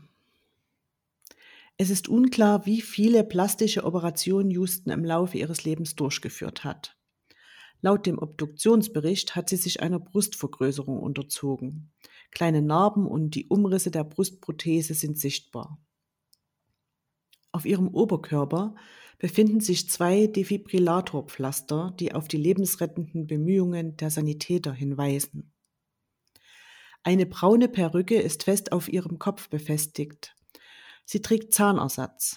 Es 1.81 1.91
ist 1.91 2.09
unklar, 2.09 2.67
wie 2.67 2.81
viele 2.81 3.23
plastische 3.23 3.85
Operationen 3.85 4.51
Houston 4.51 4.91
im 4.91 5.05
Laufe 5.05 5.39
ihres 5.39 5.63
Lebens 5.63 5.95
durchgeführt 5.95 6.65
hat. 6.65 6.99
Laut 7.83 8.05
dem 8.05 8.19
Obduktionsbericht 8.19 9.37
hat 9.37 9.49
sie 9.49 9.57
sich 9.57 9.81
einer 9.81 10.01
Brustvergrößerung 10.01 10.99
unterzogen. 10.99 11.93
Kleine 12.33 12.63
Narben 12.63 13.07
und 13.07 13.37
die 13.37 13.47
Umrisse 13.47 13.93
der 13.93 14.03
Brustprothese 14.03 14.95
sind 14.95 15.21
sichtbar. 15.21 15.81
Auf 17.53 17.65
ihrem 17.65 17.87
Oberkörper 17.87 18.75
befinden 19.19 19.61
sich 19.61 19.89
zwei 19.89 20.27
Defibrillatorpflaster, 20.27 21.95
die 22.01 22.13
auf 22.13 22.27
die 22.27 22.39
lebensrettenden 22.39 23.29
Bemühungen 23.29 23.97
der 23.97 24.11
Sanitäter 24.11 24.73
hinweisen. 24.73 25.53
Eine 27.05 27.27
braune 27.27 27.69
Perücke 27.69 28.21
ist 28.21 28.43
fest 28.43 28.73
auf 28.73 28.89
ihrem 28.93 29.21
Kopf 29.21 29.49
befestigt. 29.49 30.35
Sie 31.11 31.23
trägt 31.23 31.55
Zahnersatz. 31.55 32.37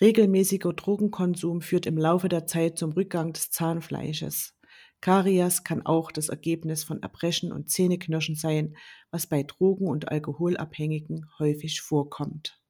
Regelmäßiger 0.00 0.72
Drogenkonsum 0.72 1.60
führt 1.60 1.86
im 1.86 1.96
Laufe 1.96 2.28
der 2.28 2.44
Zeit 2.44 2.76
zum 2.76 2.90
Rückgang 2.90 3.32
des 3.32 3.52
Zahnfleisches. 3.52 4.58
Karies 5.00 5.62
kann 5.62 5.86
auch 5.86 6.10
das 6.10 6.28
Ergebnis 6.28 6.82
von 6.82 7.00
Erbrechen 7.04 7.52
und 7.52 7.70
Zähneknirschen 7.70 8.34
sein, 8.34 8.76
was 9.12 9.28
bei 9.28 9.44
Drogen- 9.44 9.86
und 9.86 10.08
Alkoholabhängigen 10.08 11.30
häufig 11.38 11.82
vorkommt. 11.82 12.60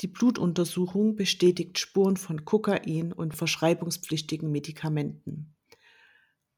Die 0.00 0.08
Blutuntersuchung 0.08 1.14
bestätigt 1.14 1.78
Spuren 1.78 2.16
von 2.16 2.44
Kokain 2.44 3.12
und 3.12 3.36
verschreibungspflichtigen 3.36 4.50
Medikamenten. 4.50 5.54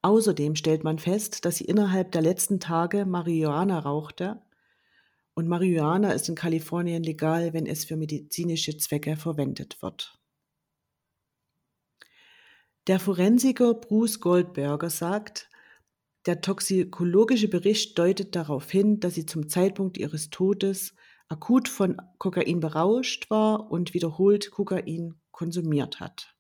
Außerdem 0.01 0.57
stellt 0.57 0.83
man 0.83 0.99
fest, 0.99 1.45
dass 1.45 1.57
sie 1.57 1.67
innerhalb 1.67 2.11
der 2.13 2.23
letzten 2.23 2.59
Tage 2.59 3.05
Marihuana 3.05 3.81
rauchte 3.81 4.41
und 5.35 5.49
Marihuana 5.49 6.13
ist 6.13 6.29
in 6.29 6.35
Kalifornien 6.35 7.03
legal, 7.03 7.53
wenn 7.53 7.67
es 7.67 7.85
für 7.85 7.97
medizinische 7.97 8.77
Zwecke 8.77 9.17
verwendet 9.17 9.83
wird. 9.83 10.19
Der 12.87 13.01
Forensiker 13.01 13.75
Bruce 13.75 14.21
Goldberger 14.21 14.91
sagt, 14.91 15.49
der 16.27 16.41
toxikologische 16.41 17.49
Bericht 17.49 17.99
deutet 17.99 18.35
darauf 18.37 18.71
hin, 18.71 19.01
dass 19.01 19.15
sie 19.15 19.27
zum 19.27 19.49
Zeitpunkt 19.49 19.99
ihres 19.99 20.31
Todes 20.31 20.95
akut 21.29 21.69
von 21.69 21.97
Kokain 22.19 22.61
berauscht 22.61 23.31
war 23.31 23.71
und 23.71 23.95
wiederholt 23.95 24.51
Kokain 24.51 25.15
konsumiert 25.31 26.01
hat. 26.01 26.37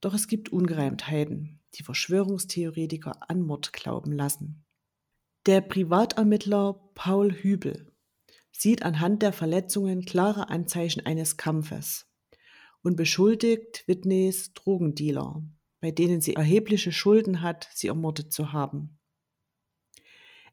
Doch 0.00 0.14
es 0.14 0.26
gibt 0.26 0.50
Ungereimtheiten, 0.50 1.60
die 1.74 1.82
Verschwörungstheoretiker 1.82 3.30
an 3.30 3.42
Mord 3.42 3.72
glauben 3.72 4.12
lassen. 4.12 4.63
Der 5.46 5.60
Privatermittler 5.60 6.80
Paul 6.94 7.30
Hübel 7.30 7.92
sieht 8.50 8.82
anhand 8.82 9.20
der 9.20 9.34
Verletzungen 9.34 10.06
klare 10.06 10.48
Anzeichen 10.48 11.04
eines 11.04 11.36
Kampfes 11.36 12.06
und 12.82 12.96
beschuldigt 12.96 13.84
Whitneys 13.86 14.54
Drogendealer, 14.54 15.42
bei 15.82 15.90
denen 15.90 16.22
sie 16.22 16.32
erhebliche 16.32 16.92
Schulden 16.92 17.42
hat, 17.42 17.68
sie 17.74 17.88
ermordet 17.88 18.32
zu 18.32 18.54
haben. 18.54 18.98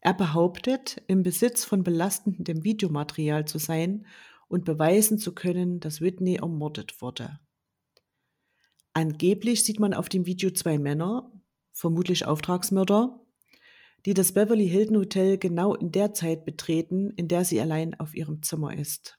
Er 0.01 0.13
behauptet, 0.13 1.01
im 1.07 1.23
Besitz 1.23 1.63
von 1.63 1.83
belastendem 1.83 2.65
Videomaterial 2.65 3.45
zu 3.45 3.59
sein 3.59 4.05
und 4.49 4.65
beweisen 4.65 5.17
zu 5.17 5.33
können, 5.33 5.79
dass 5.79 6.01
Whitney 6.01 6.35
ermordet 6.35 7.01
wurde. 7.01 7.39
Angeblich 8.91 9.63
sieht 9.63 9.79
man 9.79 9.93
auf 9.93 10.09
dem 10.09 10.25
Video 10.25 10.51
zwei 10.51 10.77
Männer, 10.77 11.31
vermutlich 11.71 12.25
Auftragsmörder, 12.25 13.21
die 14.05 14.13
das 14.13 14.31
Beverly 14.31 14.67
Hilton 14.67 14.97
Hotel 14.97 15.37
genau 15.37 15.75
in 15.75 15.91
der 15.91 16.13
Zeit 16.13 16.45
betreten, 16.45 17.11
in 17.11 17.27
der 17.27 17.45
sie 17.45 17.59
allein 17.61 17.99
auf 17.99 18.15
ihrem 18.15 18.41
Zimmer 18.41 18.77
ist. 18.77 19.17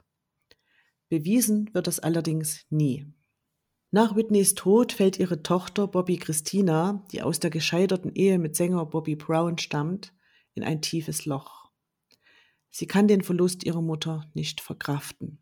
Bewiesen 1.09 1.71
wird 1.73 1.87
das 1.87 2.01
allerdings 2.01 2.67
nie. 2.71 3.07
Nach 3.91 4.17
Whitneys 4.17 4.55
Tod 4.55 4.93
fällt 4.93 5.19
ihre 5.19 5.43
Tochter 5.43 5.87
Bobby 5.87 6.17
Christina, 6.17 7.05
die 7.13 7.21
aus 7.21 7.41
der 7.41 7.51
gescheiterten 7.51 8.15
Ehe 8.15 8.39
mit 8.39 8.57
Sänger 8.57 8.87
Bobby 8.87 9.17
Brown 9.17 9.59
stammt, 9.59 10.15
in 10.55 10.65
ein 10.65 10.81
tiefes 10.81 11.27
Loch. 11.27 11.71
Sie 12.71 12.87
kann 12.87 13.07
den 13.07 13.23
Verlust 13.23 13.65
ihrer 13.65 13.83
Mutter 13.83 14.31
nicht 14.33 14.63
verkraften. 14.63 15.39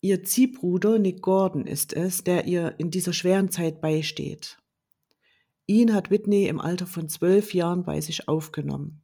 Ihr 0.00 0.22
Ziehbruder 0.22 1.00
Nick 1.00 1.22
Gordon 1.22 1.66
ist 1.66 1.92
es, 1.92 2.22
der 2.22 2.46
ihr 2.46 2.76
in 2.78 2.92
dieser 2.92 3.12
schweren 3.12 3.50
Zeit 3.50 3.80
beisteht. 3.80 4.58
Ihn 5.66 5.94
hat 5.94 6.10
Whitney 6.10 6.46
im 6.46 6.60
Alter 6.60 6.86
von 6.86 7.08
zwölf 7.08 7.54
Jahren 7.54 7.84
bei 7.84 8.00
sich 8.00 8.28
aufgenommen. 8.28 9.02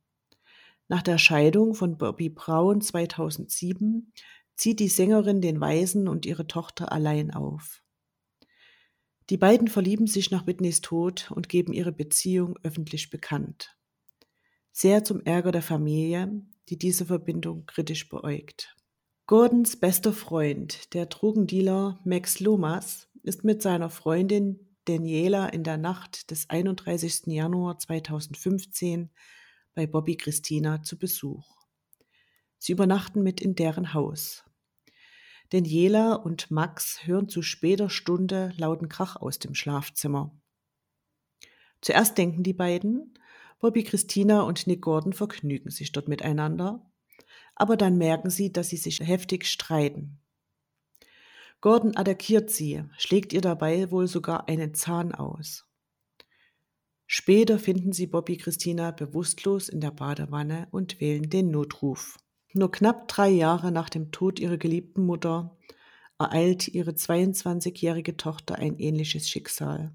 Nach 0.89 1.03
der 1.03 1.19
Scheidung 1.19 1.75
von 1.75 1.99
Bobby 1.99 2.29
Brown 2.29 2.81
2007 2.81 4.13
zieht 4.57 4.81
die 4.81 4.89
Sängerin 4.89 5.41
den 5.41 5.61
Waisen 5.61 6.09
und 6.09 6.27
ihre 6.27 6.47
Tochter 6.47 6.93
allein 6.93 7.33
auf. 7.33 7.83
Die 9.31 9.37
beiden 9.37 9.69
verlieben 9.69 10.07
sich 10.07 10.31
nach 10.31 10.47
Whitneys 10.47 10.81
Tod 10.81 11.31
und 11.31 11.49
geben 11.49 11.73
ihre 11.73 11.93
Beziehung 11.93 12.59
öffentlich 12.63 13.11
bekannt 13.11 13.77
sehr 14.73 15.05
zum 15.05 15.21
Ärger 15.25 15.53
der 15.53 15.63
Familie, 15.63 16.43
die 16.69 16.79
diese 16.79 17.05
Verbindung 17.07 17.67
kritisch 17.67 18.09
beäugt. 18.09 18.75
Gordons 19.27 19.79
bester 19.79 20.13
Freund, 20.13 20.93
der 20.95 21.07
Drogendealer 21.07 22.01
Max 22.05 22.41
Lomas, 22.41 23.09
ist 23.23 23.45
mit 23.45 23.63
seiner 23.63 23.91
Freundin 23.91 24.72
Daniela 24.85 25.47
in 25.47 25.63
der 25.63 25.77
Nacht 25.77 26.33
des 26.33 26.51
31. 26.51 27.27
Januar 27.27 27.79
2015 27.79 29.11
bei 29.75 29.87
Bobby 29.87 30.17
Christina 30.17 30.83
zu 30.83 30.99
Besuch. 30.99 31.45
Sie 32.59 32.73
übernachten 32.73 33.23
mit 33.23 33.41
in 33.41 33.55
deren 33.55 33.95
Haus. 33.95 34.45
Daniela 35.51 36.15
und 36.15 36.51
Max 36.51 37.07
hören 37.07 37.29
zu 37.29 37.43
später 37.43 37.91
Stunde 37.91 38.53
lauten 38.57 38.89
Krach 38.89 39.15
aus 39.15 39.39
dem 39.39 39.55
Schlafzimmer. 39.55 40.37
Zuerst 41.81 42.19
denken 42.19 42.43
die 42.43 42.55
beiden, 42.55 43.17
Bobby 43.61 43.85
Christina 43.85 44.43
und 44.43 44.67
Nick 44.67 44.83
Gordon 44.83 45.13
vergnügen 45.13 45.71
sich 45.71 45.93
dort 45.93 46.09
miteinander, 46.09 46.91
aber 47.55 47.77
dann 47.77 47.99
merken 47.99 48.31
sie, 48.31 48.53
dass 48.53 48.71
sie 48.71 48.77
sich 48.77 48.99
heftig 48.99 49.47
streiten. 49.47 50.22
Gordon 51.63 51.97
attackiert 51.97 52.51
sie, 52.51 52.83
schlägt 52.99 53.33
ihr 53.33 53.41
dabei 53.41 53.93
wohl 53.93 54.09
sogar 54.09 54.49
einen 54.49 54.75
Zahn 54.75 55.15
aus. 55.15 55.65
Später 57.07 57.61
finden 57.61 57.93
sie 57.93 58.09
Bobby 58.09 58.37
Christina 58.37 58.91
bewusstlos 58.91 59.69
in 59.69 59.81
der 59.81 59.93
Badewanne 59.93 60.67
und 60.73 61.01
wählen 61.01 61.31
den 61.31 61.53
Notruf. 61.53 62.19
Nur 62.53 62.73
knapp 62.73 63.07
drei 63.07 63.29
Jahre 63.29 63.71
nach 63.71 63.89
dem 63.89 64.11
Tod 64.11 64.41
ihrer 64.41 64.57
geliebten 64.57 65.07
Mutter 65.07 65.57
ereilt 66.19 66.67
ihre 66.67 66.91
22-jährige 66.91 68.17
Tochter 68.17 68.57
ein 68.57 68.77
ähnliches 68.81 69.29
Schicksal. 69.29 69.95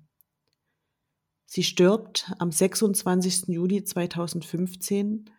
Sie 1.45 1.63
stirbt 1.63 2.31
am 2.39 2.49
26. 2.49 3.49
Juli 3.49 3.83
2015 3.83 5.29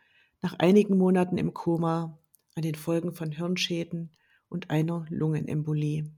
nach 0.43 0.59
einigen 0.59 0.99
Monaten 0.99 1.39
im 1.39 1.55
Koma 1.55 2.19
an 2.55 2.63
den 2.63 2.75
Folgen 2.75 3.15
von 3.15 3.33
Hirnschäden 3.33 4.11
und 4.51 4.69
einer 4.69 5.07
Lungenembolie. 5.09 6.11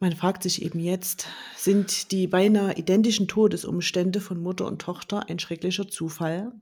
Man 0.00 0.14
fragt 0.14 0.44
sich 0.44 0.62
eben 0.62 0.78
jetzt, 0.78 1.26
sind 1.56 2.12
die 2.12 2.28
beinahe 2.28 2.76
identischen 2.76 3.26
Todesumstände 3.26 4.20
von 4.20 4.40
Mutter 4.40 4.66
und 4.66 4.80
Tochter 4.80 5.28
ein 5.28 5.40
schrecklicher 5.40 5.88
Zufall? 5.88 6.52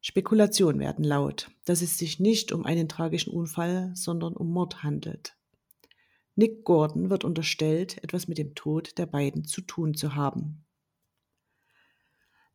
Spekulationen 0.00 0.80
werden 0.80 1.04
laut, 1.04 1.50
dass 1.66 1.82
es 1.82 1.98
sich 1.98 2.18
nicht 2.18 2.50
um 2.52 2.64
einen 2.64 2.88
tragischen 2.88 3.30
Unfall, 3.30 3.92
sondern 3.94 4.34
um 4.34 4.50
Mord 4.50 4.82
handelt. 4.82 5.36
Nick 6.34 6.64
Gordon 6.64 7.10
wird 7.10 7.24
unterstellt, 7.24 8.02
etwas 8.02 8.26
mit 8.26 8.38
dem 8.38 8.54
Tod 8.54 8.96
der 8.96 9.06
beiden 9.06 9.44
zu 9.44 9.60
tun 9.60 9.94
zu 9.94 10.14
haben. 10.14 10.64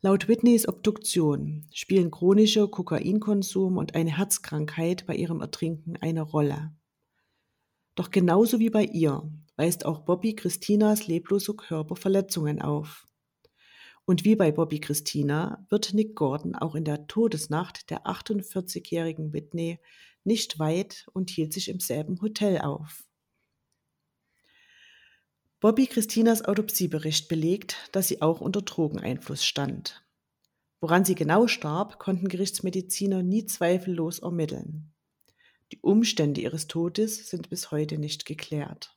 Laut 0.01 0.27
Whitneys 0.27 0.67
Obduktion 0.67 1.67
spielen 1.73 2.09
chronischer 2.09 2.67
Kokainkonsum 2.67 3.77
und 3.77 3.93
eine 3.93 4.17
Herzkrankheit 4.17 5.05
bei 5.05 5.15
ihrem 5.15 5.41
Ertrinken 5.41 5.95
eine 5.97 6.21
Rolle. 6.21 6.73
Doch 7.95 8.09
genauso 8.11 8.59
wie 8.59 8.69
bei 8.69 8.83
ihr 8.83 9.29
weist 9.55 9.85
auch 9.85 9.99
Bobby 9.99 10.35
Christinas 10.35 11.07
lebloser 11.07 11.53
Körper 11.53 11.95
Verletzungen 11.95 12.61
auf. 12.61 13.05
Und 14.05 14.25
wie 14.25 14.35
bei 14.35 14.51
Bobby 14.51 14.79
Christina 14.79 15.65
wird 15.69 15.93
Nick 15.93 16.15
Gordon 16.15 16.55
auch 16.55 16.75
in 16.75 16.83
der 16.83 17.07
Todesnacht 17.07 17.89
der 17.89 18.05
48-jährigen 18.05 19.31
Whitney 19.31 19.79
nicht 20.23 20.59
weit 20.59 21.07
und 21.13 21.29
hielt 21.29 21.53
sich 21.53 21.69
im 21.69 21.79
selben 21.79 22.21
Hotel 22.21 22.59
auf. 22.59 23.05
Bobby 25.59 25.87
Christinas 25.87 26.43
Autopsiebericht 26.43 27.29
belegt, 27.29 27.77
dass 27.93 28.09
sie 28.09 28.21
auch 28.21 28.41
unter 28.41 28.61
Drogeneinfluss 28.61 29.45
stand. 29.45 30.03
Woran 30.81 31.05
sie 31.05 31.15
genau 31.15 31.47
starb, 31.47 31.99
konnten 31.99 32.27
Gerichtsmediziner 32.27 33.23
nie 33.23 33.45
zweifellos 33.45 34.19
ermitteln. 34.19 34.92
Die 35.73 35.79
Umstände 35.81 36.39
ihres 36.39 36.67
Todes 36.67 37.31
sind 37.31 37.49
bis 37.49 37.71
heute 37.71 37.97
nicht 37.97 38.25
geklärt. 38.25 38.95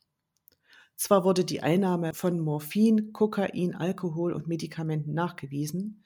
Zwar 0.95 1.23
wurde 1.23 1.43
die 1.43 1.63
Einnahme 1.63 2.13
von 2.13 2.39
Morphin, 2.39 3.13
Kokain, 3.13 3.73
Alkohol 3.73 4.31
und 4.31 4.47
Medikamenten 4.47 5.15
nachgewiesen, 5.15 6.05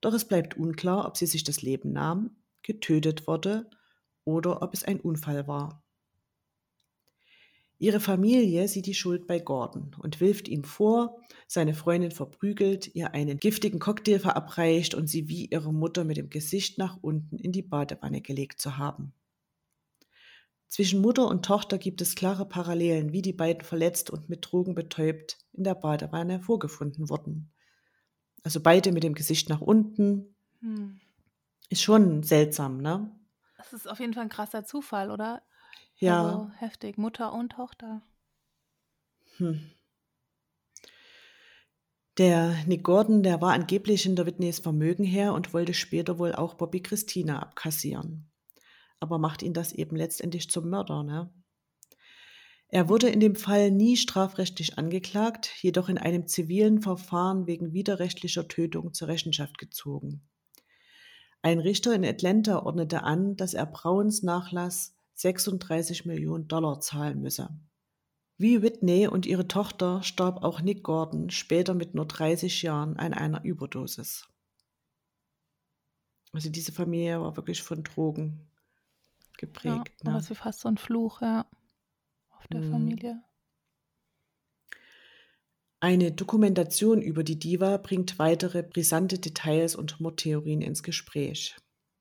doch 0.00 0.12
es 0.12 0.24
bleibt 0.24 0.56
unklar, 0.56 1.06
ob 1.06 1.16
sie 1.16 1.26
sich 1.26 1.44
das 1.44 1.62
Leben 1.62 1.92
nahm, 1.92 2.34
getötet 2.62 3.28
wurde 3.28 3.70
oder 4.24 4.62
ob 4.62 4.74
es 4.74 4.82
ein 4.82 4.98
Unfall 4.98 5.46
war. 5.46 5.84
Ihre 7.78 8.00
Familie 8.00 8.66
sieht 8.66 8.86
die 8.86 8.94
Schuld 8.94 9.28
bei 9.28 9.38
Gordon 9.38 9.94
und 9.96 10.20
wirft 10.20 10.48
ihm 10.48 10.64
vor, 10.64 11.20
seine 11.46 11.74
Freundin 11.74 12.10
verprügelt, 12.10 12.96
ihr 12.96 13.14
einen 13.14 13.38
giftigen 13.38 13.78
Cocktail 13.78 14.18
verabreicht 14.18 14.92
und 14.92 15.06
sie 15.06 15.28
wie 15.28 15.46
ihre 15.46 15.72
Mutter 15.72 16.02
mit 16.02 16.16
dem 16.16 16.30
Gesicht 16.30 16.78
nach 16.78 16.98
unten 17.00 17.38
in 17.38 17.52
die 17.52 17.62
Badewanne 17.62 18.20
gelegt 18.20 18.60
zu 18.60 18.76
haben. 18.76 19.14
Zwischen 20.70 21.00
Mutter 21.00 21.26
und 21.26 21.44
Tochter 21.44 21.78
gibt 21.78 22.00
es 22.00 22.14
klare 22.14 22.46
Parallelen, 22.46 23.12
wie 23.12 23.22
die 23.22 23.32
beiden 23.32 23.62
verletzt 23.62 24.08
und 24.08 24.28
mit 24.28 24.46
Drogen 24.48 24.76
betäubt 24.76 25.36
in 25.52 25.64
der 25.64 25.74
Badewanne 25.74 26.38
vorgefunden 26.40 27.10
wurden. 27.10 27.50
Also 28.44 28.60
beide 28.60 28.92
mit 28.92 29.02
dem 29.02 29.14
Gesicht 29.14 29.48
nach 29.48 29.60
unten. 29.60 30.36
Hm. 30.60 31.00
Ist 31.70 31.82
schon 31.82 32.22
seltsam, 32.22 32.80
ne? 32.80 33.10
Das 33.56 33.72
ist 33.72 33.90
auf 33.90 33.98
jeden 33.98 34.14
Fall 34.14 34.22
ein 34.22 34.28
krasser 34.28 34.64
Zufall, 34.64 35.10
oder? 35.10 35.42
Ja. 35.96 36.22
Also 36.22 36.50
heftig, 36.58 36.98
Mutter 36.98 37.32
und 37.32 37.50
Tochter. 37.50 38.02
Hm. 39.38 39.72
Der 42.16 42.54
Nick 42.66 42.84
Gordon, 42.84 43.24
der 43.24 43.40
war 43.40 43.54
angeblich 43.54 44.06
in 44.06 44.14
der 44.14 44.24
Whitneys 44.24 44.60
Vermögen 44.60 45.04
her 45.04 45.34
und 45.34 45.52
wollte 45.52 45.74
später 45.74 46.20
wohl 46.20 46.32
auch 46.32 46.54
Bobby 46.54 46.80
Christina 46.80 47.42
abkassieren. 47.42 48.29
Aber 49.00 49.18
macht 49.18 49.42
ihn 49.42 49.54
das 49.54 49.72
eben 49.72 49.96
letztendlich 49.96 50.50
zum 50.50 50.68
Mörder, 50.68 51.02
ne? 51.02 51.32
Er 52.72 52.88
wurde 52.88 53.08
in 53.08 53.18
dem 53.18 53.34
Fall 53.34 53.72
nie 53.72 53.96
strafrechtlich 53.96 54.78
angeklagt, 54.78 55.50
jedoch 55.60 55.88
in 55.88 55.98
einem 55.98 56.28
zivilen 56.28 56.80
Verfahren 56.80 57.48
wegen 57.48 57.72
widerrechtlicher 57.72 58.46
Tötung 58.46 58.94
zur 58.94 59.08
Rechenschaft 59.08 59.58
gezogen. 59.58 60.22
Ein 61.42 61.58
Richter 61.58 61.94
in 61.94 62.04
Atlanta 62.04 62.62
ordnete 62.62 63.02
an, 63.02 63.36
dass 63.36 63.54
er 63.54 63.66
Browns 63.66 64.22
Nachlass 64.22 64.94
36 65.14 66.04
Millionen 66.04 66.46
Dollar 66.46 66.80
zahlen 66.80 67.20
müsse. 67.22 67.48
Wie 68.38 68.62
Whitney 68.62 69.08
und 69.08 69.26
ihre 69.26 69.48
Tochter 69.48 70.02
starb 70.02 70.44
auch 70.44 70.60
Nick 70.60 70.84
Gordon 70.84 71.30
später 71.30 71.74
mit 71.74 71.94
nur 71.94 72.06
30 72.06 72.62
Jahren 72.62 72.96
an 72.96 73.14
einer 73.14 73.42
Überdosis. 73.44 74.28
Also 76.32 76.50
diese 76.50 76.72
Familie 76.72 77.20
war 77.20 77.36
wirklich 77.36 77.62
von 77.62 77.82
Drogen 77.82 78.49
geprägt. 79.40 79.92
Ja, 80.04 80.10
ne? 80.10 80.16
Das 80.16 80.30
ist 80.30 80.38
fast 80.38 80.60
so 80.60 80.68
ein 80.68 80.76
Fluch, 80.76 81.20
ja, 81.22 81.46
auf 82.30 82.46
der 82.48 82.60
hm. 82.60 82.70
Familie. 82.70 83.22
Eine 85.80 86.12
Dokumentation 86.12 87.00
über 87.00 87.24
die 87.24 87.38
Diva 87.38 87.78
bringt 87.78 88.18
weitere 88.18 88.62
brisante 88.62 89.18
Details 89.18 89.74
und 89.74 89.98
Mordtheorien 89.98 90.60
ins 90.60 90.82
Gespräch. 90.82 91.56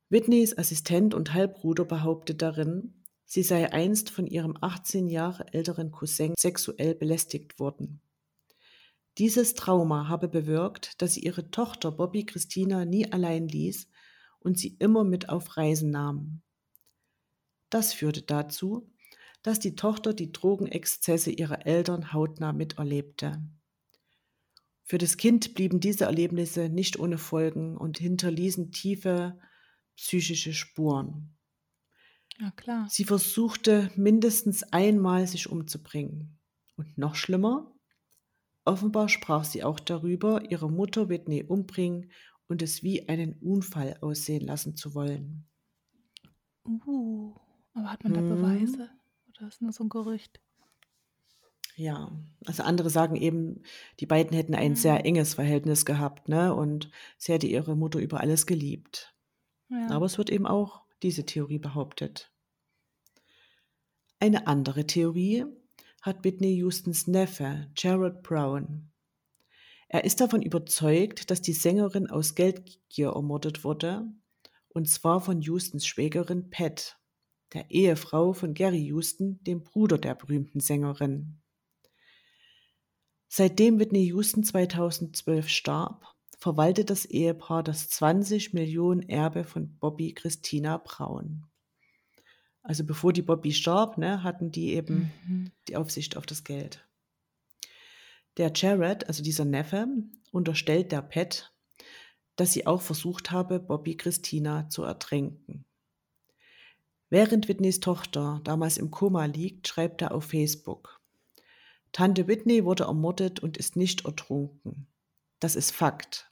Whitneys 0.09 0.57
Assistent 0.57 1.13
und 1.13 1.33
Halbbruder 1.33 1.85
behauptet 1.85 2.41
darin, 2.41 3.05
sie 3.25 3.43
sei 3.43 3.71
einst 3.71 4.09
von 4.09 4.27
ihrem 4.27 4.57
18 4.59 5.07
Jahre 5.07 5.53
älteren 5.53 5.91
Cousin 5.91 6.33
sexuell 6.37 6.93
belästigt 6.93 7.57
worden. 7.57 8.01
Dieses 9.17 9.53
Trauma 9.53 10.09
habe 10.09 10.27
bewirkt, 10.27 11.01
dass 11.01 11.13
sie 11.13 11.21
ihre 11.21 11.49
Tochter 11.49 11.91
Bobby 11.91 12.25
Christina 12.25 12.83
nie 12.85 13.09
allein 13.11 13.47
ließ 13.47 13.87
und 14.39 14.57
sie 14.57 14.75
immer 14.79 15.03
mit 15.05 15.29
auf 15.29 15.55
Reisen 15.55 15.91
nahm. 15.91 16.41
Das 17.69 17.93
führte 17.93 18.21
dazu, 18.21 18.91
dass 19.43 19.59
die 19.59 19.75
Tochter 19.75 20.13
die 20.13 20.31
Drogenexzesse 20.31 21.31
ihrer 21.31 21.65
Eltern 21.65 22.13
hautnah 22.13 22.53
miterlebte. 22.53 23.41
Für 24.83 24.97
das 24.97 25.17
Kind 25.17 25.53
blieben 25.53 25.79
diese 25.79 26.05
Erlebnisse 26.05 26.67
nicht 26.67 26.97
ohne 26.99 27.17
Folgen 27.17 27.77
und 27.77 27.99
hinterließen 27.99 28.71
tiefe 28.71 29.39
psychische 29.95 30.53
Spuren. 30.53 31.37
Ja, 32.39 32.51
klar. 32.51 32.87
Sie 32.89 33.03
versuchte 33.03 33.91
mindestens 33.95 34.63
einmal, 34.63 35.27
sich 35.27 35.49
umzubringen. 35.49 36.39
Und 36.75 36.97
noch 36.97 37.15
schlimmer, 37.15 37.71
offenbar 38.65 39.09
sprach 39.09 39.43
sie 39.43 39.63
auch 39.63 39.79
darüber, 39.79 40.49
ihre 40.49 40.71
Mutter 40.71 41.09
Whitney 41.09 41.43
umbringen 41.43 42.11
und 42.47 42.61
es 42.61 42.81
wie 42.81 43.09
einen 43.09 43.33
Unfall 43.33 43.97
aussehen 44.01 44.47
lassen 44.47 44.75
zu 44.75 44.95
wollen. 44.95 45.45
Uh, 46.65 47.35
aber 47.79 47.91
hat 47.91 48.03
man 48.03 48.13
da 48.13 48.19
hm. 48.19 48.29
Beweise? 48.29 48.89
Oder 49.29 49.47
ist 49.47 49.61
nur 49.61 49.71
so 49.71 49.83
ein 49.83 49.89
Gerücht? 49.89 50.39
Ja, 51.75 52.11
also 52.45 52.63
andere 52.63 52.89
sagen 52.89 53.15
eben, 53.15 53.63
die 54.01 54.05
beiden 54.05 54.35
hätten 54.35 54.53
ein 54.53 54.75
sehr 54.75 54.97
hm. 54.97 55.05
enges 55.05 55.35
Verhältnis 55.35 55.85
gehabt, 55.85 56.27
ne? 56.27 56.53
Und 56.53 56.91
sie 57.17 57.31
hätte 57.31 57.47
ihre 57.47 57.75
Mutter 57.75 57.99
über 57.99 58.19
alles 58.19 58.45
geliebt. 58.45 59.15
Ja. 59.69 59.89
Aber 59.91 60.05
es 60.05 60.17
wird 60.17 60.29
eben 60.29 60.45
auch 60.45 60.81
diese 61.01 61.25
Theorie 61.25 61.59
behauptet. 61.59 62.31
Eine 64.19 64.47
andere 64.47 64.85
Theorie 64.85 65.45
hat 66.01 66.25
Whitney 66.25 66.59
Houstons 66.61 67.07
Neffe 67.07 67.67
Jared 67.77 68.21
Brown. 68.23 68.91
Er 69.87 70.03
ist 70.03 70.19
davon 70.19 70.41
überzeugt, 70.41 71.31
dass 71.31 71.41
die 71.41 71.53
Sängerin 71.53 72.09
aus 72.09 72.35
Geldgier 72.35 73.13
ermordet 73.15 73.63
wurde, 73.63 74.05
und 74.69 74.87
zwar 74.87 75.21
von 75.21 75.41
Houstons 75.41 75.87
Schwägerin 75.87 76.49
Pat, 76.49 76.98
der 77.53 77.69
Ehefrau 77.71 78.33
von 78.33 78.53
Gary 78.53 78.85
Houston, 78.87 79.43
dem 79.43 79.63
Bruder 79.63 79.97
der 79.97 80.15
berühmten 80.15 80.59
Sängerin. 80.59 81.41
Seitdem 83.27 83.79
Whitney 83.79 84.05
Houston 84.07 84.43
2012 84.43 85.49
starb, 85.49 86.05
verwaltet 86.37 86.89
das 86.89 87.05
Ehepaar 87.05 87.63
das 87.63 87.89
20 87.89 88.53
Millionen 88.53 89.03
Erbe 89.03 89.43
von 89.43 89.77
Bobby 89.77 90.13
Christina 90.13 90.77
Braun. 90.77 91.45
Also 92.63 92.83
bevor 92.85 93.13
die 93.13 93.21
Bobby 93.21 93.51
starb, 93.51 93.97
ne, 93.97 94.23
hatten 94.23 94.51
die 94.51 94.73
eben 94.73 95.11
mhm. 95.27 95.51
die 95.67 95.75
Aufsicht 95.75 96.17
auf 96.17 96.25
das 96.25 96.43
Geld. 96.43 96.85
Der 98.37 98.51
Jared, 98.53 99.07
also 99.07 99.21
dieser 99.21 99.45
Neffe, 99.45 99.87
unterstellt 100.31 100.91
der 100.91 101.01
Pat, 101.01 101.53
dass 102.35 102.53
sie 102.53 102.65
auch 102.65 102.81
versucht 102.81 103.31
habe, 103.31 103.59
Bobby 103.59 103.97
Christina 103.97 104.69
zu 104.69 104.83
ertränken. 104.83 105.65
Während 107.09 107.47
Whitneys 107.47 107.79
Tochter 107.79 108.41
damals 108.43 108.77
im 108.77 108.91
Koma 108.91 109.25
liegt, 109.25 109.67
schreibt 109.67 110.01
er 110.01 110.13
auf 110.13 110.25
Facebook, 110.25 110.99
Tante 111.91 112.27
Whitney 112.27 112.65
wurde 112.65 112.83
ermordet 112.83 113.39
und 113.39 113.57
ist 113.57 113.75
nicht 113.75 114.05
ertrunken. 114.05 114.87
Das 115.39 115.55
ist 115.55 115.71
Fakt. 115.71 116.31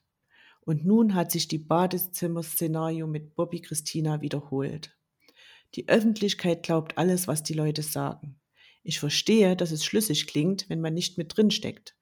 Und 0.62 0.86
nun 0.86 1.16
hat 1.16 1.32
sich 1.32 1.48
die 1.48 1.58
Badezimmer-Szenario 1.58 3.08
mit 3.08 3.36
Bobby 3.36 3.62
Christina 3.62 4.22
wiederholt. 4.22 4.96
Die 5.76 5.88
Öffentlichkeit 5.88 6.64
glaubt 6.64 6.98
alles, 6.98 7.28
was 7.28 7.42
die 7.42 7.54
Leute 7.54 7.82
sagen. 7.82 8.40
Ich 8.84 9.00
verstehe, 9.00 9.56
dass 9.56 9.72
es 9.72 9.84
schlüssig 9.84 10.28
klingt, 10.28 10.70
wenn 10.70 10.82
man 10.82 10.94
nicht 10.94 11.18
mit 11.18 11.36
drin 11.36 11.52
steckt. 11.52 11.98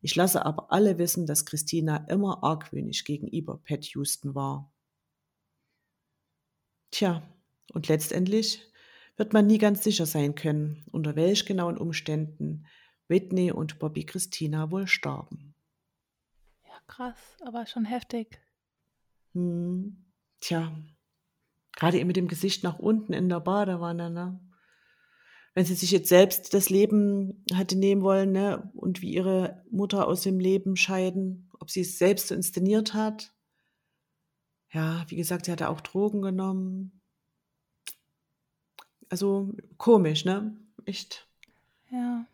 Ich 0.00 0.14
lasse 0.14 0.44
aber 0.44 0.70
alle 0.70 0.98
wissen, 0.98 1.26
dass 1.26 1.46
Christina 1.46 2.06
immer 2.08 2.44
argwöhnisch 2.44 3.04
gegenüber 3.04 3.58
Pat 3.58 3.84
Houston 3.86 4.34
war. 4.34 4.72
Tja, 6.90 7.22
und 7.72 7.88
letztendlich 7.88 8.62
wird 9.16 9.32
man 9.32 9.46
nie 9.46 9.58
ganz 9.58 9.82
sicher 9.82 10.06
sein 10.06 10.34
können, 10.34 10.84
unter 10.92 11.16
welch 11.16 11.46
genauen 11.46 11.78
Umständen 11.78 12.66
Whitney 13.08 13.52
und 13.52 13.78
Bobby 13.78 14.04
Christina 14.04 14.70
wohl 14.70 14.86
starben 14.86 15.54
krass, 16.88 17.36
aber 17.42 17.66
schon 17.66 17.84
heftig. 17.84 18.40
Hm. 19.34 20.04
Tja, 20.40 20.72
gerade 21.76 21.98
eben 21.98 22.08
mit 22.08 22.16
dem 22.16 22.28
Gesicht 22.28 22.64
nach 22.64 22.78
unten 22.78 23.12
in 23.12 23.28
der 23.28 23.40
Badewanne, 23.40 24.10
ne? 24.10 24.40
Wenn 25.54 25.64
sie 25.64 25.74
sich 25.74 25.90
jetzt 25.90 26.08
selbst 26.08 26.54
das 26.54 26.70
Leben 26.70 27.44
hätte 27.52 27.76
nehmen 27.76 28.02
wollen, 28.02 28.32
ne? 28.32 28.70
Und 28.74 29.02
wie 29.02 29.12
ihre 29.12 29.62
Mutter 29.70 30.06
aus 30.06 30.22
dem 30.22 30.40
Leben 30.40 30.76
scheiden, 30.76 31.50
ob 31.60 31.70
sie 31.70 31.82
es 31.82 31.98
selbst 31.98 32.28
so 32.28 32.34
inszeniert 32.34 32.94
hat. 32.94 33.32
Ja, 34.70 35.04
wie 35.08 35.16
gesagt, 35.16 35.46
sie 35.46 35.52
hatte 35.52 35.68
auch 35.68 35.80
Drogen 35.80 36.22
genommen. 36.22 36.97
Also 39.08 39.54
komisch, 39.76 40.24
ne? 40.24 40.56
Echt. 40.84 41.26
Ja. 41.90 42.26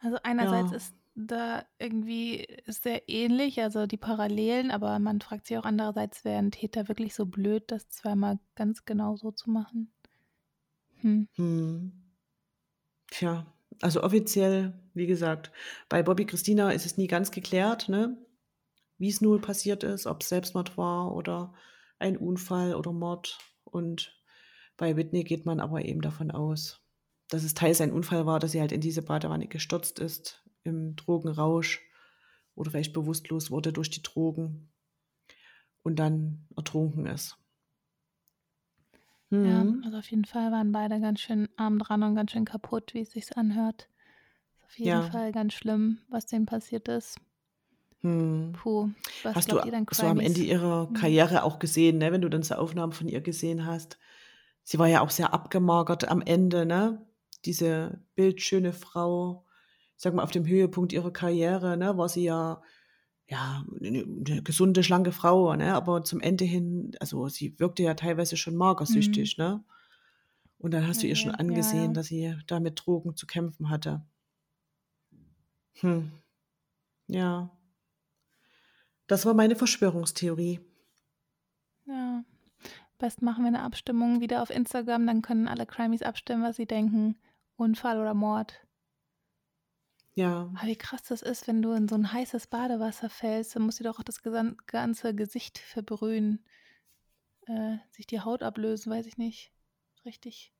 Also 0.00 0.18
einerseits 0.22 0.70
ja. 0.70 0.76
ist 0.76 0.94
da 1.14 1.64
irgendwie 1.78 2.46
sehr 2.66 3.08
ähnlich, 3.08 3.60
also 3.60 3.86
die 3.86 3.96
Parallelen, 3.96 4.70
aber 4.70 4.98
man 4.98 5.20
fragt 5.20 5.46
sich 5.46 5.58
auch 5.58 5.64
andererseits, 5.64 6.24
wäre 6.24 6.38
ein 6.38 6.50
Täter 6.50 6.88
wirklich 6.88 7.14
so 7.14 7.26
blöd, 7.26 7.64
das 7.66 7.88
zweimal 7.90 8.38
ganz 8.54 8.84
genau 8.84 9.16
so 9.16 9.30
zu 9.30 9.50
machen? 9.50 9.92
Hm. 11.00 11.28
Hm. 11.34 11.92
Tja, 13.10 13.46
also 13.82 14.02
offiziell, 14.02 14.72
wie 14.94 15.06
gesagt, 15.06 15.50
bei 15.88 16.02
Bobby 16.02 16.24
Christina 16.24 16.70
ist 16.70 16.86
es 16.86 16.96
nie 16.96 17.08
ganz 17.08 17.30
geklärt, 17.30 17.88
ne? 17.88 18.16
wie 19.00 19.08
es 19.08 19.22
nun 19.22 19.40
passiert 19.40 19.82
ist, 19.82 20.06
ob 20.06 20.22
es 20.22 20.28
Selbstmord 20.28 20.76
war 20.76 21.14
oder 21.14 21.54
ein 21.98 22.18
Unfall 22.18 22.74
oder 22.74 22.92
Mord. 22.92 23.38
Und 23.64 24.19
bei 24.80 24.96
Whitney 24.96 25.24
geht 25.24 25.44
man 25.44 25.60
aber 25.60 25.84
eben 25.84 26.00
davon 26.00 26.30
aus, 26.30 26.80
dass 27.28 27.44
es 27.44 27.52
teils 27.52 27.82
ein 27.82 27.92
Unfall 27.92 28.24
war, 28.24 28.40
dass 28.40 28.52
sie 28.52 28.62
halt 28.62 28.72
in 28.72 28.80
diese 28.80 29.02
Badewanne 29.02 29.46
gestürzt 29.46 29.98
ist, 29.98 30.42
im 30.64 30.96
Drogenrausch 30.96 31.82
oder 32.54 32.70
vielleicht 32.70 32.94
bewusstlos 32.94 33.50
wurde 33.50 33.74
durch 33.74 33.90
die 33.90 34.02
Drogen 34.02 34.72
und 35.82 35.98
dann 35.98 36.46
ertrunken 36.56 37.04
ist. 37.04 37.36
Mhm. 39.28 39.44
Ja, 39.44 39.66
also 39.84 39.98
auf 39.98 40.10
jeden 40.10 40.24
Fall 40.24 40.50
waren 40.50 40.72
beide 40.72 40.98
ganz 40.98 41.20
schön 41.20 41.50
arm 41.56 41.78
dran 41.78 42.02
und 42.02 42.14
ganz 42.14 42.30
schön 42.32 42.46
kaputt, 42.46 42.94
wie 42.94 43.02
es 43.02 43.10
sich 43.10 43.36
anhört. 43.36 43.86
Ist 44.54 44.64
auf 44.64 44.78
jeden 44.78 44.88
ja. 44.88 45.02
Fall 45.02 45.30
ganz 45.32 45.52
schlimm, 45.52 45.98
was 46.08 46.24
denen 46.24 46.46
passiert 46.46 46.88
ist. 46.88 47.20
Hm. 48.00 48.52
Puh, 48.54 48.88
was 49.24 49.36
hast 49.36 49.52
du, 49.52 49.58
ihr 49.58 49.72
dann 49.72 49.84
du 49.84 50.06
am 50.06 50.20
Ende 50.20 50.40
ihrer 50.40 50.86
hm. 50.86 50.94
Karriere 50.94 51.42
auch 51.42 51.58
gesehen, 51.58 51.98
ne? 51.98 52.12
wenn 52.12 52.22
du 52.22 52.30
dann 52.30 52.42
so 52.42 52.54
Aufnahmen 52.54 52.92
von 52.92 53.08
ihr 53.08 53.20
gesehen 53.20 53.66
hast? 53.66 53.98
Sie 54.62 54.78
war 54.78 54.86
ja 54.86 55.00
auch 55.00 55.10
sehr 55.10 55.32
abgemagert 55.34 56.08
am 56.08 56.22
Ende, 56.22 56.66
ne? 56.66 57.06
Diese 57.44 58.00
bildschöne 58.14 58.72
Frau, 58.72 59.46
sag 59.96 60.14
mal, 60.14 60.22
auf 60.22 60.30
dem 60.30 60.46
Höhepunkt 60.46 60.92
ihrer 60.92 61.12
Karriere, 61.12 61.76
ne, 61.76 61.96
war 61.96 62.08
sie 62.08 62.24
ja 62.24 62.62
ja, 63.30 63.64
eine, 63.78 64.42
gesunde, 64.42 64.82
schlanke 64.82 65.12
Frau, 65.12 65.54
ne? 65.54 65.74
Aber 65.74 66.02
zum 66.02 66.20
Ende 66.20 66.44
hin, 66.44 66.96
also 66.98 67.28
sie 67.28 67.58
wirkte 67.60 67.84
ja 67.84 67.94
teilweise 67.94 68.36
schon 68.36 68.56
magersüchtig, 68.56 69.38
mhm. 69.38 69.44
ne? 69.44 69.64
Und 70.58 70.72
dann 70.72 70.86
hast 70.86 71.02
du 71.02 71.06
ihr 71.06 71.16
schon 71.16 71.34
angesehen, 71.34 71.86
ja. 71.86 71.92
dass 71.92 72.08
sie 72.08 72.36
da 72.46 72.60
mit 72.60 72.82
Drogen 72.84 73.16
zu 73.16 73.26
kämpfen 73.26 73.70
hatte. 73.70 74.04
Hm. 75.80 76.12
Ja. 77.06 77.56
Das 79.06 79.24
war 79.24 79.32
meine 79.32 79.56
Verschwörungstheorie. 79.56 80.60
Ja. 81.86 82.24
Best 83.00 83.22
machen 83.22 83.42
wir 83.42 83.48
eine 83.48 83.62
Abstimmung 83.62 84.20
wieder 84.20 84.42
auf 84.42 84.50
Instagram, 84.50 85.06
dann 85.06 85.22
können 85.22 85.48
alle 85.48 85.66
Crimies 85.66 86.02
abstimmen, 86.02 86.44
was 86.44 86.56
sie 86.56 86.66
denken. 86.66 87.18
Unfall 87.56 87.98
oder 88.00 88.14
Mord. 88.14 88.64
Ja. 90.14 90.50
Aber 90.54 90.66
wie 90.66 90.76
krass 90.76 91.02
das 91.02 91.22
ist, 91.22 91.48
wenn 91.48 91.62
du 91.62 91.72
in 91.72 91.88
so 91.88 91.94
ein 91.94 92.12
heißes 92.12 92.46
Badewasser 92.46 93.08
fällst, 93.08 93.56
dann 93.56 93.62
muss 93.62 93.76
dir 93.76 93.84
doch 93.84 93.98
auch 93.98 94.04
das 94.04 94.22
ganze 94.66 95.14
Gesicht 95.14 95.58
verbrühen. 95.58 96.44
Äh, 97.46 97.78
sich 97.90 98.06
die 98.06 98.20
Haut 98.20 98.42
ablösen, 98.42 98.92
weiß 98.92 99.06
ich 99.06 99.18
nicht. 99.18 99.52
Richtig, 100.04 100.52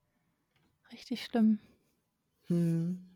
richtig 0.92 1.24
schlimm. 1.24 1.60
Hm. 2.46 3.06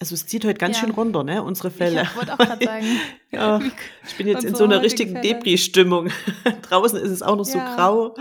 Also 0.00 0.14
es 0.14 0.26
zieht 0.26 0.46
heute 0.46 0.58
ganz 0.58 0.76
ja. 0.76 0.86
schön 0.86 0.94
runter, 0.94 1.22
ne, 1.24 1.42
unsere 1.42 1.70
Fälle. 1.70 2.02
Ich 2.02 2.16
wollte 2.16 2.32
auch 2.32 2.38
gerade 2.38 2.64
sagen. 2.64 2.86
ja, 3.30 3.60
ich 4.08 4.16
bin 4.16 4.26
jetzt 4.26 4.44
in 4.44 4.54
so 4.54 4.64
einer 4.64 4.80
richtigen 4.80 5.20
Depri-Stimmung. 5.20 6.08
Draußen 6.62 6.98
ist 6.98 7.10
es 7.10 7.20
auch 7.22 7.36
noch 7.36 7.46
ja. 7.46 7.52
so 7.52 7.58
grau. 7.58 8.14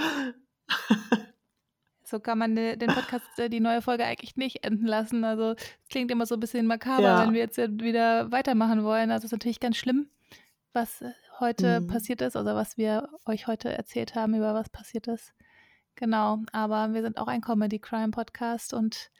So 2.03 2.19
kann 2.19 2.37
man 2.37 2.55
den 2.55 2.79
Podcast, 2.79 3.25
äh, 3.37 3.49
die 3.49 3.61
neue 3.61 3.81
Folge 3.81 4.03
eigentlich 4.03 4.35
nicht 4.35 4.65
enden 4.65 4.87
lassen. 4.87 5.23
Also 5.23 5.51
es 5.51 5.89
klingt 5.89 6.11
immer 6.11 6.25
so 6.25 6.35
ein 6.35 6.41
bisschen 6.41 6.67
makaber, 6.67 7.01
ja. 7.01 7.21
wenn 7.23 7.33
wir 7.33 7.39
jetzt 7.39 7.57
wieder 7.57 8.29
weitermachen 8.29 8.83
wollen. 8.83 9.09
Also 9.09 9.25
es 9.25 9.25
ist 9.25 9.31
natürlich 9.31 9.61
ganz 9.61 9.77
schlimm, 9.77 10.09
was 10.73 11.01
äh, 11.01 11.11
heute 11.39 11.79
mhm. 11.79 11.87
passiert 11.87 12.21
ist, 12.21 12.35
oder 12.35 12.55
was 12.55 12.77
wir 12.77 13.07
euch 13.25 13.47
heute 13.47 13.69
erzählt 13.69 14.15
haben, 14.15 14.35
über 14.35 14.53
was 14.53 14.69
passiert 14.69 15.07
ist. 15.07 15.33
Genau, 15.95 16.39
aber 16.51 16.93
wir 16.93 17.03
sind 17.03 17.17
auch 17.17 17.27
ein 17.27 17.41
Comedy-Crime-Podcast 17.41 18.73
und 18.73 19.11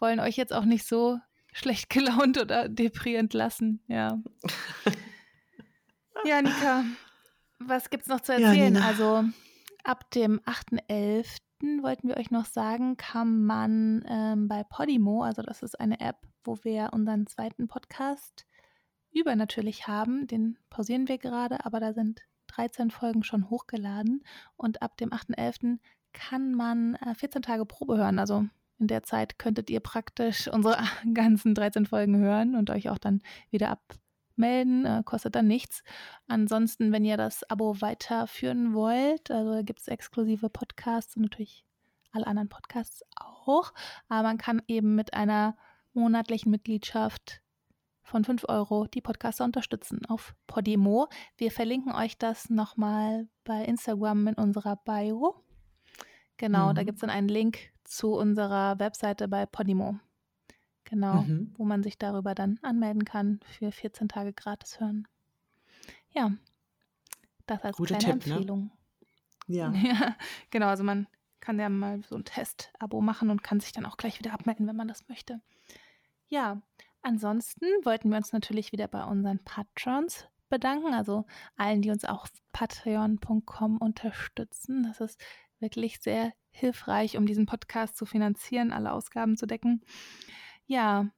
wollen 0.00 0.18
euch 0.18 0.36
jetzt 0.36 0.52
auch 0.52 0.64
nicht 0.64 0.86
so 0.86 1.20
schlecht 1.52 1.90
gelaunt 1.90 2.38
oder 2.38 2.68
deprimiert 2.68 3.34
lassen. 3.34 3.82
Ja. 3.86 4.22
ja, 6.24 6.42
Nika, 6.42 6.84
was 7.58 7.90
gibt's 7.90 8.08
noch 8.08 8.20
zu 8.20 8.32
erzählen? 8.32 8.74
Ja, 8.74 8.82
also 8.82 9.24
ab 9.84 10.10
dem 10.12 10.40
8.11 10.40 11.36
wollten 11.82 12.08
wir 12.08 12.16
euch 12.16 12.30
noch 12.30 12.46
sagen, 12.46 12.96
kann 12.96 13.44
man 13.44 14.04
ähm, 14.08 14.48
bei 14.48 14.64
Podimo, 14.64 15.22
also 15.22 15.42
das 15.42 15.62
ist 15.62 15.78
eine 15.78 16.00
App, 16.00 16.16
wo 16.44 16.58
wir 16.62 16.90
unseren 16.92 17.26
zweiten 17.26 17.68
Podcast 17.68 18.46
übernatürlich 19.12 19.86
haben. 19.86 20.26
Den 20.26 20.58
pausieren 20.70 21.08
wir 21.08 21.18
gerade, 21.18 21.64
aber 21.64 21.80
da 21.80 21.92
sind 21.92 22.22
13 22.48 22.90
Folgen 22.90 23.22
schon 23.22 23.50
hochgeladen. 23.50 24.24
Und 24.56 24.82
ab 24.82 24.96
dem 24.96 25.10
8.11. 25.10 25.78
kann 26.12 26.54
man 26.54 26.94
äh, 26.96 27.14
14 27.14 27.42
Tage 27.42 27.66
Probe 27.66 27.98
hören. 27.98 28.18
Also 28.18 28.46
in 28.80 28.86
der 28.86 29.02
Zeit 29.02 29.38
könntet 29.38 29.70
ihr 29.70 29.80
praktisch 29.80 30.48
unsere 30.48 30.78
ganzen 31.14 31.54
13 31.54 31.86
Folgen 31.86 32.16
hören 32.16 32.56
und 32.56 32.70
euch 32.70 32.88
auch 32.88 32.98
dann 32.98 33.20
wieder 33.50 33.70
abmelden. 33.70 34.86
Äh, 34.86 35.02
kostet 35.04 35.34
dann 35.34 35.46
nichts. 35.46 35.82
Ansonsten, 36.26 36.90
wenn 36.90 37.04
ihr 37.04 37.16
das 37.16 37.48
Abo 37.48 37.80
weiterführen 37.80 38.74
wollt, 38.74 39.30
also 39.30 39.62
gibt 39.62 39.80
es 39.80 39.88
exklusive 39.88 40.48
Podcasts 40.48 41.14
und 41.16 41.22
natürlich 41.22 41.64
alle 42.12 42.26
anderen 42.26 42.48
Podcasts 42.48 43.02
auch. 43.16 43.72
Aber 44.08 44.22
man 44.22 44.38
kann 44.38 44.62
eben 44.66 44.94
mit 44.94 45.14
einer 45.14 45.56
monatlichen 45.92 46.50
Mitgliedschaft 46.50 47.42
von 48.02 48.24
5 48.24 48.46
Euro 48.48 48.86
die 48.86 49.02
Podcaster 49.02 49.44
unterstützen 49.44 50.04
auf 50.06 50.34
Podimo. 50.46 51.08
Wir 51.36 51.52
verlinken 51.52 51.92
euch 51.92 52.18
das 52.18 52.50
nochmal 52.50 53.28
bei 53.44 53.64
Instagram 53.64 54.28
in 54.28 54.34
unserer 54.34 54.76
Bio. 54.76 55.44
Genau, 56.36 56.70
mhm. 56.70 56.74
da 56.74 56.82
gibt 56.82 56.96
es 56.96 57.00
dann 57.00 57.10
einen 57.10 57.28
Link 57.28 57.70
zu 57.90 58.14
unserer 58.14 58.78
Webseite 58.78 59.26
bei 59.26 59.46
Podimo. 59.46 59.98
Genau, 60.84 61.22
mhm. 61.22 61.52
wo 61.56 61.64
man 61.64 61.82
sich 61.82 61.98
darüber 61.98 62.34
dann 62.34 62.58
anmelden 62.62 63.04
kann 63.04 63.40
für 63.44 63.70
14 63.70 64.08
Tage 64.08 64.32
gratis 64.32 64.80
hören. 64.80 65.06
Ja, 66.10 66.32
das 67.46 67.62
als 67.62 67.76
Gute 67.76 67.94
kleine 67.94 68.18
Tipp, 68.18 68.26
ne? 68.26 68.34
Empfehlung. 68.34 68.70
Ne? 69.46 69.56
Ja. 69.56 69.72
ja. 69.74 70.16
Genau, 70.50 70.68
also 70.68 70.84
man 70.84 71.06
kann 71.40 71.58
ja 71.58 71.68
mal 71.68 72.02
so 72.04 72.16
ein 72.16 72.24
Test-Abo 72.24 73.00
machen 73.00 73.30
und 73.30 73.42
kann 73.42 73.60
sich 73.60 73.72
dann 73.72 73.86
auch 73.86 73.96
gleich 73.96 74.18
wieder 74.18 74.32
abmelden, 74.32 74.66
wenn 74.66 74.76
man 74.76 74.88
das 74.88 75.08
möchte. 75.08 75.40
Ja, 76.28 76.62
ansonsten 77.02 77.66
wollten 77.82 78.10
wir 78.10 78.16
uns 78.16 78.32
natürlich 78.32 78.72
wieder 78.72 78.86
bei 78.88 79.04
unseren 79.04 79.40
Patrons 79.40 80.28
bedanken, 80.48 80.94
also 80.94 81.24
allen, 81.56 81.82
die 81.82 81.90
uns 81.90 82.04
auch 82.04 82.22
auf 82.22 82.32
patreon.com 82.52 83.78
unterstützen. 83.78 84.84
Das 84.84 85.00
ist 85.00 85.20
wirklich 85.60 86.00
sehr 86.00 86.32
hilfreich, 86.50 87.16
um 87.16 87.26
diesen 87.26 87.46
Podcast 87.46 87.96
zu 87.96 88.06
finanzieren, 88.06 88.72
alle 88.72 88.92
Ausgaben 88.92 89.36
zu 89.36 89.46
decken. 89.46 89.82
Ja, 90.66 91.10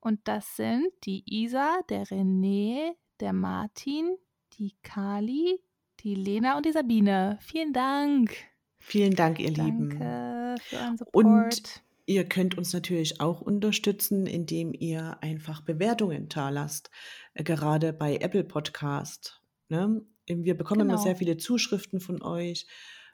und 0.00 0.20
das 0.24 0.56
sind 0.56 0.88
die 1.04 1.22
Isa, 1.26 1.80
der 1.88 2.06
René, 2.06 2.92
der 3.20 3.32
Martin, 3.32 4.16
die 4.58 4.74
Kali, 4.82 5.60
die 6.00 6.14
Lena 6.14 6.56
und 6.56 6.66
die 6.66 6.72
Sabine. 6.72 7.38
Vielen 7.40 7.72
Dank. 7.72 8.34
Vielen 8.78 9.14
Dank, 9.14 9.38
ihr 9.38 9.52
Danke 9.52 9.62
Lieben. 9.62 9.90
Für 9.92 10.76
euren 10.76 10.96
Support. 10.96 11.14
Und 11.24 11.82
ihr 12.06 12.24
könnt 12.24 12.56
uns 12.56 12.72
natürlich 12.72 13.20
auch 13.20 13.40
unterstützen, 13.40 14.26
indem 14.26 14.72
ihr 14.72 15.22
einfach 15.22 15.60
Bewertungen 15.60 16.28
da 16.28 16.48
lasst, 16.48 16.90
äh, 17.34 17.44
gerade 17.44 17.92
bei 17.92 18.16
Apple 18.16 18.44
Podcast. 18.44 19.42
Ne? 19.68 20.02
Wir 20.26 20.56
bekommen 20.56 20.80
genau. 20.80 20.94
immer 20.94 21.02
sehr 21.02 21.16
viele 21.16 21.36
Zuschriften 21.36 22.00
von 22.00 22.22
euch, 22.22 22.66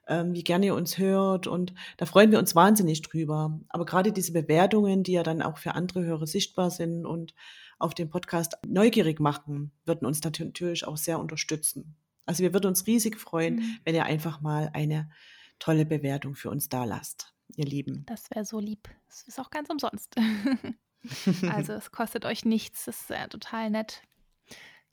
ähm, 0.08 0.34
wie 0.34 0.44
gerne 0.44 0.66
ihr 0.66 0.74
uns 0.74 0.98
hört 0.98 1.46
und 1.46 1.74
da 1.96 2.06
freuen 2.06 2.30
wir 2.30 2.38
uns 2.38 2.54
wahnsinnig 2.54 3.02
drüber. 3.02 3.60
Aber 3.68 3.84
gerade 3.84 4.12
diese 4.12 4.32
Bewertungen, 4.32 5.02
die 5.02 5.12
ja 5.12 5.22
dann 5.22 5.42
auch 5.42 5.58
für 5.58 5.74
andere 5.74 6.04
Hörer 6.04 6.26
sichtbar 6.26 6.70
sind 6.70 7.06
und 7.06 7.34
auf 7.78 7.94
den 7.94 8.08
Podcast 8.08 8.56
neugierig 8.66 9.20
machen, 9.20 9.72
würden 9.84 10.06
uns 10.06 10.22
natürlich 10.22 10.86
auch 10.86 10.96
sehr 10.96 11.18
unterstützen. 11.18 11.96
Also 12.24 12.42
wir 12.42 12.52
würden 12.52 12.66
uns 12.66 12.86
riesig 12.86 13.18
freuen, 13.18 13.56
mhm. 13.56 13.78
wenn 13.84 13.94
ihr 13.94 14.04
einfach 14.04 14.40
mal 14.40 14.70
eine 14.72 15.10
tolle 15.58 15.86
Bewertung 15.86 16.34
für 16.34 16.50
uns 16.50 16.68
da 16.68 16.84
lasst, 16.84 17.34
ihr 17.56 17.66
Lieben. 17.66 18.04
Das 18.06 18.30
wäre 18.30 18.44
so 18.44 18.58
lieb. 18.58 18.88
Es 19.08 19.22
ist 19.22 19.38
auch 19.38 19.50
ganz 19.50 19.70
umsonst. 19.70 20.16
also 21.50 21.72
es 21.72 21.92
kostet 21.92 22.24
euch 22.24 22.44
nichts. 22.44 22.84
Das 22.86 23.02
ist 23.02 23.10
ja 23.10 23.26
total 23.28 23.70
nett. 23.70 24.02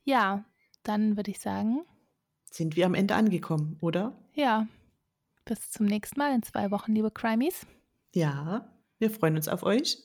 Ja, 0.03 0.45
dann 0.83 1.17
würde 1.17 1.31
ich 1.31 1.39
sagen. 1.39 1.81
Sind 2.51 2.75
wir 2.75 2.85
am 2.85 2.93
Ende 2.93 3.15
angekommen, 3.15 3.77
oder? 3.81 4.15
Ja. 4.33 4.67
Bis 5.45 5.69
zum 5.71 5.85
nächsten 5.85 6.19
Mal 6.19 6.33
in 6.33 6.43
zwei 6.43 6.71
Wochen, 6.71 6.93
liebe 6.93 7.11
Crimies. 7.11 7.65
Ja, 8.13 8.73
wir 8.99 9.09
freuen 9.09 9.35
uns 9.35 9.47
auf 9.47 9.63
euch. 9.63 9.97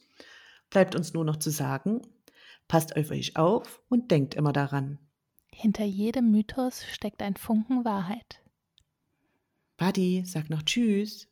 Bleibt 0.71 0.97
uns 0.97 1.15
nur 1.15 1.25
noch 1.25 1.37
zu 1.37 1.51
sagen, 1.51 2.03
passt 2.67 2.97
auf 2.97 3.11
euch 3.11 3.37
auf 3.37 3.81
und 3.89 4.11
denkt 4.11 4.35
immer 4.35 4.53
daran. 4.53 4.99
Hinter 5.51 5.85
jedem 5.85 6.31
Mythos 6.31 6.85
steckt 6.85 7.23
ein 7.23 7.37
Funken 7.37 7.85
Wahrheit. 7.85 8.43
Buddy, 9.77 10.25
sag 10.25 10.51
noch 10.51 10.63
Tschüss. 10.63 11.29